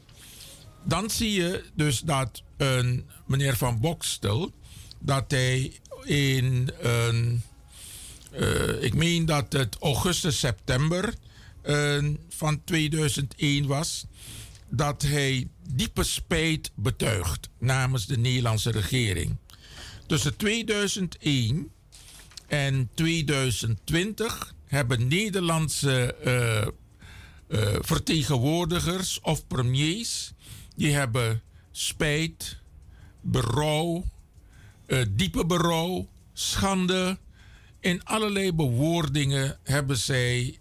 [0.84, 4.52] dan zie je dus dat een meneer Van Bokstel,
[4.98, 7.42] dat hij in een,
[8.30, 11.14] eh, ik meen dat het augustus, september
[11.62, 14.06] eh, van 2001 was,
[14.68, 19.36] dat hij diepe spijt betuigt namens de Nederlandse regering.
[20.06, 21.70] Tussen 2001
[22.46, 26.68] en 2020 hebben Nederlandse eh, eh,
[27.80, 30.32] vertegenwoordigers of premiers,
[30.76, 32.56] die hebben spijt,
[33.20, 34.04] berouw,
[34.86, 37.18] eh, diepe berouw, schande.
[37.80, 40.58] In allerlei bewoordingen hebben zij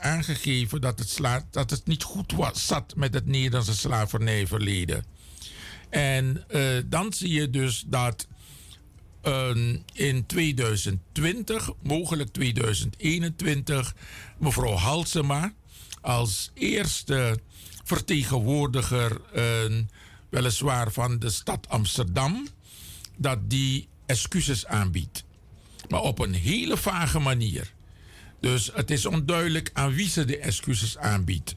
[0.00, 5.04] aangegeven dat het, sla- dat het niet goed was, zat met het Nederlandse slavernijverleden.
[5.90, 6.44] En
[6.86, 8.26] dan zie je dus dat
[9.92, 13.94] in 2020, mogelijk 2021,
[14.38, 15.52] mevrouw Halsema
[16.00, 17.40] als eerste
[17.84, 19.42] vertegenwoordiger, eh,
[20.28, 22.46] weliswaar van de stad Amsterdam,
[23.16, 25.24] dat die excuses aanbiedt.
[25.88, 27.72] Maar op een hele vage manier.
[28.40, 31.54] Dus het is onduidelijk aan wie ze de excuses aanbiedt.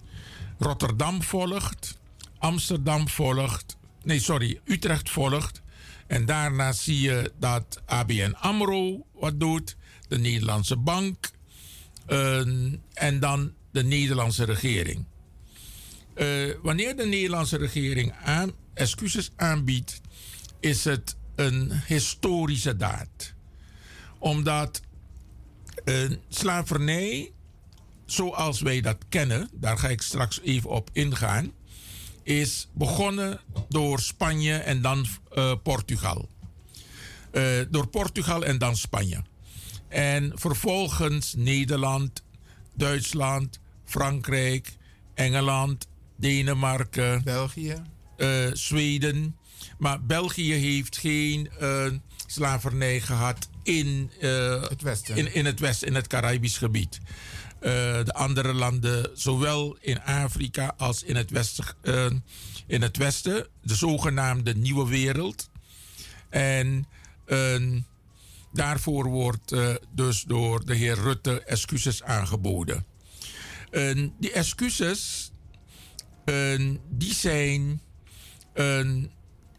[0.58, 1.98] Rotterdam volgt,
[2.38, 5.62] Amsterdam volgt, nee sorry, Utrecht volgt.
[6.12, 9.76] En daarna zie je dat ABN AMRO wat doet,
[10.08, 11.32] de Nederlandse Bank
[12.94, 15.06] en dan de Nederlandse regering.
[16.14, 16.28] Eh,
[16.62, 20.02] wanneer de Nederlandse regering aan, excuses aanbiedt,
[20.60, 23.34] is het een historische daad.
[24.20, 24.82] Omdat
[26.30, 27.32] slavernij,
[28.06, 31.52] zoals wij dat kennen, daar ga ik straks even op ingaan,
[32.40, 33.40] is begonnen
[33.70, 35.06] door Spanje en dan
[35.36, 36.30] uh, Portugal.
[37.32, 39.24] Uh, door Portugal en dan Spanje.
[39.88, 42.24] En vervolgens Nederland,
[42.74, 44.74] Duitsland, Frankrijk,
[45.14, 47.76] Engeland, Denemarken, België,
[48.18, 49.36] uh, Zweden.
[49.78, 51.50] Maar België heeft geen
[52.28, 54.12] slavernij gehad in,
[54.70, 55.16] het Westen.
[55.16, 57.00] In, in het Westen, in het Caribisch gebied.
[57.62, 57.70] Uh,
[58.04, 62.06] de andere landen, zowel in Afrika als in het, westen, uh,
[62.68, 65.50] in het Westen, de zogenaamde Nieuwe Wereld.
[66.30, 66.86] En
[67.28, 67.82] uh,
[68.54, 69.56] daarvoor wordt
[69.92, 72.86] dus door de heer Rutte excuses aangeboden.
[74.20, 75.32] die excuses,
[76.90, 77.82] die zijn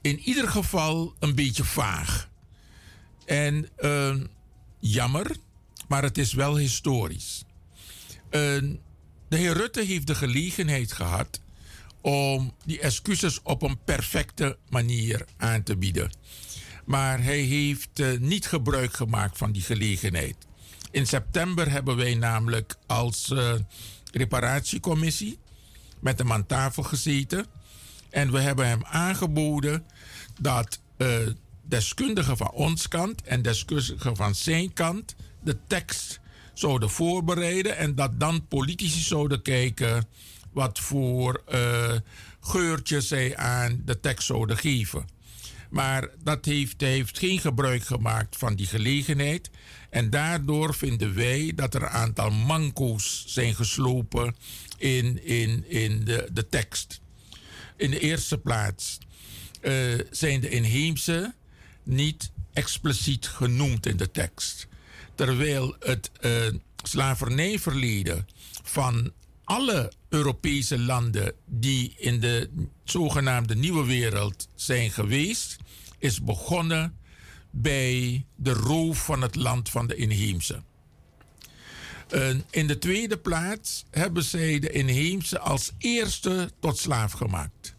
[0.00, 2.28] in ieder geval een beetje vaag.
[3.24, 3.68] En
[4.80, 5.36] jammer,
[5.88, 7.44] maar het is wel historisch.
[8.32, 8.40] Uh,
[9.28, 11.40] de heer Rutte heeft de gelegenheid gehad
[12.00, 16.10] om die excuses op een perfecte manier aan te bieden.
[16.84, 20.36] Maar hij heeft uh, niet gebruik gemaakt van die gelegenheid.
[20.90, 23.54] In september hebben wij namelijk als uh,
[24.12, 25.38] reparatiecommissie
[26.00, 27.46] met hem aan tafel gezeten.
[28.10, 29.84] En we hebben hem aangeboden
[30.40, 30.80] dat
[31.62, 36.20] deskundigen van ons kant en deskundigen van zijn kant de tekst
[36.54, 40.06] zouden voorbereiden en dat dan politici zouden kijken
[40.52, 41.92] wat voor uh,
[42.40, 45.04] geurtjes zij aan de tekst zouden geven.
[45.70, 49.50] Maar dat heeft, heeft geen gebruik gemaakt van die gelegenheid.
[49.90, 54.36] En daardoor vinden wij dat er een aantal manco's zijn geslopen
[54.78, 57.00] in, in, in de, de tekst.
[57.76, 58.98] In de eerste plaats
[59.62, 61.34] uh, zijn de inheemse
[61.82, 64.68] niet expliciet genoemd in de tekst
[65.14, 66.32] terwijl het uh,
[66.82, 68.26] slavernijverleden
[68.62, 69.12] van
[69.44, 72.50] alle Europese landen die in de
[72.84, 75.56] zogenaamde nieuwe wereld zijn geweest,
[75.98, 76.96] is begonnen
[77.50, 80.62] bij de roof van het land van de inheemse.
[82.14, 87.74] Uh, in de tweede plaats hebben zij de inheemse als eerste tot slaaf gemaakt.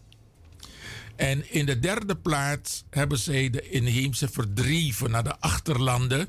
[1.16, 6.28] En in de derde plaats hebben zij de inheemse verdreven naar de achterlanden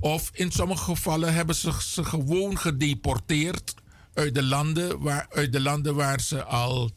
[0.00, 3.74] of in sommige gevallen hebben ze ze gewoon gedeporteerd
[4.14, 6.90] uit de landen waar, uit de landen waar ze al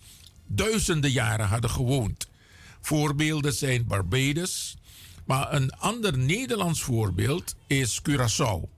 [0.47, 2.27] duizenden jaren hadden gewoond.
[2.81, 4.77] Voorbeelden zijn Barbados,
[5.25, 8.69] maar een ander Nederlands voorbeeld is Curaçao.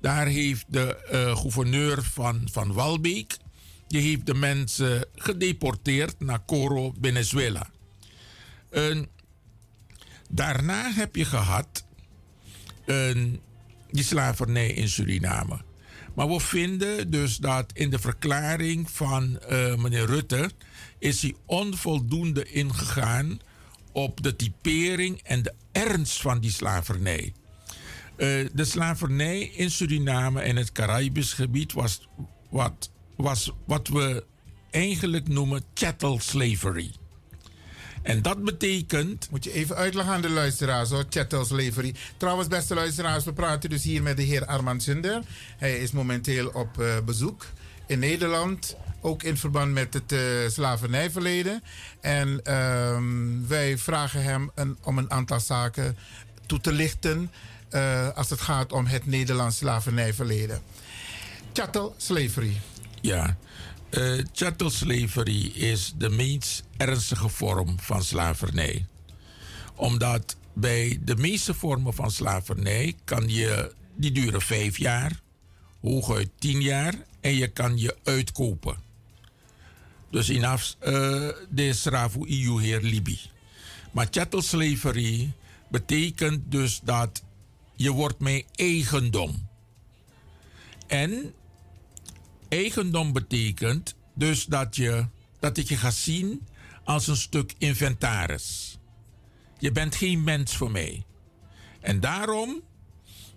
[0.00, 3.36] Daar heeft de uh, gouverneur van, van Walbeek
[3.86, 7.70] die heeft de mensen gedeporteerd naar Coro, Venezuela.
[10.30, 11.85] Daarna heb je gehad
[13.90, 15.60] die slavernij in Suriname.
[16.14, 20.50] Maar we vinden dus dat in de verklaring van uh, meneer Rutte
[20.98, 23.40] is hij onvoldoende ingegaan
[23.92, 27.32] op de typering en de ernst van die slavernij.
[28.16, 32.08] Uh, de slavernij in Suriname en het Caribisch gebied was
[32.50, 34.24] wat, was wat we
[34.70, 36.90] eigenlijk noemen chattel slavery.
[38.06, 39.30] En dat betekent.
[39.30, 41.94] Moet je even uitleggen aan de luisteraars hoor, chattel slavery.
[42.16, 45.22] Trouwens, beste luisteraars, we praten dus hier met de heer Armand Zinder.
[45.56, 47.46] Hij is momenteel op uh, bezoek
[47.86, 48.76] in Nederland.
[49.00, 51.62] Ook in verband met het uh, slavernijverleden.
[52.00, 52.98] En uh,
[53.48, 55.96] wij vragen hem een, om een aantal zaken
[56.46, 57.30] toe te lichten.
[57.70, 60.60] Uh, als het gaat om het Nederlands slavernijverleden.
[61.52, 62.60] Chattel slavery.
[63.00, 63.36] Ja.
[63.90, 68.86] Uh, chattel slavery is de meest ernstige vorm van slavernij.
[69.74, 75.20] Omdat bij de meeste vormen van slavernij kan je, die duren vijf jaar,
[75.80, 78.76] hooguit tien jaar, en je kan je uitkopen.
[80.10, 80.88] Dus inaf uh,
[81.50, 83.20] de Sravu EU heer Libi.
[83.92, 85.32] Maar chattel slavery
[85.68, 87.22] betekent dus dat
[87.74, 89.48] je wordt mijn eigendom.
[90.86, 91.34] En
[92.48, 95.06] eigendom betekent dus dat, je,
[95.38, 96.46] dat ik je ga zien
[96.84, 98.78] als een stuk inventaris.
[99.58, 101.04] Je bent geen mens voor mij.
[101.80, 102.62] En daarom,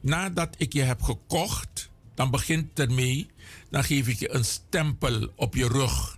[0.02, 3.27] nadat ik je heb gekocht, dan begint ermee,
[3.69, 6.18] dan geef ik je een stempel op je rug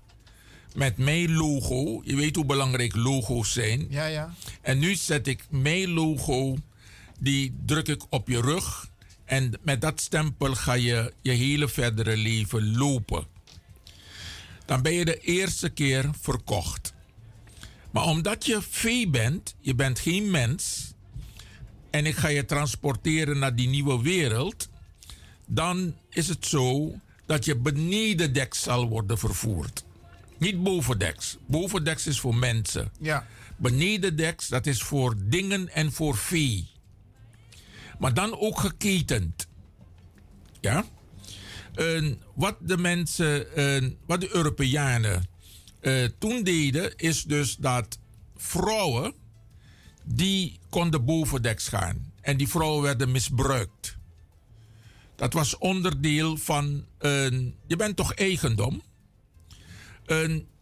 [0.75, 2.01] met mijn logo.
[2.03, 3.87] Je weet hoe belangrijk logo's zijn.
[3.89, 4.33] Ja, ja.
[4.61, 6.57] En nu zet ik mijn logo,
[7.19, 8.89] die druk ik op je rug.
[9.31, 13.25] En met dat stempel ga je je hele verdere leven lopen.
[14.65, 16.93] Dan ben je de eerste keer verkocht.
[17.91, 20.93] Maar omdat je vee bent, je bent geen mens.
[21.89, 24.69] En ik ga je transporteren naar die nieuwe wereld.
[25.45, 26.95] Dan is het zo
[27.25, 29.83] dat je beneden dek zal worden vervoerd.
[30.37, 31.37] Niet bovendeks.
[31.45, 32.91] Bovendeks is voor mensen.
[32.99, 33.27] Ja.
[33.57, 36.70] Benedendeks, dat is voor dingen en voor vee.
[38.01, 39.47] Maar dan ook geketend.
[40.59, 40.85] Ja?
[42.35, 45.29] Wat de mensen, en wat de Europeanen
[45.79, 47.99] eh, toen deden, is dus dat
[48.35, 49.13] vrouwen,
[50.03, 52.13] die konden bovendeks gaan.
[52.21, 53.97] En die vrouwen werden misbruikt.
[55.15, 56.85] Dat was onderdeel van.
[57.67, 58.81] Je bent toch eigendom?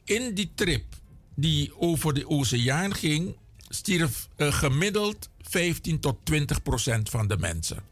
[0.04, 0.96] In die trip
[1.36, 3.36] die over de oceaan ging,
[3.70, 7.84] stierf eh, gemiddeld 15 tot 20 procent van de mensen.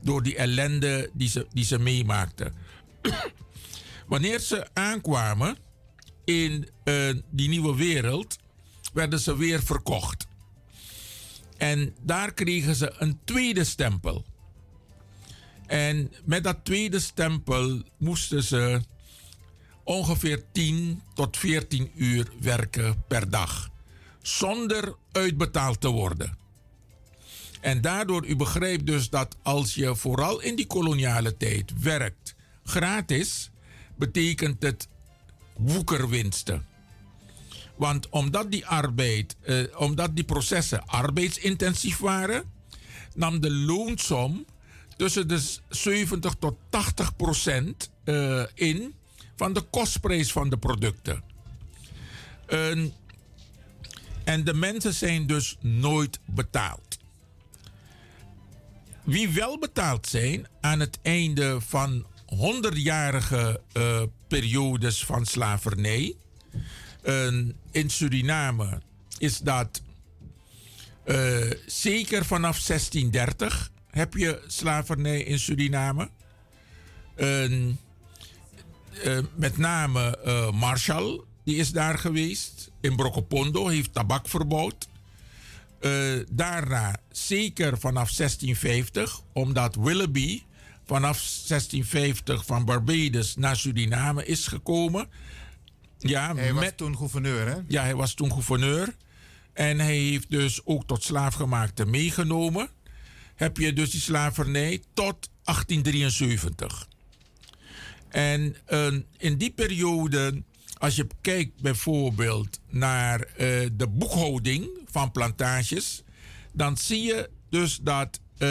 [0.00, 2.54] Door die ellende die ze, die ze meemaakten.
[4.06, 5.56] Wanneer ze aankwamen
[6.24, 6.94] in eh,
[7.30, 8.36] die nieuwe wereld,
[8.92, 10.26] werden ze weer verkocht.
[11.56, 14.24] En daar kregen ze een tweede stempel.
[15.66, 18.80] En met dat tweede stempel moesten ze
[19.84, 23.70] ongeveer 10 tot 14 uur werken per dag.
[24.22, 26.43] Zonder uitbetaald te worden.
[27.64, 32.34] En daardoor, u begrijpt dus dat als je vooral in die koloniale tijd werkt
[32.64, 33.50] gratis,
[33.96, 34.88] betekent het
[35.56, 36.66] woekerwinsten.
[37.76, 42.44] Want omdat die arbeid, eh, omdat die processen arbeidsintensief waren,
[43.14, 44.44] nam de loonsom
[44.96, 48.94] tussen de 70 tot 80 procent eh, in
[49.36, 51.22] van de kostprijs van de producten.
[52.46, 52.92] En,
[54.24, 56.93] en de mensen zijn dus nooit betaald.
[59.04, 66.16] Wie wel betaald zijn aan het einde van honderdjarige eh, periodes van slavernij.
[67.70, 68.80] In Suriname
[69.18, 69.82] is dat
[71.04, 76.08] eh, zeker vanaf 1630 heb je slavernij in Suriname.
[77.14, 77.48] Eh,
[79.34, 80.18] met name
[80.54, 82.70] Marshall, die is daar geweest.
[82.80, 84.88] In Brokopondo heeft tabak verbouwd.
[85.84, 90.42] Eh, daarna zeker vanaf 1650, omdat Willoughby
[90.84, 95.08] vanaf 1650 van Barbados naar Suriname is gekomen.
[95.98, 97.56] Ja, Hij was met, toen gouverneur, hè?
[97.68, 98.96] ja, hij was toen gouverneur.
[99.52, 102.68] En hij heeft dus ook tot slaafgemaakte meegenomen.
[103.34, 106.88] Heb je dus die slavernij tot 1873.
[108.08, 108.86] En eh,
[109.16, 110.42] in die periode,
[110.78, 116.02] als je kijkt bijvoorbeeld naar eh, de boekhouding van plantages,
[116.52, 118.48] dan zie je dus dat eh,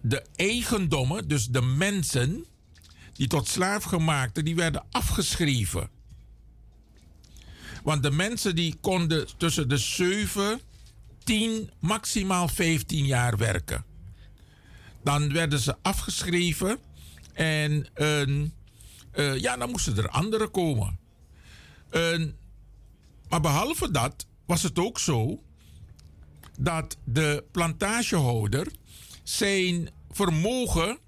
[0.00, 2.44] de eigendommen, dus de mensen
[3.12, 5.88] die tot slaafgemaakte, die werden afgeschreven.
[7.82, 10.60] Want de mensen die konden tussen de 7,
[11.24, 13.84] 10, maximaal 15 jaar werken.
[15.02, 16.78] Dan werden ze afgeschreven
[17.32, 18.52] en een,
[19.16, 20.98] eh, ja, dan moesten er anderen komen.
[23.28, 25.42] Maar behalve dat was het ook zo
[26.58, 28.72] dat de plantagehouder
[29.22, 30.98] zijn vermogen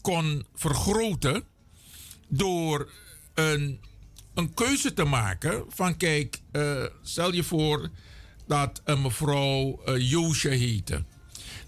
[0.00, 1.44] kon vergroten
[2.28, 2.90] door
[3.34, 3.80] een,
[4.34, 7.90] een keuze te maken van kijk, eh, stel je voor
[8.46, 11.04] dat een mevrouw uh, Joosje heette.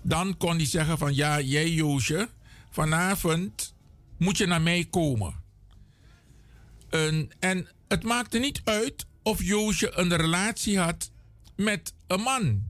[0.02, 2.28] Dan kon hij zeggen van ja, jij Joosje,
[2.70, 3.74] vanavond
[4.16, 5.34] moet je naar mij komen.
[6.90, 11.10] En, het maakte niet uit of Joosje een relatie had
[11.56, 12.62] met een man.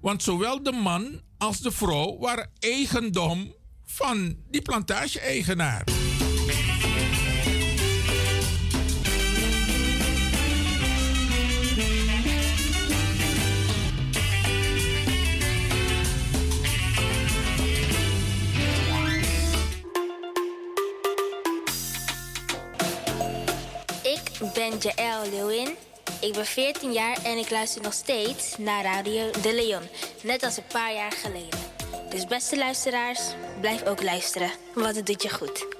[0.00, 3.54] Want zowel de man als de vrouw waren eigendom
[3.84, 6.05] van die plantage-eigenaar.
[24.78, 25.76] ben Jaël Lewin,
[26.20, 29.82] Ik ben 14 jaar en ik luister nog steeds naar Radio De Leon.
[30.22, 31.58] Net als een paar jaar geleden.
[32.10, 33.20] Dus beste luisteraars,
[33.60, 35.75] blijf ook luisteren, want het doet je goed.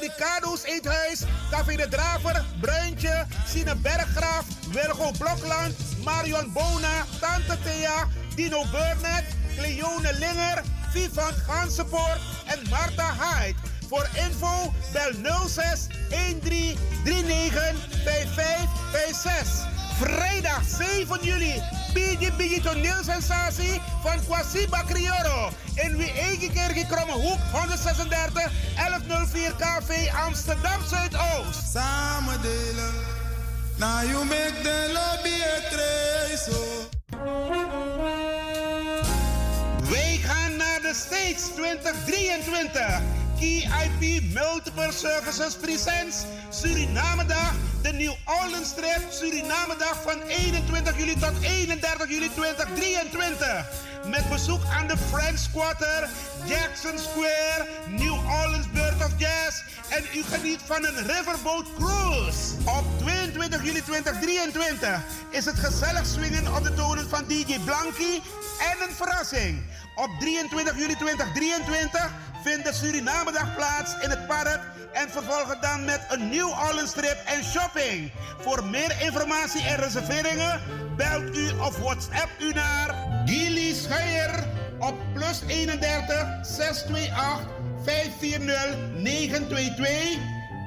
[0.00, 8.64] Ricardo's Eethuis, Café de Draver, Bruintje, Sine Berggraaf, Wilgo Blokland, Marion Bona, Tante Thea, Dino
[8.72, 9.24] Burnett,
[9.56, 10.62] Cleone Linger,
[10.92, 13.58] Vivant Gansenpoort en Marta Hyde.
[13.88, 15.12] Voor info bel
[15.48, 19.72] 06 13 39 55 56.
[19.98, 21.62] Vrijdag 7 juli,
[21.92, 25.50] Biggie Biggie toneelsensatie van Kwasi Bakrioro.
[25.84, 31.72] In wie eigen kerk in Kromme Hoek 136 1104 KV Amsterdam Zuidoost.
[31.72, 32.94] Samen delen.
[33.76, 35.64] Now you make the lobby a.
[39.90, 43.00] Wij gaan naar de States 2023.
[43.38, 47.52] KIP Multiple Services Presents Suriname Dag.
[47.82, 53.92] De New Orleans Trip Suriname Dag van 21 juli tot 31 juli 2023.
[54.06, 56.08] Met bezoek aan de French Quarter,
[56.44, 59.62] Jackson Square, New Orleans Bird of Jazz.
[59.88, 62.54] En u geniet van een riverboat cruise.
[62.64, 65.00] Op 22 juli 2023
[65.30, 68.20] is het gezellig swingen op de tonen van DJ Blanky
[68.70, 69.62] en een verrassing.
[69.94, 72.10] Op 23 juli 2023
[72.42, 74.60] vindt de Surinamedag plaats in het park
[74.92, 78.12] en vervolgen dan met een New Orleans trip en shopping.
[78.40, 80.60] Voor meer informatie en reserveringen
[80.96, 84.44] belt u of WhatsApp u naar Gilly Scheier
[84.78, 87.46] op plus 31 628
[87.84, 90.18] 540 922.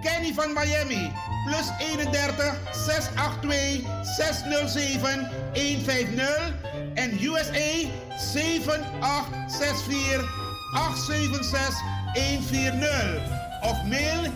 [0.02, 1.12] Kenny van Miami
[1.46, 3.82] plus 31 682
[4.18, 6.54] 607 150
[6.94, 10.30] en USA 7864
[10.74, 11.82] 876
[12.14, 13.22] 140
[13.62, 14.32] of mail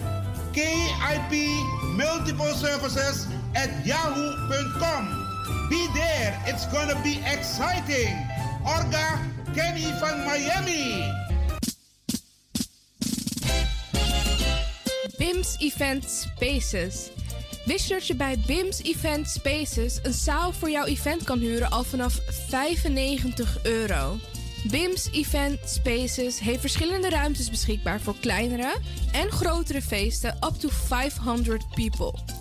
[0.52, 1.31] KIP
[1.95, 5.20] Multiple Services at yahoo.com.
[5.72, 8.27] Be there, it's gonna be exciting.
[8.65, 9.19] Orga
[9.56, 11.03] Kenny van Miami.
[15.18, 17.10] BIMS Event Spaces.
[17.65, 21.84] Wist dat je bij BIMS Event Spaces een zaal voor jouw event kan huren al
[21.84, 22.19] vanaf
[22.49, 24.18] 95 euro?
[24.69, 28.77] BIMS Event Spaces heeft verschillende ruimtes beschikbaar voor kleinere
[29.11, 32.40] en grotere feesten up to 500 people.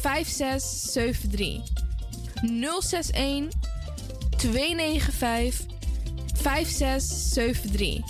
[0.00, 1.62] 5673.
[2.42, 3.48] 061
[4.36, 5.66] 295
[6.34, 8.00] 5673.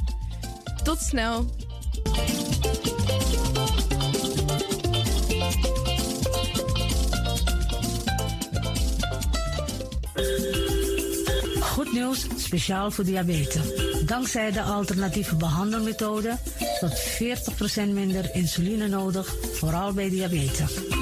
[0.83, 1.45] Tot snel.
[11.61, 13.63] Goed nieuws, speciaal voor diabetes.
[14.07, 16.39] Dankzij de alternatieve behandelmethode
[16.81, 16.93] tot
[17.83, 20.94] 40% minder insuline nodig, vooral bij diabetes.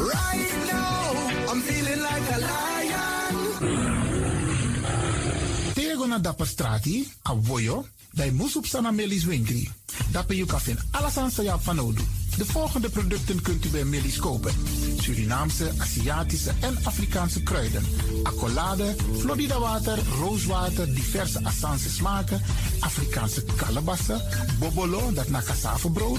[0.00, 3.36] Right now, I'm feeling like a lion.
[5.74, 9.68] Tego dapper strati, a voyo, dai musup sana melis winkri.
[10.10, 12.02] Dapper you kafin alasan sa ya fanodu.
[12.36, 14.52] De volgende producten kunt u bij Millie's kopen.
[15.00, 17.84] Surinaamse, Aziatische en Afrikaanse kruiden.
[18.22, 22.42] Accolade, Florida water, rooswater, diverse Assange smaken.
[22.80, 24.22] Afrikaanse kalebassen,
[24.58, 25.42] bobolo, dat na
[25.92, 26.18] brood,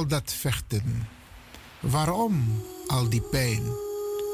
[0.00, 1.08] Al dat vechten?
[1.80, 3.62] Waarom al die pijn?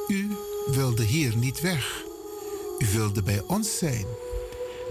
[0.08, 0.36] U
[0.66, 2.02] wilde hier niet weg.
[2.78, 4.06] U wilde bij ons zijn.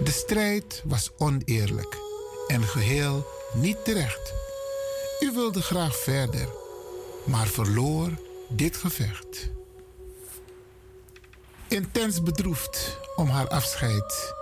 [0.04, 1.98] De strijd was oneerlijk
[2.46, 4.34] en geheel niet terecht.
[5.20, 6.48] U wilde graag verder,
[7.26, 8.10] maar verloor
[8.48, 9.50] dit gevecht.
[11.68, 14.34] Intens bedroefd om haar afscheid,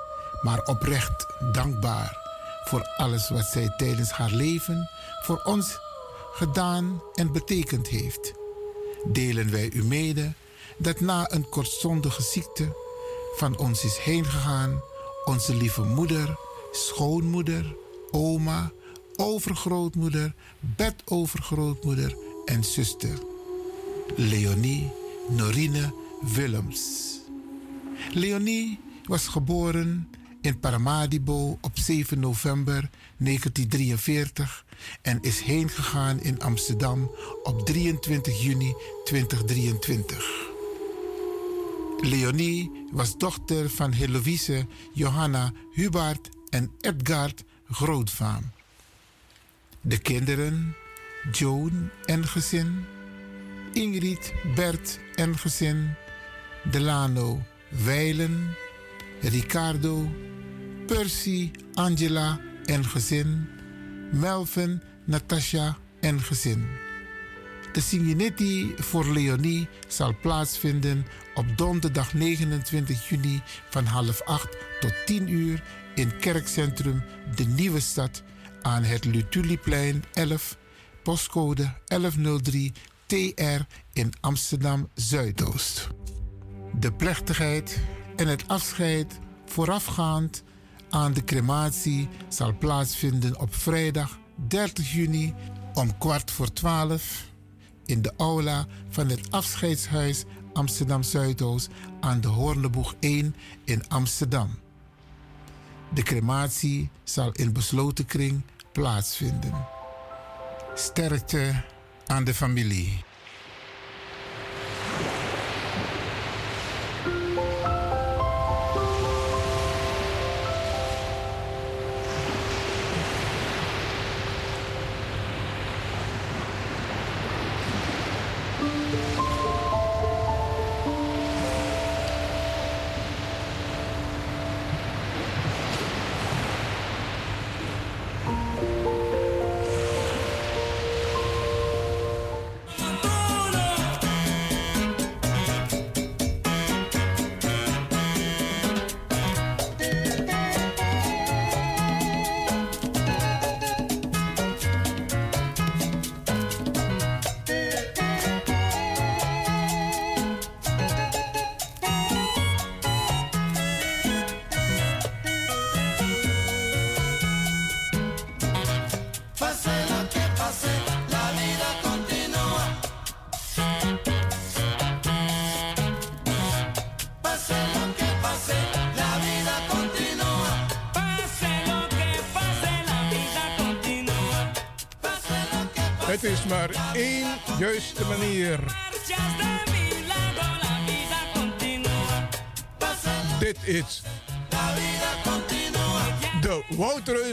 [0.43, 2.19] maar oprecht dankbaar
[2.65, 4.91] voor alles wat zij tijdens haar leven
[5.23, 5.79] voor ons
[6.35, 8.33] gedaan en betekend heeft,
[9.13, 10.33] delen wij u mede
[10.77, 12.77] dat na een kortstondige ziekte
[13.37, 14.83] van ons is heengegaan
[15.25, 16.37] onze lieve moeder,
[16.73, 17.77] schoonmoeder,
[18.11, 18.73] oma,
[19.17, 23.19] overgrootmoeder, bedovergrootmoeder en zuster,
[24.17, 24.93] Leonie
[25.29, 25.95] Norine
[26.35, 26.81] Willems.
[28.13, 30.09] Leonie was geboren
[30.41, 34.64] in Paramaribo op 7 november 1943
[35.03, 37.11] en is heengegaan in Amsterdam
[37.43, 38.75] op 23 juni
[39.05, 40.53] 2023.
[42.01, 48.51] Leonie was dochter van Heloïse Johanna Hubert en Edgard Grootvaam.
[49.81, 50.77] De kinderen
[51.33, 52.85] Joan en gezin,
[53.73, 55.95] Ingrid Bert en gezin,
[56.71, 58.55] Delano Weilen,
[59.21, 60.09] Ricardo,
[60.87, 63.49] Percy, Angela en gezin,
[64.13, 66.67] Melvin, Natasha en gezin.
[67.73, 75.29] De Signetti voor Leonie zal plaatsvinden op donderdag 29 juni van half acht tot 10
[75.29, 75.63] uur
[75.95, 77.03] in kerkcentrum
[77.35, 78.23] De Nieuwe Stad
[78.63, 80.57] aan het Lutuliplein 11,
[81.03, 82.73] postcode 1103
[83.07, 83.61] TR
[83.93, 85.89] in Amsterdam Zuidoost.
[86.79, 87.81] De plechtigheid
[88.17, 90.43] en het afscheid voorafgaand
[90.95, 94.19] aan de crematie zal plaatsvinden op vrijdag
[94.49, 95.35] 30 juni
[95.73, 97.25] om kwart voor twaalf
[97.85, 101.69] in de aula van het afscheidshuis Amsterdam Zuidoost
[102.01, 103.35] aan de Hoorneboeg 1
[103.65, 104.59] in Amsterdam.
[105.95, 108.43] De crematie zal in besloten kring
[108.73, 109.67] plaatsvinden.
[110.75, 111.63] Sterkte
[112.07, 113.05] aan de familie.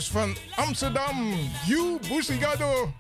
[0.10, 1.34] Van Amsterdam.
[1.68, 2.94] You Busigado.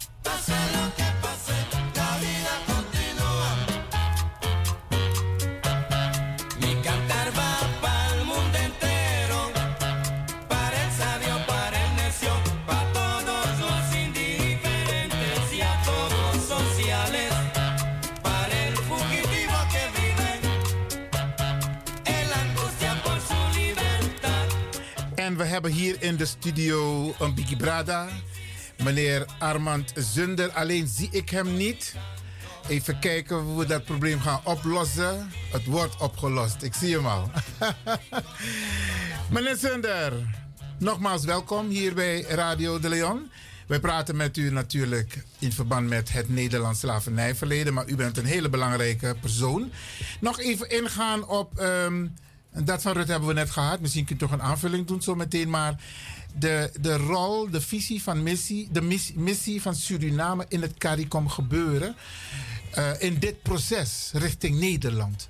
[26.01, 28.07] In de studio een Biggie Brada.
[28.83, 30.51] Meneer Armand Zunder.
[30.51, 31.95] Alleen zie ik hem niet.
[32.67, 35.31] Even kijken hoe we dat probleem gaan oplossen.
[35.51, 36.61] Het wordt opgelost.
[36.61, 37.31] Ik zie hem al.
[39.31, 40.13] Meneer Zunder,
[40.79, 43.31] nogmaals welkom hier bij Radio de Leon.
[43.67, 47.73] Wij praten met u natuurlijk in verband met het Nederlands slavernijverleden.
[47.73, 49.71] Maar u bent een hele belangrijke persoon.
[50.19, 51.59] Nog even ingaan op.
[52.53, 53.79] ehm, dat van Rutte hebben we net gehad.
[53.79, 55.49] Misschien kunt u toch een aanvulling doen zo meteen.
[55.49, 55.75] Maar
[56.33, 61.95] de, de rol, de visie van missie, de missie, van Suriname in het CARICOM gebeuren.
[62.71, 65.29] eh, in dit proces richting Nederland.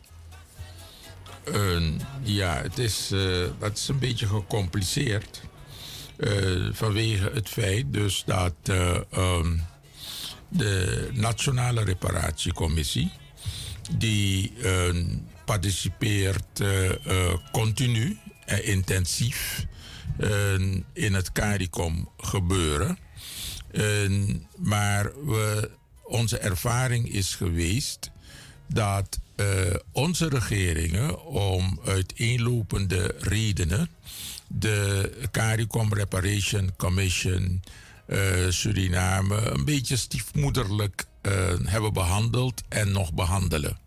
[1.43, 1.81] Eh,
[2.23, 3.19] ja, het is, eh,
[3.59, 5.41] dat is een beetje gecompliceerd.
[6.17, 6.31] Eh,
[6.71, 9.57] vanwege het feit dus dat eh, ehm,
[10.49, 13.11] de Nationale Reparatiecommissie...
[13.91, 14.95] die eh,
[15.51, 19.65] participeert eh, eh, continu en intensief
[20.17, 20.53] eh,
[20.93, 22.97] in het CARICOM gebeuren.
[24.57, 25.71] Maar we,
[26.03, 28.11] onze ervaring is geweest
[28.67, 29.19] dat
[29.91, 33.89] onze regeringen om uiteenlopende redenen
[34.47, 37.61] de CARICOM Reparation Commission
[38.49, 41.05] Suriname een beetje stiefmoederlijk
[41.63, 43.77] hebben behandeld en nog behandelen.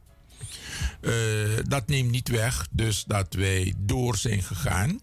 [1.04, 1.12] Eh,
[1.62, 5.00] dat neemt niet weg, dus dat wij door zijn gegaan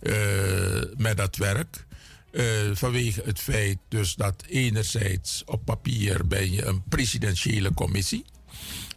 [0.00, 1.86] eh, met dat werk.
[2.32, 8.24] Eh, vanwege het feit dus dat enerzijds op papier ben je een presidentiële commissie.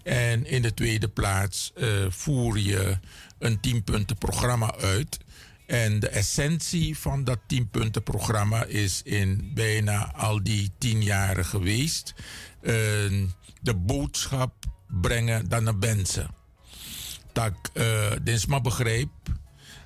[0.04, 1.74] En in de tweede plaats
[2.10, 2.98] voer je
[3.40, 5.18] een tienpuntenprogramma uit.
[5.68, 12.14] En de essentie van dat tienpuntenprogramma is in bijna al die tien jaren geweest.
[13.62, 14.54] de boodschap
[14.88, 16.38] brengen dan naar mensen.
[17.40, 19.10] Dat uh, dit maar begreep.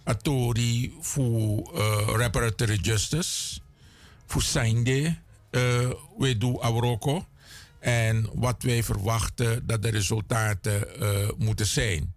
[0.04, 3.60] Atori voor uh, reparatory justice.
[4.26, 5.16] Voor zijnde.
[5.52, 7.26] Uh, we doen.
[7.80, 10.88] En wat wij verwachten dat de resultaten
[11.38, 12.14] moeten zijn.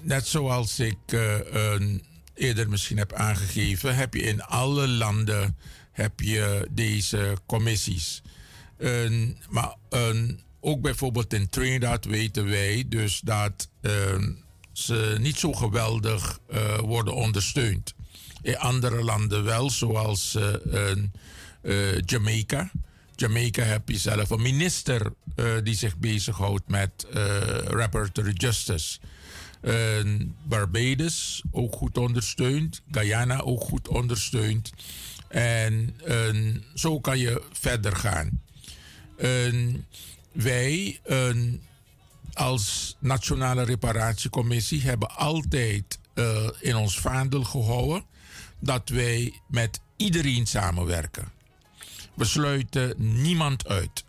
[0.00, 0.98] Net zoals ik
[2.34, 5.56] eerder misschien heb aangegeven, heb je in alle landen
[5.92, 8.22] heb je deze commissies.
[8.78, 9.74] Um, maar
[10.64, 13.68] ook bijvoorbeeld in Trinidad weten wij dus dat
[14.72, 17.94] ze niet zo geweldig uh, worden ondersteund.
[18.42, 20.38] In andere landen wel, zoals
[21.62, 22.70] uh, Jamaica.
[23.16, 25.12] Jamaica heb je zelf een minister
[25.62, 27.06] die zich bezighoudt met
[27.66, 28.98] reparatory justice.
[30.42, 32.82] Barbados ook goed ondersteund.
[32.90, 34.72] Guyana ook goed ondersteund.
[35.28, 35.94] En
[36.74, 38.40] zo kan je verder gaan.
[40.32, 41.00] Wij
[42.32, 45.98] als Nationale Reparatiecommissie hebben altijd
[46.60, 48.04] in ons vaandel gehouden
[48.60, 51.32] dat wij met iedereen samenwerken.
[52.14, 54.04] We sluiten niemand uit.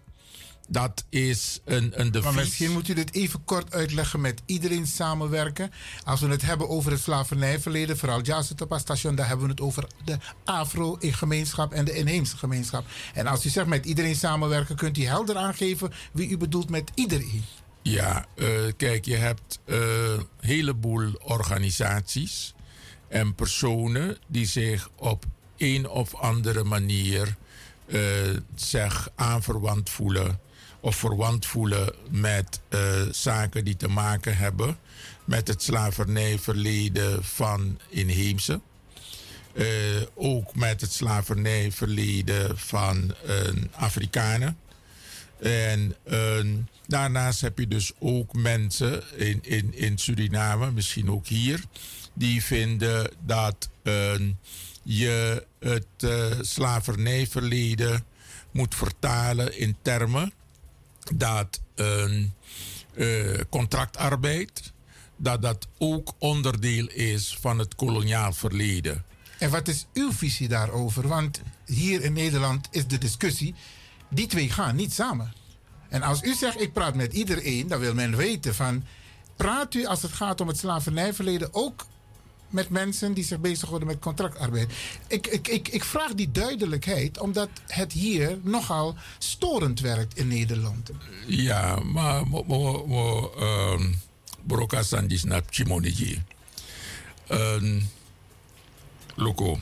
[0.73, 2.23] Dat is een, een devies.
[2.23, 5.71] Maar misschien moet u dit even kort uitleggen met iedereen samenwerken.
[6.03, 9.87] Als we het hebben over het slavernijverleden, vooral Jazzetapa station, daar hebben we het over
[10.05, 12.85] de Afro-gemeenschap en de inheemse gemeenschap.
[13.13, 16.91] En als u zegt met iedereen samenwerken, kunt u helder aangeven wie u bedoelt met
[16.93, 17.43] iedereen.
[17.81, 18.47] Ja, eh,
[18.77, 22.53] kijk, je hebt een heleboel organisaties
[23.07, 25.25] en personen die zich op
[25.57, 27.35] een of andere manier
[27.85, 27.99] eh,
[28.55, 30.39] zich aanverwant voelen
[30.83, 32.79] of verwant voelen met eh,
[33.11, 34.77] zaken die te maken hebben
[35.25, 38.61] met het slavernijverleden van inheemse.
[39.53, 39.65] Eh,
[40.13, 43.13] ook met het slavernijverleden van
[43.71, 44.57] Afrikanen.
[45.43, 46.45] En eh,
[46.87, 51.63] daarnaast heb je dus ook mensen in, in, in Suriname, misschien ook hier,
[52.13, 54.13] die vinden dat eh,
[54.83, 58.05] je het eh, slavernijverleden
[58.51, 60.33] moet vertalen in termen
[61.15, 64.73] dat eh, contractarbeid,
[65.17, 69.03] dat dat ook onderdeel is van het koloniaal verleden.
[69.39, 71.07] En wat is uw visie daarover?
[71.07, 73.55] Want hier in Nederland is de discussie,
[74.09, 75.33] die twee gaan niet samen.
[75.89, 78.83] En als u zegt, ik praat met iedereen, dan wil men weten van...
[79.35, 81.85] praat u als het gaat om het slavernijverleden ook
[82.53, 84.73] met mensen die zich bezighouden met contractarbeid?
[85.07, 90.89] Ik, ik, ik, ik vraag die duidelijkheid, omdat het hier nogal storend werkt in Nederland.
[91.27, 94.01] Ja, maar um,
[94.43, 96.23] broka sandis na chimoniji.
[97.29, 97.89] Um,
[99.15, 99.59] Loco.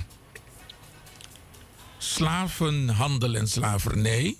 [1.98, 4.36] Slavenhandel en slavernij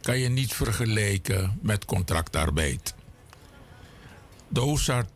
[0.00, 2.94] kan je niet vergelijken met contractarbeid.
[4.52, 5.06] Those are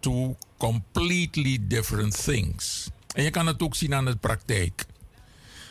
[0.61, 2.89] completely different things.
[3.15, 4.85] En je kan het ook zien aan de praktijk.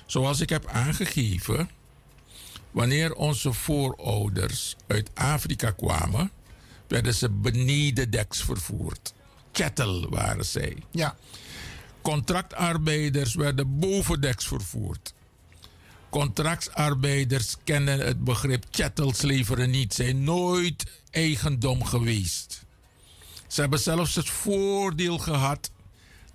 [0.06, 1.70] Zoals ik heb aangegeven,
[2.72, 6.32] wanneer onze voorouders uit Afrika kwamen,
[6.88, 9.14] werden ze benedendeks vervoerd.
[9.52, 10.78] Chattel waren zij.
[10.92, 11.16] Ja.
[12.02, 15.14] Contractarbeiders werden bovendeks vervoerd.
[16.10, 22.68] Contractarbeiders kennen het begrip chattelsleveren niet, zijn nooit eigendom geweest.
[23.50, 25.72] Ze hebben zelfs het voordeel gehad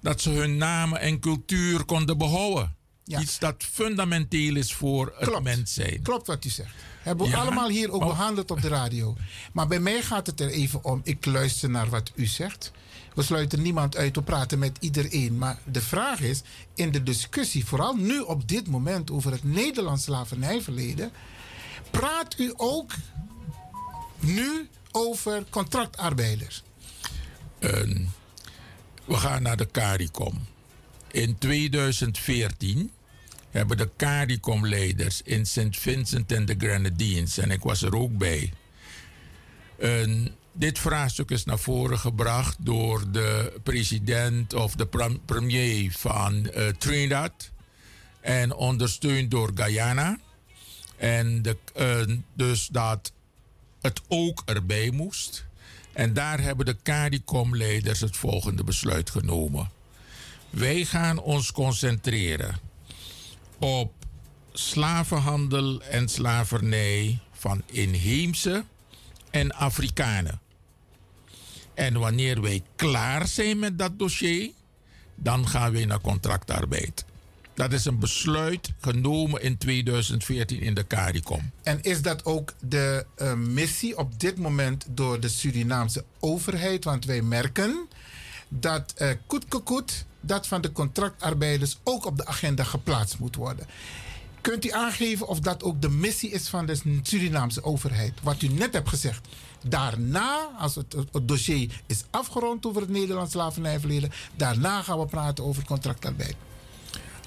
[0.01, 2.75] dat ze hun namen en cultuur konden behouden.
[3.07, 6.03] Iets dat fundamenteel is voor het mens zijn.
[6.03, 6.75] Klopt wat u zegt.
[7.03, 7.39] Hebben we Ja.
[7.41, 8.09] allemaal hier ook Oh.
[8.09, 9.17] behandeld op de radio.
[9.53, 11.01] Maar bij mij gaat het er even om.
[11.05, 12.73] Ik luister naar wat u zegt.
[13.15, 15.39] We sluiten niemand uit, we praten met iedereen.
[15.39, 16.43] Maar de vraag is,
[16.75, 21.11] in de discussie, vooral nu op dit moment over het Nederlands slavernijverleden,
[21.91, 22.93] praat u ook
[24.21, 26.63] nu over contractarbeiders?
[29.05, 30.47] We gaan naar de CARICOM.
[31.11, 32.91] In 2014
[33.51, 35.69] hebben de CARICOM-leiders in St.
[35.71, 38.53] Vincent en de Grenadines, en ik was er ook bij,
[40.53, 47.51] dit vraagstuk is naar voren gebracht door de president of de premier van eh, Trinidad
[48.21, 50.19] en ondersteund door Guyana.
[50.97, 53.13] En de, eh, dus dat
[53.81, 55.45] het ook erbij moest.
[55.95, 59.71] En daar hebben de CARICOM-leiders het volgende besluit genomen.
[60.51, 62.59] Wij gaan ons concentreren
[63.59, 63.93] op
[64.53, 68.65] slavenhandel en slavernij van inheemse
[69.31, 70.41] en Afrikanen.
[71.75, 74.51] En wanneer wij klaar zijn met dat dossier,
[75.15, 77.05] dan gaan wij naar contractarbeid.
[77.55, 81.51] Dat is een besluit genomen in 2014 in de CARICOM.
[81.63, 86.85] En is dat ook de eh, missie op dit moment door de Surinaamse overheid?
[86.85, 87.89] Want wij merken
[88.49, 89.11] dat eh
[89.65, 93.67] koet dat van de contractarbeiders ook op de agenda geplaatst moet worden.
[94.41, 98.13] Kunt u aangeven of dat ook de missie is van de Surinaamse overheid?
[98.23, 99.29] Wat u net hebt gezegd.
[99.67, 105.45] Daarna, als het, het dossier is afgerond over het Nederlands slavernijverleden, daarna gaan we praten
[105.45, 106.37] over contractarbeid.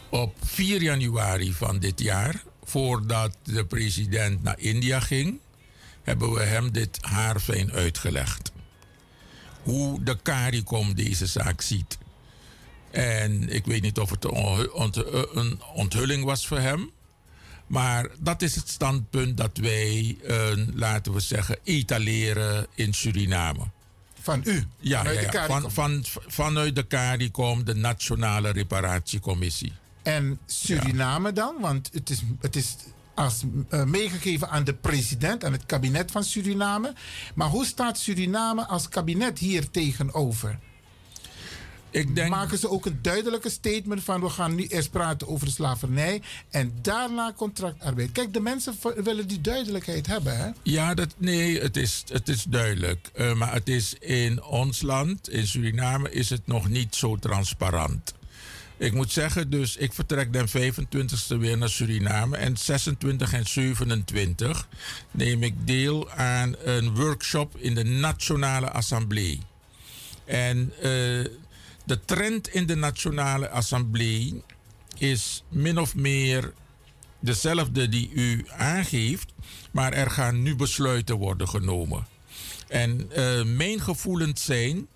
[0.09, 5.39] Op 4 januari van dit jaar, voordat de president naar India ging,
[6.03, 8.51] hebben we hem dit haarfijn uitgelegd.
[9.63, 11.97] Hoe de CARICOM deze zaak ziet.
[12.91, 14.23] En ik weet niet of het
[15.33, 16.91] een onthulling was voor hem.
[17.67, 20.17] Maar dat is het standpunt dat wij,
[20.73, 23.63] laten we zeggen, etaleren in Suriname.
[24.21, 24.65] Van u?
[24.79, 25.37] Ja, Vanuit ja, de.
[25.37, 25.71] CARICOM?
[25.71, 29.73] Van, van, vanuit de CARICOM, de Nationale Reparatiecommissie.
[30.07, 31.55] En Suriname dan?
[31.59, 32.75] Want het is, het is
[33.13, 36.93] als, eh, meegegeven aan de president, aan het kabinet van Suriname.
[37.35, 40.59] Maar hoe staat Suriname als kabinet hier tegenover?
[41.89, 42.29] Ik denk...
[42.29, 46.73] maken ze ook een duidelijke statement van we gaan nu eerst praten over slavernij en
[46.81, 48.11] daarna contractarbeid.
[48.11, 50.37] Kijk, de mensen willen die duidelijkheid hebben.
[50.37, 50.49] Hè?
[50.63, 53.09] Ja, dat, nee, het is, het is duidelijk.
[53.13, 58.15] Eh, maar het is in ons land, in Suriname, is het nog niet zo transparant.
[58.77, 62.37] Ik moet zeggen, dus ik vertrek den 25e weer naar Suriname.
[62.37, 64.67] En 26 en 27
[65.11, 69.39] neem ik deel aan een workshop in de Nationale Assemblée.
[70.25, 70.83] En eh,
[71.85, 74.43] de trend in de Nationale Assemblée
[74.97, 76.53] is min of meer
[77.19, 79.33] dezelfde die u aangeeft,
[79.71, 82.07] maar er gaan nu besluiten worden genomen.
[82.67, 84.87] En eh, mijn gevoelens zijn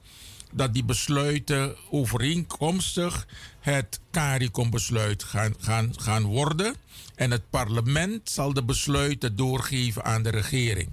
[0.53, 3.27] dat die besluiten overeenkomstig
[3.59, 6.75] het CARICOM-besluit gaan, gaan, gaan worden.
[7.15, 10.89] En het parlement zal de besluiten doorgeven aan de regering.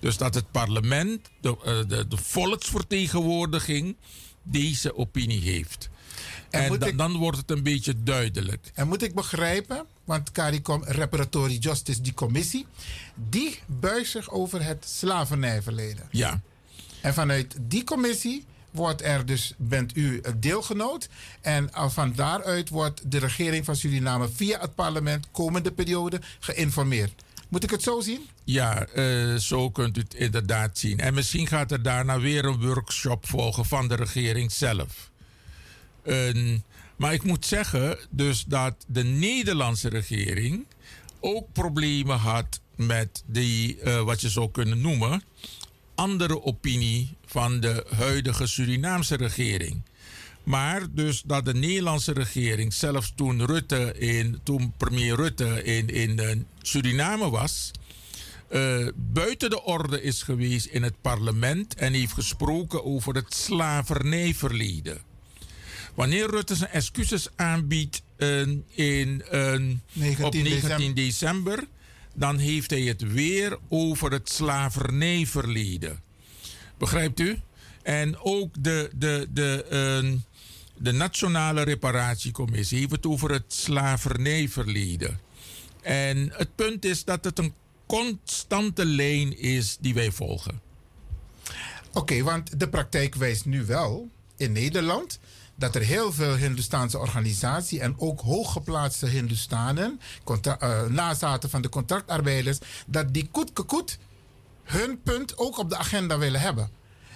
[0.00, 3.96] Dus dat het parlement, de, eh, de, de volksvertegenwoordiging,
[4.42, 5.88] deze opinie heeft.
[6.50, 8.70] En En, moet da- ik- dan wordt het een beetje duidelijk.
[8.74, 12.66] En moet ik begrijpen, want CARICOM Reparatory Justice, die commissie,
[13.30, 16.08] die buigt zich over het slavernijverleden.
[16.10, 16.40] Ja.
[17.00, 18.44] En vanuit die commissie
[18.76, 21.08] wordt er dus, bent u een deelgenoot.
[21.40, 27.24] En al van daaruit wordt de regering van Suriname via het parlement komende periode geïnformeerd.
[27.48, 28.20] Moet ik het zo zien?
[28.44, 30.98] Ja, eh, zo kunt u het inderdaad zien.
[30.98, 35.10] En misschien gaat er daarna weer een workshop volgen van de regering zelf.
[36.96, 40.66] Maar ik moet zeggen dus dat de Nederlandse regering
[41.20, 45.22] ook problemen had met die, eh, wat je zou kunnen noemen,
[45.94, 49.82] andere opinie van de huidige Surinaamse regering.
[50.46, 56.18] Maar dus dat de Nederlandse regering, zelfs toen Rutte in, toen premier Rutte in, in
[56.18, 57.70] eh, Suriname was,
[58.48, 64.98] eh, buiten de orde is geweest in het parlement en heeft gesproken over het slavernijverleden.
[65.94, 69.22] Wanneer Rutte zijn excuses aanbiedt eh, in,
[69.92, 70.94] 19 op 19 december.
[70.94, 71.64] december,
[72.14, 76.05] dan heeft hij het weer over het slavernijverleden.
[76.78, 77.40] Begrijpt u?
[77.82, 80.12] En ook de, de, de, eh,
[80.76, 85.20] de Nationale Reparatiecommissie heeft het over het slavernijverleden.
[85.82, 87.54] En het punt is dat het een
[87.86, 90.60] constante lijn is die wij volgen.
[91.92, 95.18] Oké, want de praktijk wijst nu wel in Nederland
[95.54, 101.68] dat er heel veel Hindoestaanse organisaties en ook hooggeplaatste Hindoestanen, contra- eh, nazaten van de
[101.68, 103.28] contractarbeiders, dat die
[103.66, 103.98] koet
[104.66, 106.70] hun punt ook op de agenda willen hebben.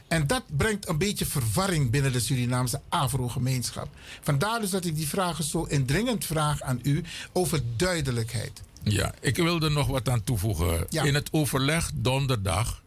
[0.08, 3.88] En dat brengt een beetje verwarring binnen de Surinaamse Afro-gemeenschap.
[4.20, 7.02] Vandaar dus dat ik die vragen zo indringend vraag aan u
[7.32, 8.62] over duidelijkheid.
[8.82, 10.86] Ja, ik wil er nog wat aan toevoegen.
[10.88, 11.02] Ja.
[11.02, 12.82] In het overleg donderdag,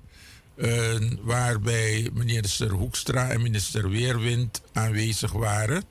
[0.56, 5.84] eh, waarbij minister Hoekstra en minister Weerwind aanwezig waren,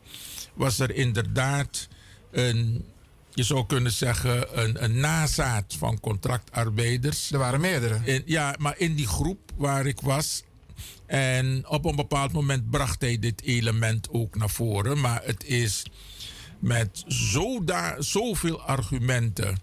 [0.54, 1.88] was er inderdaad
[2.30, 2.84] een,
[3.34, 7.30] je zou kunnen zeggen, een, een nazaat van contractarbeiders.
[7.32, 8.00] Er waren meerdere.
[8.04, 10.42] In, ja, maar in die groep waar ik was.
[11.06, 15.00] En op een bepaald moment bracht hij dit element ook naar voren.
[15.00, 15.82] Maar het is
[16.58, 19.58] met zoda- zoveel argumenten.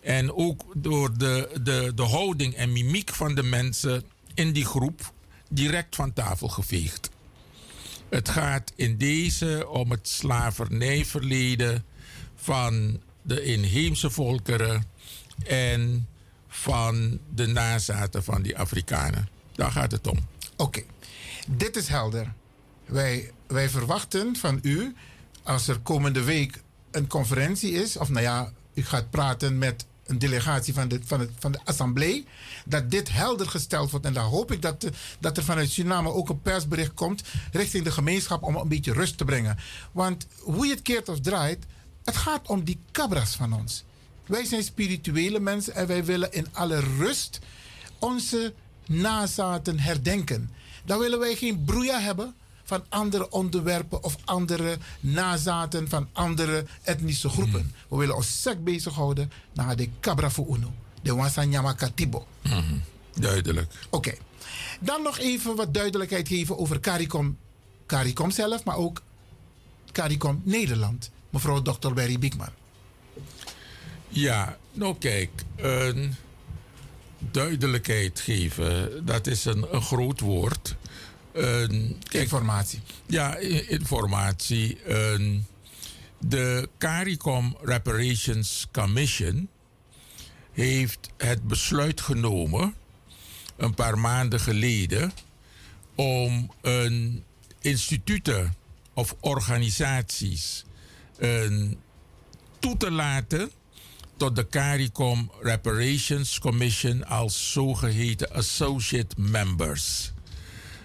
[0.00, 4.02] En ook door de, de, de houding en mimiek van de mensen
[4.34, 5.12] in die groep
[5.50, 7.10] direct van tafel geveegd.
[8.08, 11.84] Het gaat in deze om het slavernijverleden
[12.36, 14.84] van de inheemse volkeren
[15.46, 16.08] en
[16.48, 19.28] van de nazaten van die Afrikanen.
[19.54, 20.18] Daar gaat het om.
[20.56, 20.82] Oké,
[21.46, 22.32] dit is helder.
[22.84, 24.94] Wij, wij verwachten van u,
[25.42, 30.18] als er komende week een conferentie is, of nou ja, u gaat praten met een
[30.18, 32.26] delegatie van de, van, het, van de assemblee,
[32.64, 34.06] dat dit helder gesteld wordt.
[34.06, 34.88] En dan hoop ik dat,
[35.20, 39.18] dat er vanuit Suriname ook een persbericht komt richting de gemeenschap om een beetje rust
[39.18, 39.58] te brengen.
[39.92, 41.66] Want hoe je het keert of draait,
[42.08, 43.84] het gaat om die cabras van ons.
[44.26, 47.38] Wij zijn spirituele mensen en wij willen in alle rust
[47.98, 48.54] onze
[48.86, 50.50] nazaten herdenken.
[50.84, 57.28] Dan willen wij geen broeia hebben van andere onderwerpen of andere nazaten van andere etnische
[57.28, 57.74] groepen.
[57.88, 60.72] We willen ons sec bezighouden naar de Cabra voor Uno,
[61.02, 62.26] de Wansanyama Katibo.
[63.14, 63.72] Duidelijk.
[63.90, 64.14] Oké.
[64.80, 67.36] Dan nog even wat duidelijkheid geven over CARICOM,
[67.86, 69.02] CARICOM zelf, maar ook
[69.92, 71.10] CARICOM Nederland.
[71.30, 71.92] Mevrouw Dr.
[71.92, 72.52] Berry Biekman.
[74.08, 76.14] Ja, nou kijk, een
[77.18, 80.76] duidelijkheid geven, dat is een, een groot woord.
[81.32, 82.80] Een, kijk, informatie.
[83.06, 83.36] Ja,
[83.68, 84.78] informatie.
[84.84, 85.46] Een,
[86.18, 89.48] de CARICOM Reparations Commission
[90.52, 92.74] heeft het besluit genomen,
[93.56, 95.12] een paar maanden geleden,
[95.94, 97.24] om een
[97.60, 98.54] instituten
[98.94, 100.64] of organisaties
[102.58, 103.50] toe te laten
[104.16, 110.12] tot de CARICOM Reparations Commission als zogeheten associate members.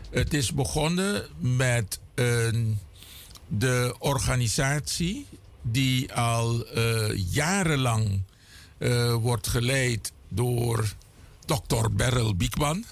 [0.10, 2.00] Het is begonnen met
[3.48, 5.28] de organisatie
[5.62, 8.22] die al eh, jarenlang
[8.78, 10.94] eh, wordt geleid door
[11.46, 11.92] Dr.
[11.92, 12.86] Beryl Biekman.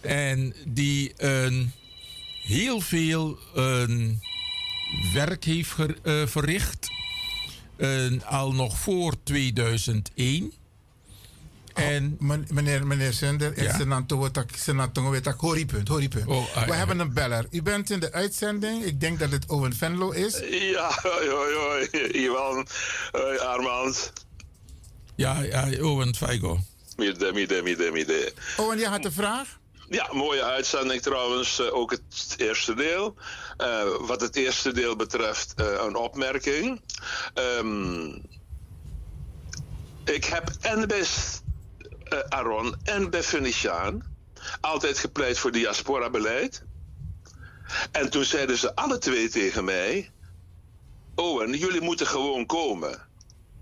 [0.00, 1.12] En die
[2.42, 3.38] heel veel
[5.12, 6.88] werk heeft eh, verricht.
[7.76, 10.52] een- al nog voor 2001.
[11.74, 12.16] En,
[12.48, 13.76] meneer, meneer Zender, ik Ja.
[15.36, 16.26] hoorpunt, hoorpunt.
[16.26, 16.74] Oh, ah, We ja.
[16.76, 17.46] hebben een beller.
[17.50, 18.84] U bent in de uitzending.
[18.84, 20.38] Ik denk dat het Owen Venlo is.
[20.50, 21.88] Ja, hoi, hoi, hoi.
[22.24, 22.66] Ivan,
[23.12, 24.12] hoi, Armand.
[25.16, 26.60] Ja, ja, Owen Feigo.
[26.96, 28.32] Midden, midden, midden, midden.
[28.56, 29.58] Owen, jij had een vraag?
[29.90, 31.60] Ja, mooie uitzending trouwens.
[31.60, 33.14] eh, ook het eerste deel.
[33.58, 36.82] Eh, wat het eerste deel betreft, eh, een opmerking.
[37.34, 38.06] Ehm,
[40.04, 41.06] ik heb en bij
[42.04, 44.06] eh, Aaron en bij Venetiaan
[44.60, 46.64] altijd gepleit voor diaspora-beleid.
[47.92, 50.10] En toen zeiden ze alle twee tegen mij:
[51.14, 53.00] Owen, jullie moeten gewoon komen.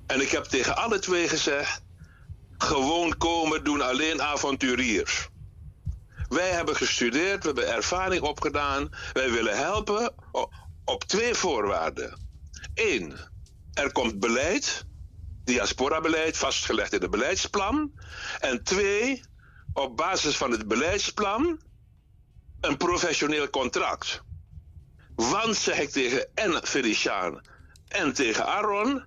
[0.07, 1.83] En ik heb tegen alle twee gezegd:
[2.59, 5.29] gewoon komen doen alleen avonturiers.
[6.29, 8.89] Wij hebben gestudeerd, we hebben ervaring opgedaan.
[9.13, 10.15] Wij willen helpen
[10.85, 12.19] op twee voorwaarden.
[12.75, 13.19] Eén,
[13.73, 14.87] er komt beleid,
[15.45, 17.93] diaspora-beleid, vastgelegd in het beleidsplan.
[18.41, 19.23] En twee,
[19.73, 21.61] op basis van het beleidsplan,
[22.61, 24.23] een professioneel contract.
[25.15, 27.41] Want, zeg ik tegen en Feliciaan
[27.89, 29.07] en tegen Aaron,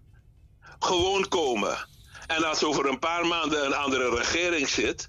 [0.79, 1.87] gewoon komen.
[2.27, 5.08] En als over een paar maanden een andere regering zit,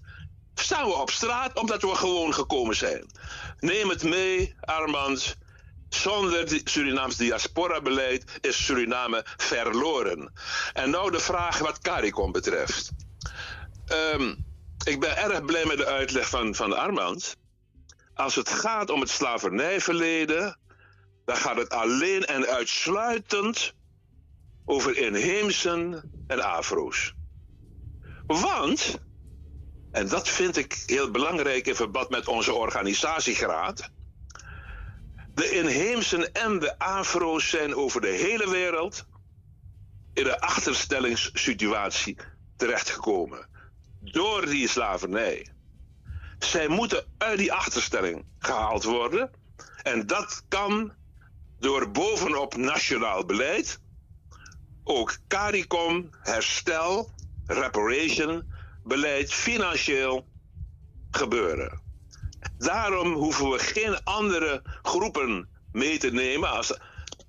[0.61, 3.07] staan we op straat omdat we gewoon gekomen zijn.
[3.59, 5.37] Neem het mee, Armand.
[5.89, 10.33] Zonder di- Surinaams diaspora-beleid is Suriname verloren.
[10.73, 12.91] En nou de vraag wat CARICOM betreft.
[13.87, 14.35] Ehm,
[14.85, 17.37] ik ben erg blij met de uitleg van, van Armand.
[18.15, 20.59] Als het gaat om het slavernijverleden,
[21.25, 23.75] dan gaat het alleen en uitsluitend
[24.65, 27.15] over inheemsen en afro's.
[28.27, 28.99] Want,
[29.91, 33.91] en dat vind ik heel belangrijk in verband met onze organisatiegraad.
[35.35, 39.07] De inheemsen en de afro's zijn over de hele wereld
[40.13, 42.17] in een achterstellingssituatie
[42.57, 43.49] terechtgekomen.
[43.99, 45.49] Door die slavernij.
[46.39, 49.31] Zij moeten uit die achterstelling gehaald worden.
[49.83, 50.95] En dat kan
[51.59, 53.81] door bovenop nationaal beleid
[54.85, 57.11] ook CARICOM, herstel,
[57.47, 58.51] reparation,
[58.83, 60.27] beleid financieel
[61.11, 61.81] gebeuren.
[62.59, 66.51] Daarom hoeven we geen andere groepen mee te nemen.
[66.51, 66.79] Als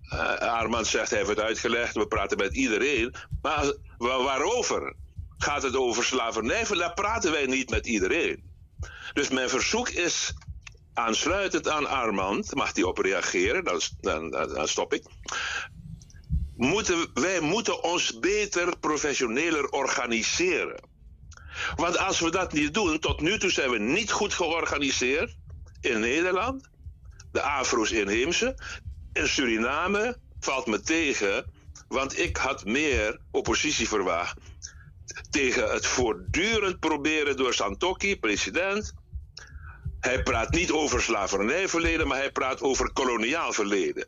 [0.09, 3.13] eh, Armand zegt, hij heeft het uitgelegd, we praten met iedereen.
[3.41, 4.95] Maar waarover?
[5.38, 6.65] Gaat het over slavernij?
[6.67, 8.43] Daar praten wij niet met iedereen.
[9.13, 10.33] Dus mijn verzoek is,
[10.93, 15.03] aansluitend aan Armand, mag hij op reageren, dan, dan, dan stop ik
[16.61, 20.80] moeten, wij moeten ons beter professioneler organiseren.
[21.75, 25.38] Want als we dat niet doen, tot nu toe zijn we niet goed georganiseerd
[25.80, 26.69] in Nederland.
[27.31, 28.57] De Afro's inheemse.
[29.14, 31.45] In Suriname valt me tegen,
[31.88, 34.38] want ik had meer oppositie verwacht
[35.30, 38.93] tegen het voortdurend proberen door Santokki, president.
[39.99, 44.07] Hij praat niet over slavernijverleden, maar hij praat over koloniaal verleden.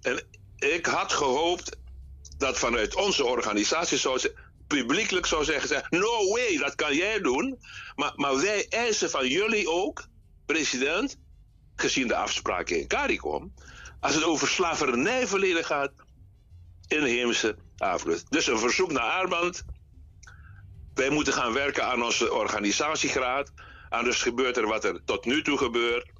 [0.00, 0.22] En
[0.58, 1.76] ik had gehoopt
[2.36, 4.34] dat vanuit onze organisatie zou ze,
[4.78, 7.58] publiekelijk zou zeggen: zeg, No way, dat kan jij doen.
[7.94, 10.06] Maar, maar wij eisen van jullie ook,
[10.46, 11.16] president,
[11.76, 13.54] gezien de afspraken in CARICOM,
[14.00, 15.92] als het over slavernijverleden gaat,
[16.88, 18.16] inheemse Afro.
[18.28, 19.64] Dus een verzoek naar Armand.
[20.94, 23.52] Wij moeten gaan werken aan onze organisatiegraad.
[23.88, 26.10] Anders gebeurt er wat er tot nu toe gebeurt.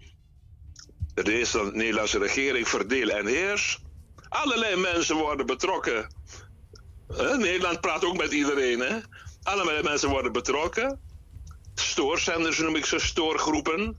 [1.14, 3.82] De Nederlandse- Nederlandse regering verdeel en heers.
[4.28, 6.14] Allerlei mensen worden betrokken.
[7.18, 8.80] Nederland praat ook met iedereen.
[8.80, 8.96] Hè?
[9.42, 10.98] Allerlei mensen worden betrokken.
[11.74, 13.96] Stoorzenders noem ik ze, stoorgroepen.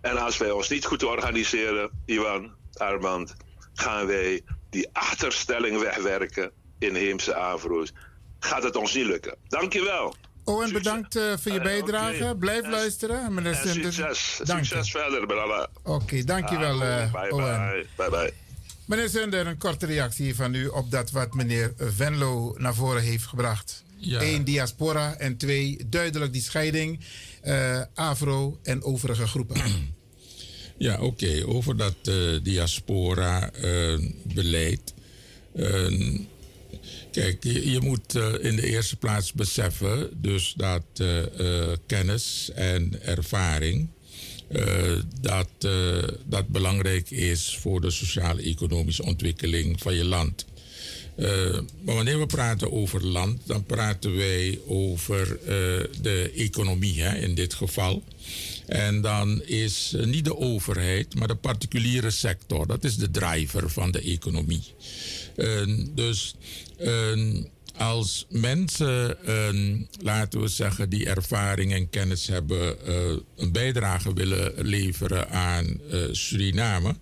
[0.00, 3.34] En als wij ons niet goed organiseren, Iwan, Armand,
[3.74, 4.40] gaan wij
[4.70, 7.92] die achterstelling wegwerken in Heemse Avro's.
[8.38, 9.36] Gaat het ons niet lukken.
[9.48, 10.14] Dankjewel.
[10.44, 12.24] Owen, bedankt eh, voor je bijdrage.
[12.24, 12.36] oké.
[12.36, 13.44] Blijf En- luisteren.
[13.44, 14.40] En succes.
[14.44, 14.64] Dank.
[14.64, 15.68] Succes verder.
[15.82, 17.70] Oké, dankjewel, Ah, bye, Owen.
[17.70, 18.41] bye, bye, bye.
[18.86, 23.24] Meneer Zender, een korte reactie van u op dat wat meneer Venlo naar voren heeft
[23.26, 23.84] gebracht.
[23.96, 24.22] Ja.
[24.22, 25.14] Eén, diaspora.
[25.16, 27.00] En twee, duidelijk die scheiding.
[27.42, 29.60] eh, Afro en overige groepen.
[30.78, 31.42] Ja, oké.
[31.46, 34.94] Over dat eh, diaspora-beleid.
[37.12, 42.50] kijk, je, je moet eh, in de eerste plaats beseffen dus dat eh, eh, kennis
[42.54, 43.88] en ervaring
[44.52, 50.44] eh, dat, eh, dat belangrijk is voor de sociaal-economische ontwikkeling van je land.
[51.16, 55.38] Eh, maar wanneer we praten over land, dan praten wij over
[56.00, 58.02] de economie hè, in dit geval.
[58.66, 62.66] En dan is niet de overheid, maar de particuliere sector.
[62.66, 64.62] Dat is de driver van de economie.
[65.94, 66.34] Dus
[67.82, 74.52] als mensen, eh, laten we zeggen, die ervaring en kennis hebben, eh, een bijdrage willen
[74.56, 76.96] leveren aan eh, Suriname,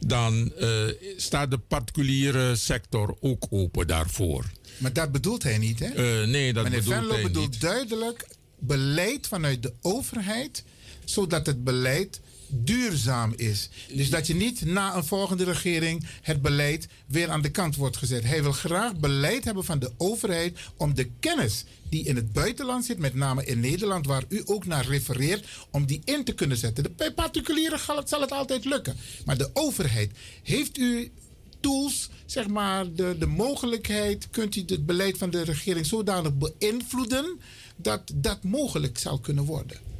[0.00, 0.68] dan eh,
[1.16, 4.44] staat de particuliere sector ook open daarvoor.
[4.78, 6.26] Maar dat bedoelt hij niet, hè?
[6.26, 7.60] Nee, dat Meneer bedoelt Venlo hij bedoelt niet.
[7.60, 8.26] duidelijk
[8.58, 10.64] beleid vanuit de overheid,
[11.04, 12.20] zodat het beleid
[12.62, 13.68] duurzaam is.
[13.94, 17.96] Dus dat je niet na een volgende regering het beleid weer aan de kant wordt
[17.96, 18.24] gezet.
[18.24, 22.84] Hij wil graag beleid hebben van de overheid om de kennis die in het buitenland
[22.84, 26.56] zit, met name in Nederland, waar u ook naar refereert, om die in te kunnen
[26.56, 26.84] zetten.
[26.84, 28.96] De bij particulieren zal het, altijd lukken.
[29.24, 30.10] Maar de overheid,
[30.42, 31.12] heeft u
[31.60, 37.40] tools, zeg maar, de, de mogelijkheid, kunt u het beleid van de regering zodanig beïnvloeden
[37.76, 39.93] dat dat mogelijk zal kunnen worden?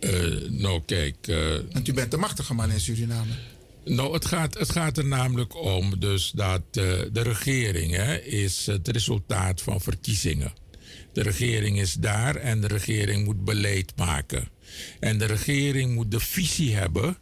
[0.00, 1.16] Eh, nou, kijk.
[1.26, 3.32] eh, Want u bent de machtige man in Suriname.
[3.84, 8.66] Nou, het gaat, het gaat er namelijk om dus dat eh, de regering hè, is
[8.66, 10.52] het resultaat van verkiezingen.
[11.12, 14.48] De regering is daar en de regering moet beleid maken.
[15.00, 17.16] En de regering moet de visie hebben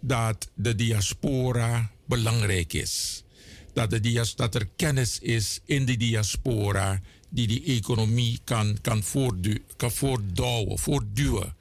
[0.00, 3.24] dat de diaspora belangrijk is.
[3.72, 7.00] Dat, de dias, dat er kennis is in de diaspora
[7.30, 11.56] die die economie kan, kan, voortdu kan voortdouwen, voortduwen.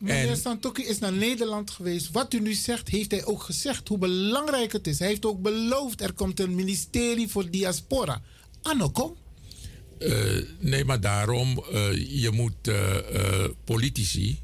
[0.00, 2.10] Meneer Santoki is naar Nederland geweest.
[2.10, 4.98] Wat u nu zegt, heeft hij ook gezegd hoe belangrijk het is.
[4.98, 8.22] Hij heeft ook beloofd, er komt een ministerie voor diaspora.
[8.62, 9.16] Anno, kom.
[9.98, 14.38] Eh, nee, maar daarom, eh, je moet eh, politici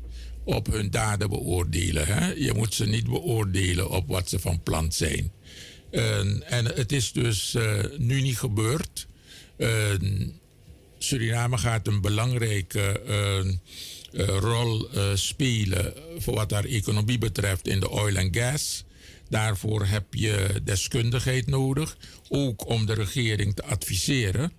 [0.44, 2.07] op hun daden beoordelen.
[2.07, 2.33] Hè?
[2.33, 5.33] Je moet ze niet beoordelen op wat ze van plan zijn.
[5.91, 7.57] En- en het is dus
[7.99, 9.07] nu niet gebeurd.
[10.99, 13.01] Suriname gaat een belangrijke
[14.25, 18.85] rol eh, spelen voor wat haar economie betreft in de oil en gas.
[19.28, 21.97] Daarvoor heb je deskundigheid nodig,
[22.28, 24.53] ook om de regering te adviseren.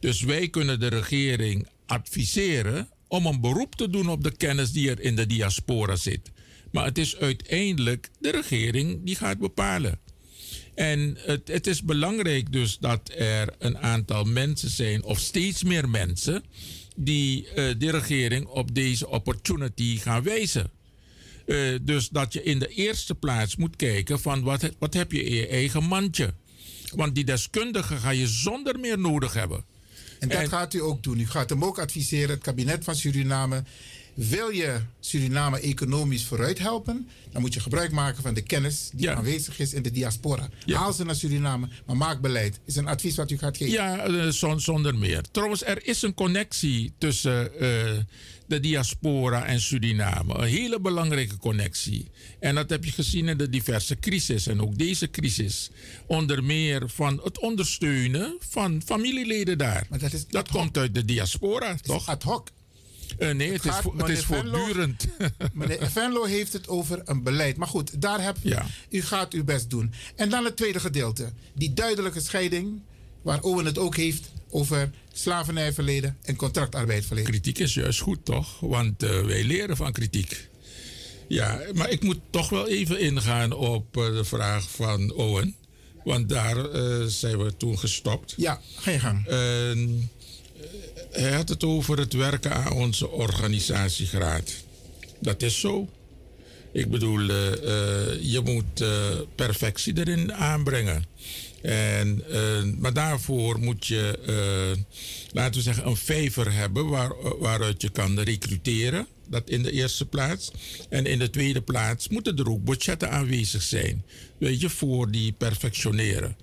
[0.00, 4.90] Dus wij kunnen de regering adviseren om een beroep te doen op de kennis die
[4.90, 6.30] er in de diaspora zit.
[6.70, 9.98] Maar het is uiteindelijk de regering die gaat bepalen.
[10.74, 15.88] En het, het is belangrijk dus dat er een aantal mensen zijn, of steeds meer
[15.88, 16.44] mensen,
[16.94, 20.70] die eh, de regering op deze opportunity gaan wijzen.
[21.46, 25.22] Eh, dus dat je in de eerste plaats moet kijken van wat, wat heb je
[25.24, 26.34] in je eigen mandje.
[26.94, 29.64] Want die deskundigen ga je zonder meer nodig hebben.
[30.18, 31.18] En dat En- gaat u ook doen.
[31.20, 33.64] U gaat hem ook adviseren, het kabinet van Suriname.
[34.14, 39.10] Wil je Suriname economisch vooruit helpen, dan moet je gebruik maken van de kennis die
[39.10, 40.48] aanwezig is in de diaspora.
[40.66, 42.60] Haal ze naar Suriname, maar maak beleid.
[42.64, 43.72] Is een advies wat u gaat geven.
[43.72, 45.22] Ja, eh, zon- zonder meer.
[45.30, 47.92] Trouwens, er is een connectie tussen eh,
[48.46, 50.34] de diaspora en Suriname.
[50.38, 52.10] Een hele belangrijke connectie.
[52.40, 54.46] En dat heb je gezien in de diverse crisis.
[54.46, 55.70] En ook deze crisis.
[56.06, 59.86] Onder meer van het ondersteunen van familieleden daar.
[59.90, 62.08] Maar dat is dat komt uit de diaspora, toch?
[62.08, 62.48] Ad hoc.
[63.18, 65.06] Eh, nee, het, is, gaat- het is Venlo- voortdurend.
[65.52, 67.56] Meneer Venlo heeft het over een beleid.
[67.56, 68.36] Maar goed, daar heb,
[68.90, 69.92] u gaat uw best doen.
[70.16, 71.32] En dan het tweede gedeelte.
[71.54, 72.80] Die duidelijke scheiding,
[73.22, 77.30] waar Owen het ook heeft over slavernijverleden en contractarbeidverleden.
[77.30, 78.60] Kritiek is juist goed, toch?
[78.60, 80.48] Want eh, wij leren van kritiek.
[81.28, 85.54] Ja, maar ik moet toch wel even ingaan op eh, de vraag van Owen.
[86.04, 86.56] Want daar
[87.10, 88.34] zijn we toen gestopt.
[88.36, 89.26] Ja, ga je gang.
[91.14, 94.52] Hij had het over het werken aan onze organisatiegraad.
[95.20, 95.88] Dat is zo.
[96.72, 101.04] Ik bedoel, eh, eh, je moet eh, perfectie erin aanbrengen.
[101.62, 102.24] En,
[102.78, 104.18] maar daarvoor moet je,
[105.32, 109.06] laten we zeggen, een vijver hebben waar, waaruit je kan recruteren.
[109.28, 110.50] Dat in de eerste plaats.
[110.88, 114.04] En in de tweede plaats moeten er ook budgetten aanwezig zijn.
[114.38, 116.36] Weet je, voor die perfectioneren.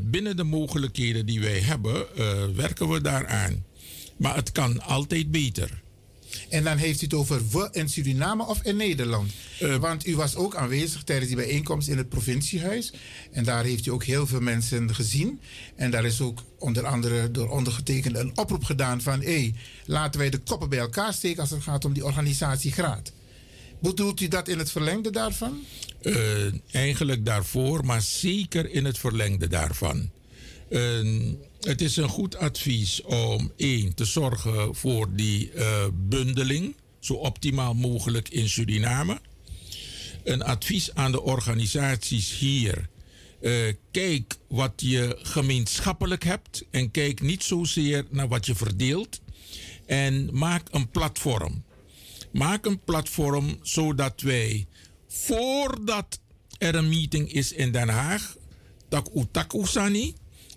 [0.00, 2.06] Binnen de mogelijkheden die wij hebben,
[2.56, 3.64] werken we daaraan.
[4.16, 5.84] Maar het kan altijd beter.
[6.48, 9.32] En dan heeft u het over we in Suriname of in Nederland.
[9.80, 12.92] Want u was ook aanwezig tijdens die bijeenkomst in het provinciehuis.
[13.32, 15.40] En daar heeft u ook heel veel mensen gezien.
[15.76, 19.22] En daar is ook onder andere door ondergetekende een oproep gedaan van...
[19.22, 19.52] hé,
[19.84, 23.12] laten wij de koppen bij elkaar steken als het gaat om die organisatiegraad.
[23.78, 25.64] Bedoelt u dat in het verlengde daarvan?
[26.02, 26.14] Eh,
[26.70, 30.10] eigenlijk daarvoor, maar zeker in het verlengde daarvan.
[30.68, 30.80] Eh,
[31.66, 37.74] het is een goed advies om één te zorgen voor die eh, bundeling, zo optimaal
[37.74, 39.20] mogelijk in Suriname.
[40.24, 42.88] Een advies aan de organisaties hier.
[43.40, 49.20] eh, kijk wat je gemeenschappelijk hebt en kijk niet zozeer naar wat je verdeelt.
[49.86, 51.64] En maak een platform.
[52.32, 54.66] Maak een platform zodat wij
[55.08, 56.20] voordat
[56.58, 58.36] er een meeting is in Den Haag,
[58.88, 59.08] tak
[59.66, 60.14] sani,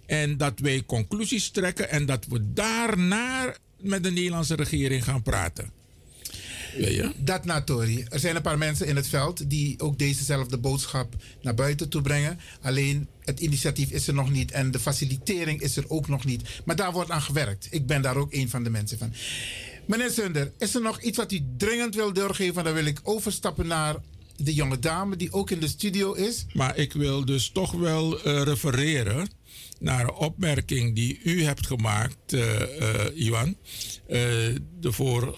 [0.10, 5.72] en dat wij conclusies trekken en dat we daarna met de Nederlandse regering gaan praten.
[6.78, 7.14] Ja, ja.
[7.18, 8.06] Dat Natori.
[8.10, 12.02] Er zijn een paar mensen in het veld die ook dezezelfde boodschap naar buiten toe
[12.02, 12.40] brengen.
[12.62, 16.62] Alleen het initiatief is er nog niet en de facilitering is er ook nog niet.
[16.66, 17.68] Maar daar wordt aan gewerkt.
[17.70, 19.14] Ik ben daar ook een van de mensen van.
[19.86, 22.64] Meneer Sunder, is er nog iets wat u dringend wil doorgeven?
[22.64, 23.96] Dan wil ik overstappen naar
[24.44, 26.46] de jonge dame die ook in de studio is.
[26.54, 29.30] Maar ik wil dus toch wel eh, refereren
[29.80, 33.56] naar een opmerking die u hebt gemaakt, eh, Iwan,
[34.80, 35.38] de voor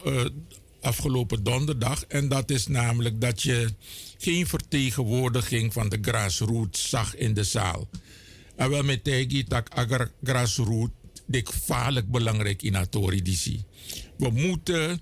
[0.81, 2.05] afgelopen donderdag.
[2.05, 3.73] En dat is namelijk dat je
[4.17, 7.89] geen vertegenwoordiging van de grassroots zag in de zaal.
[8.55, 10.93] En wel met tegi tak agar grassroots
[11.25, 13.45] dik vaarlijk belangrijk in Atori DC.
[14.17, 15.01] We moeten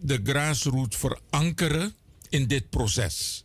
[0.00, 1.94] de grassroots verankeren
[2.34, 3.44] in dit proces.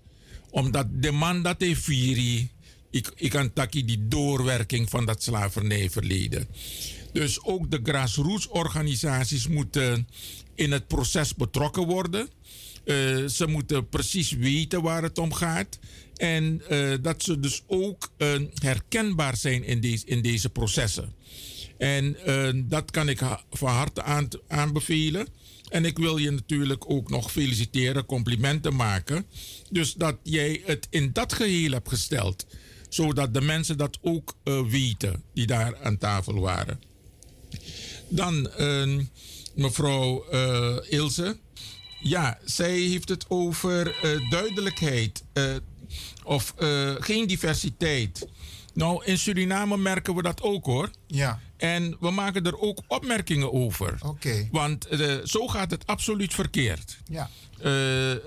[0.49, 2.51] Omdat de man dat heeft vieri,
[2.91, 6.47] ik, ik kan die doorwerking van dat slavernijverleden.
[7.13, 10.07] Dus ook de grassroots organisaties moeten
[10.55, 12.29] in het proces betrokken worden.
[12.85, 15.79] Eh, ze moeten precies weten waar het om gaat.
[16.15, 21.13] En eh, dat ze dus ook eh, herkenbaar zijn in, deze in deze processen.
[21.77, 22.17] En
[22.67, 23.19] dat kan ik
[23.51, 25.27] van harte aan, aanbevelen.
[25.69, 29.25] En ik wil je natuurlijk ook nog feliciteren, complimenten maken.
[29.69, 32.45] Dus dat jij het in dat geheel hebt gesteld.
[32.89, 36.79] Zodat de mensen dat ook eh, weten die daar aan tafel waren.
[38.09, 38.97] Dan eh,
[39.55, 41.37] mevrouw eh, Ilse.
[41.99, 45.23] Ja, zij heeft het over eh, duidelijkheid
[46.23, 46.53] of
[46.99, 48.27] geen diversiteit.
[48.73, 50.89] Nou, in Suriname merken we dat ook hoor.
[51.07, 51.39] Ja.
[51.59, 53.97] En we maken er ook opmerkingen over.
[54.01, 54.47] Oké.
[54.51, 56.97] Want eh, zo gaat het absoluut verkeerd.
[57.05, 57.29] Ja.
[57.61, 57.71] Eh,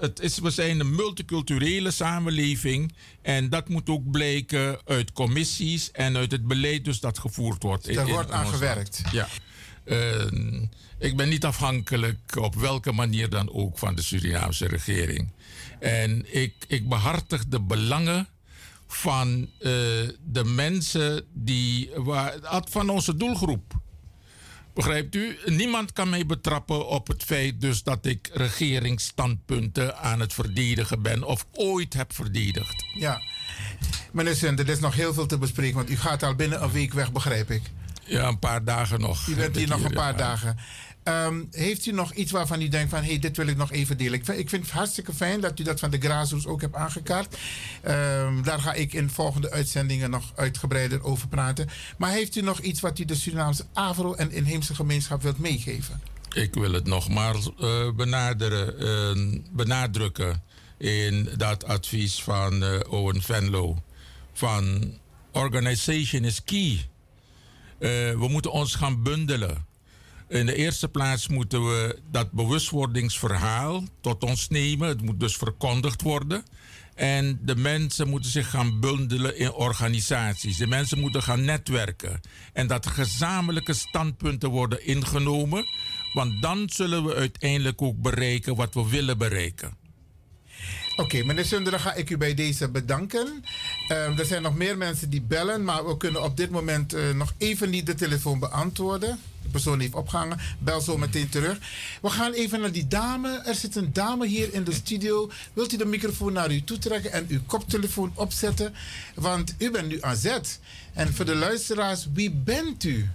[0.01, 2.95] het is, we zijn een multiculturele samenleving.
[3.23, 7.95] En dat moet ook blijken uit commissies en uit het beleid dus dat gevoerd wordt.
[7.95, 9.03] Daar wordt aan gewerkt.
[9.13, 9.29] Ja.
[9.85, 10.27] Eh,
[10.99, 15.33] ik ben niet afhankelijk op welke manier dan ook van de Surinaamse regering.
[15.79, 18.29] En ik, ik behartig de belangen
[18.95, 19.71] van eh,
[20.25, 22.35] de mensen die, waar,
[22.69, 23.81] van onze doelgroep.
[24.75, 25.39] Begrijpt u?
[25.45, 31.25] Niemand kan mij betrappen op het feit dus dat ik regeringsstandpunten aan het verdedigen ben
[31.25, 32.85] of ooit heb verdedigd.
[32.95, 33.21] Ja.
[34.13, 36.71] Meneer Sunder, er is nog heel veel te bespreken, want u gaat al binnen een
[36.71, 37.63] week weg, begrijp ik.
[38.05, 39.27] Ja, een paar dagen nog.
[39.27, 40.19] U bent hier nog een paar ja.
[40.19, 40.57] dagen.
[41.03, 43.03] Ehm, heeft u nog iets waarvan u denkt van...
[43.03, 44.15] hé, hey, dit wil ik nog even delen?
[44.15, 47.37] Ik vind, het hartstikke fijn dat u dat van de grassroots ook hebt aangekaart.
[47.83, 51.69] Ehm, daar ga ik in volgende uitzendingen nog uitgebreider over praten.
[51.97, 56.01] Maar heeft u nog iets wat u de Surinaamse Afro- en inheemse gemeenschap wilt meegeven?
[56.35, 60.43] Ik wil het nogmaals eh, benaderen, eh, benadrukken
[60.79, 63.83] in dat advies van eh, Owen Venlo.
[64.33, 64.95] Van
[65.33, 66.89] organization is key.
[67.79, 69.67] Eh, we moeten ons gaan bundelen.
[70.33, 74.89] In de eerste plaats moeten we dat bewustwordingsverhaal tot ons nemen.
[74.89, 76.45] Het moet dus verkondigd worden.
[76.95, 80.57] En de mensen moeten zich gaan bundelen in organisaties.
[80.57, 82.21] De mensen moeten gaan netwerken.
[82.53, 85.67] En dat gezamenlijke standpunten worden ingenomen.
[86.13, 89.77] Want dan zullen we uiteindelijk ook bereiken wat we willen bereiken.
[90.97, 93.45] Oké, meneer Sunder, dan ga ik u bij deze bedanken.
[93.89, 97.11] Ehm, er zijn nog meer mensen die bellen, maar we kunnen op dit moment eh,
[97.11, 99.19] nog even niet de telefoon beantwoorden.
[99.43, 100.39] De persoon heeft opgehangen.
[100.59, 101.59] Bel zo meteen terug.
[102.03, 103.43] We gaan even naar die dame.
[103.45, 105.31] Er zit een dame hier in de studio.
[105.53, 108.75] Wilt u de microfoon naar u toe trekken en uw koptelefoon opzetten?
[109.15, 110.61] Want u bent nu aan zet.
[110.93, 113.09] En voor de luisteraars, wie bent u?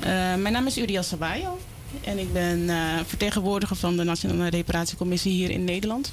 [0.00, 1.58] Eh, mijn naam is Uriel Sabayo
[2.04, 6.12] en ik ben eh, vertegenwoordiger van de Nationale Reparatiecommissie hier in Nederland.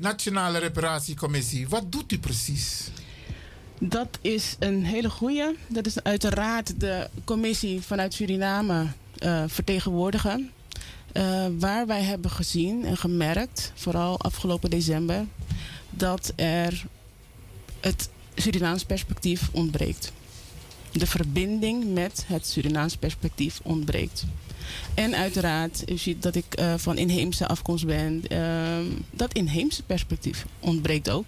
[0.00, 1.68] Nationale Reparatiecommissie.
[1.68, 2.88] Wat doet u precies?
[3.78, 5.54] Dat is een hele goede.
[5.66, 8.86] Dat is uiteraard de commissie vanuit Suriname
[9.18, 10.50] eh, vertegenwoordigen.
[11.12, 15.26] Eh, waar wij hebben gezien en gemerkt, vooral afgelopen december,
[15.90, 16.84] dat er
[17.80, 20.12] het Surinaams perspectief ontbreekt.
[20.92, 24.24] De verbinding met het Surinaams perspectief ontbreekt.
[24.94, 28.22] En uiteraard, u ziet dat ik eh, van inheemse afkomst ben.
[28.28, 31.26] Ehm, dat inheemse perspectief ontbreekt ook.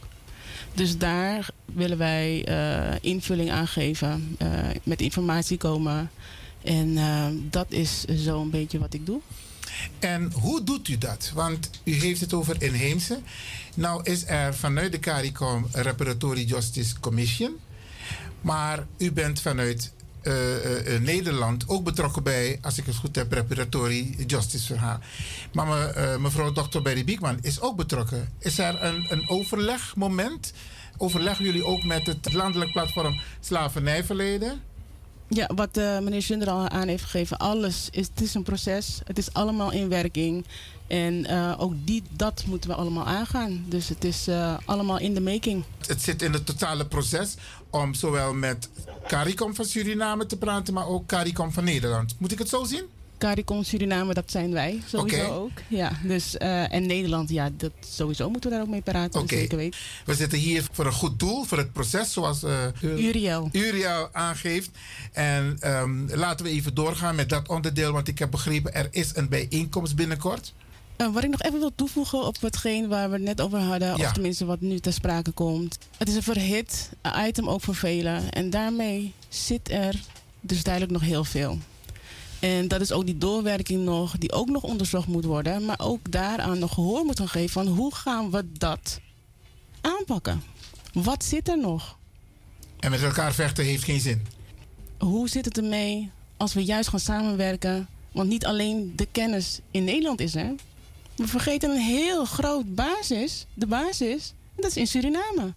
[0.74, 4.48] Dus daar willen wij eh, invulling aan geven, eh,
[4.82, 6.10] met informatie komen.
[6.62, 9.20] En eh, dat is zo'n beetje wat ik doe.
[9.98, 11.30] En hoe doet u dat?
[11.34, 13.18] Want u heeft het over inheemse.
[13.74, 17.56] Nou is er vanuit de CARICOM Reparatory Justice Commission.
[18.40, 24.14] Maar u bent vanuit eh, Nederland ook betrokken bij, als ik het goed heb, Reparatory
[24.26, 24.98] Justice verhaal.
[25.52, 26.80] Maar me, mevrouw Dr.
[26.80, 28.28] Berry Biekman is ook betrokken.
[28.38, 30.52] Is er een, een overlegmoment?
[30.96, 34.60] Overleggen jullie ook met het landelijk platform Slavernijverleden?
[35.28, 39.00] Ja, wat meneer Schunder al aan heeft gegeven, alles is, het is een proces.
[39.04, 40.44] Het is allemaal in werking.
[40.86, 41.28] En
[41.58, 43.64] ook die, dat moeten we allemaal aangaan.
[43.68, 44.28] Dus het is
[44.64, 45.64] allemaal in de making.
[45.86, 47.36] Het zit in het totale proces
[47.72, 48.68] om zowel met
[49.06, 52.14] CARICOM van Suriname te praten, maar ook CARICOM van Nederland.
[52.18, 52.84] Moet ik het zo zien?
[53.18, 55.50] CARICOM Suriname, dat zijn wij sowieso ook.
[55.68, 59.20] Ja, dus, eh, en Nederland, ja, dat, sowieso moeten we daar ook mee praten.
[59.20, 59.34] Oké.
[59.34, 59.80] Zeker weten.
[60.04, 62.42] We zitten hier voor een goed doel, voor het proces, zoals
[62.82, 63.48] Uriel.
[63.52, 64.70] Uriel aangeeft.
[65.12, 69.10] En ehm, laten we even doorgaan met dat onderdeel, want ik heb begrepen er is
[69.14, 70.52] een bijeenkomst binnenkort.
[71.02, 73.96] Eh, wat ik nog even wil toevoegen op hetgeen waar we het net over hadden,
[73.96, 74.06] Ja.
[74.06, 75.78] of tenminste wat nu ter sprake komt.
[75.96, 76.90] Het is een verhit
[77.26, 78.30] item ook voor velen.
[78.32, 80.00] En daarmee zit er
[80.40, 81.58] dus duidelijk nog heel veel.
[82.40, 85.64] En dat is ook die doorwerking nog, die ook nog onderzocht moet worden.
[85.64, 89.00] Maar ook daaraan nog gehoor moet gaan geven van hoe gaan we dat
[89.80, 90.42] aanpakken?
[90.92, 91.96] Wat zit er nog?
[92.78, 94.26] En met elkaar vechten heeft geen zin.
[94.98, 97.88] Hoe zit het ermee als we juist gaan samenwerken?
[98.12, 100.54] Want niet alleen de kennis in Nederland is er.
[101.16, 103.46] We vergeten een heel groot basis.
[103.54, 105.52] De basis, en dat is in Suriname.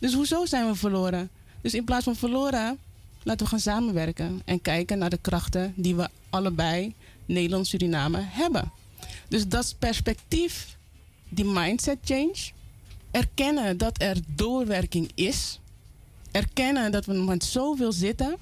[0.00, 1.30] Dus hoezo zijn we verloren?
[1.60, 2.78] Dus in plaats van verloren,
[3.22, 4.42] laten we gaan samenwerken.
[4.44, 6.94] En kijken naar de krachten die we allebei,
[7.26, 8.72] Nederland, Suriname, hebben.
[9.28, 10.76] Dus dat perspectief,
[11.28, 12.36] die mindset change.
[13.10, 15.60] Erkennen dat er doorwerking is.
[16.30, 18.36] Erkennen dat we met zoveel zitten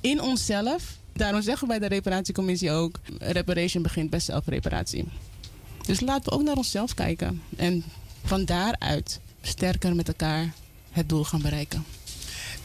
[0.00, 0.98] in onszelf.
[1.12, 5.08] Daarom zeggen wij bij de reparatiecommissie ook: reparation begint bij zelfreparatie.
[5.86, 7.42] Dus laten we ook naar onszelf kijken.
[7.56, 7.84] En
[8.24, 10.52] van daaruit sterker met elkaar
[10.90, 11.84] het doel gaan bereiken.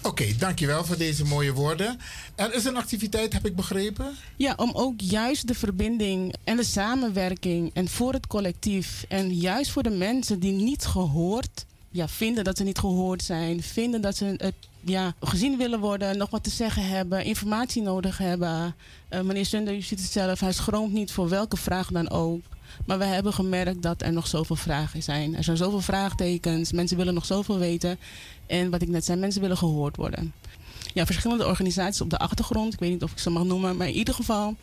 [0.03, 1.99] Oké, dankjewel voor deze mooie woorden.
[2.35, 4.15] Er is een activiteit, heb ik begrepen.
[4.35, 9.71] Ja, om ook juist de verbinding en de samenwerking en voor het collectief en juist
[9.71, 14.17] voor de mensen die niet gehoord ja, vinden dat ze niet gehoord zijn, vinden dat
[14.17, 18.75] ze het, ja, gezien willen worden, nog wat te zeggen hebben, informatie nodig hebben.
[19.07, 22.41] Eh, meneer Sunder, u ziet het zelf, hij schroomt niet voor welke vraag dan ook.
[22.85, 25.35] Maar we hebben gemerkt dat er nog zoveel vragen zijn.
[25.35, 27.97] Er zijn zoveel vraagtekens, mensen willen nog zoveel weten.
[28.45, 30.33] En wat ik net zei, mensen willen gehoord worden.
[30.93, 33.87] Ja, verschillende organisaties op de achtergrond, ik weet niet of ik ze mag noemen, maar
[33.87, 34.55] in ieder geval,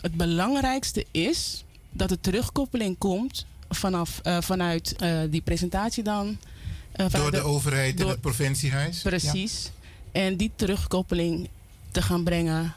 [0.00, 6.38] het belangrijkste is dat er terugkoppeling komt vanaf, eh, vanuit eh, die presentatie dan.
[6.92, 9.02] eh, Door de overheid en door- het provinciehuis.
[9.02, 9.70] Precies.
[10.12, 11.48] En die terugkoppeling
[11.90, 12.72] te gaan brengen.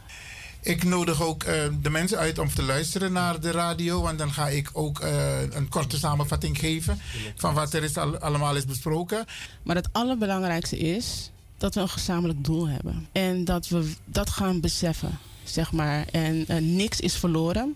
[0.69, 4.01] Ik nodig ook eh, de mensen uit om te luisteren naar de radio.
[4.01, 6.99] Want dan ga ik ook eh, een korte samenvatting geven
[7.35, 9.25] van wat er is al, allemaal is besproken.
[9.63, 13.07] Maar het allerbelangrijkste is dat we een gezamenlijk doel hebben.
[13.11, 16.05] En dat we dat gaan beseffen, zeg maar.
[16.11, 17.75] En eh, niks is verloren.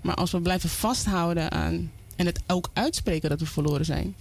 [0.00, 4.14] Maar als we blijven vasthouden aan en het ook uitspreken dat we verloren zijn,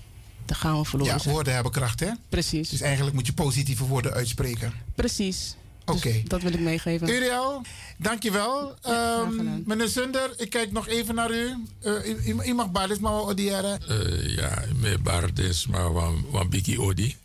[0.45, 1.33] dan gaan we verloren Ja, zijn.
[1.33, 2.09] woorden hebben kracht, hè?
[2.29, 2.69] Precies.
[2.69, 4.73] Dus eigenlijk moet je positieve woorden uitspreken.
[4.95, 5.55] Precies.
[5.85, 6.11] Oké.
[6.11, 7.09] Dus dat wil ik meegeven.
[7.09, 7.61] Uriel,
[7.97, 8.75] dankjewel.
[8.81, 11.65] Ehm meneer Zunder, ik kijk nog even naar u.
[11.81, 13.79] Eh, u, mag balis maar odiëren.
[13.87, 15.93] Eh, ja, me bardes maar
[16.31, 17.15] wan biki odi.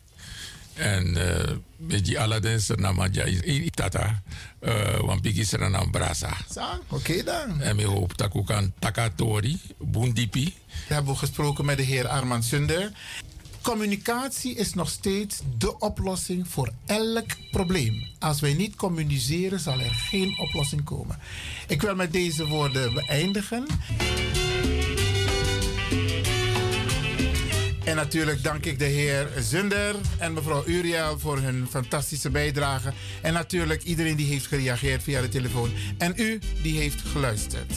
[0.73, 4.21] En uh, met die Aladdin nama ja i tata
[4.61, 6.37] uh, wan biki seranam brasa.
[6.49, 7.61] Sa, Oké dan.
[7.61, 10.53] En me hoop dat ik kan takatori, bundipi.
[10.87, 12.91] We hebben gesproken met de heer Armand Sunder.
[13.61, 18.07] Communicatie is nog steeds de oplossing voor elk probleem.
[18.19, 21.19] Als wij niet communiceren, zal er geen oplossing komen.
[21.67, 23.65] Ik wil met deze woorden beëindigen.
[27.83, 32.93] En natuurlijk dank ik de heer Zunder en mevrouw Uriel voor hun fantastische bijdrage.
[33.21, 35.71] En natuurlijk iedereen die heeft gereageerd via de telefoon.
[35.97, 37.73] En u die heeft geluisterd.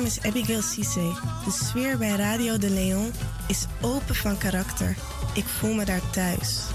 [0.00, 1.12] naam is Abigail Cisse.
[1.44, 3.12] De sfeer bij Radio de Leon
[3.48, 4.96] is open van karakter.
[5.34, 6.69] Ik voel me daar thuis.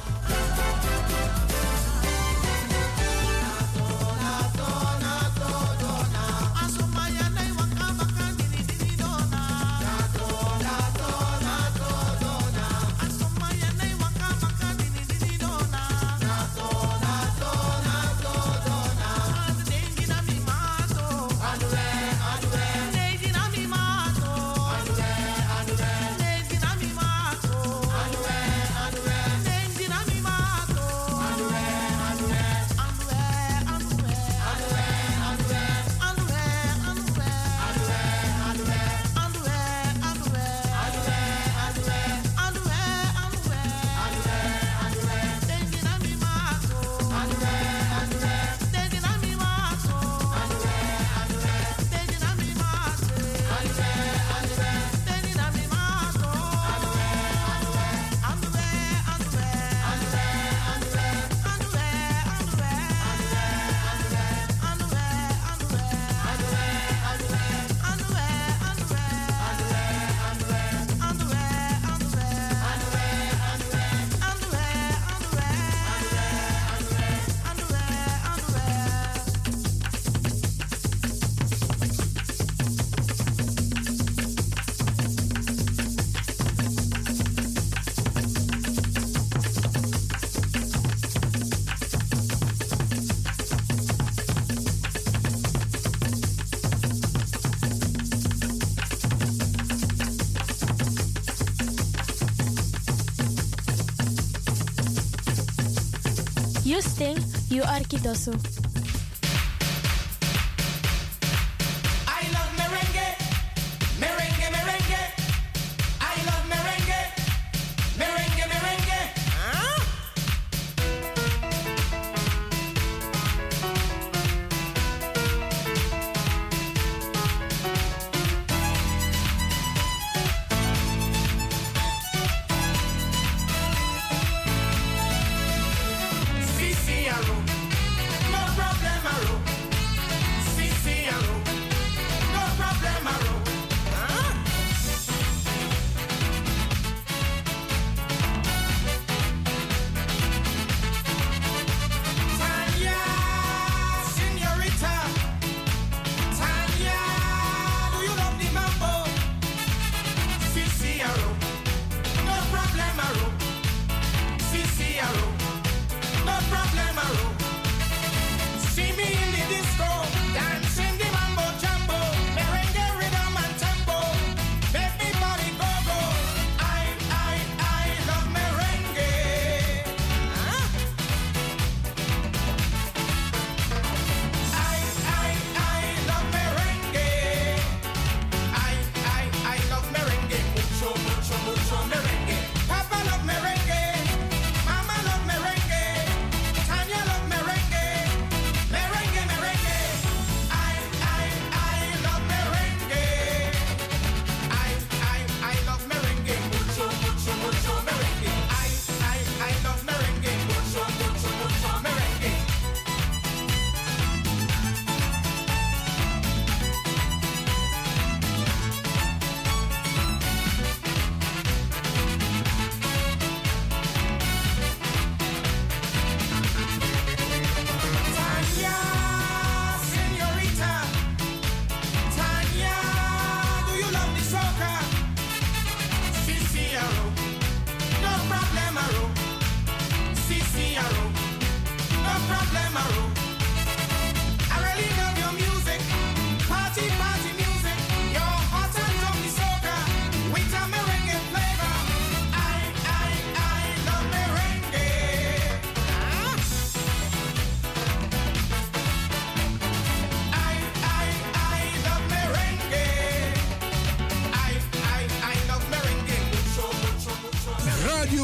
[107.75, 108.31] Orquidoso.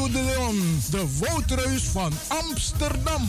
[0.02, 3.28] De Leon, de woudreus van Amsterdam.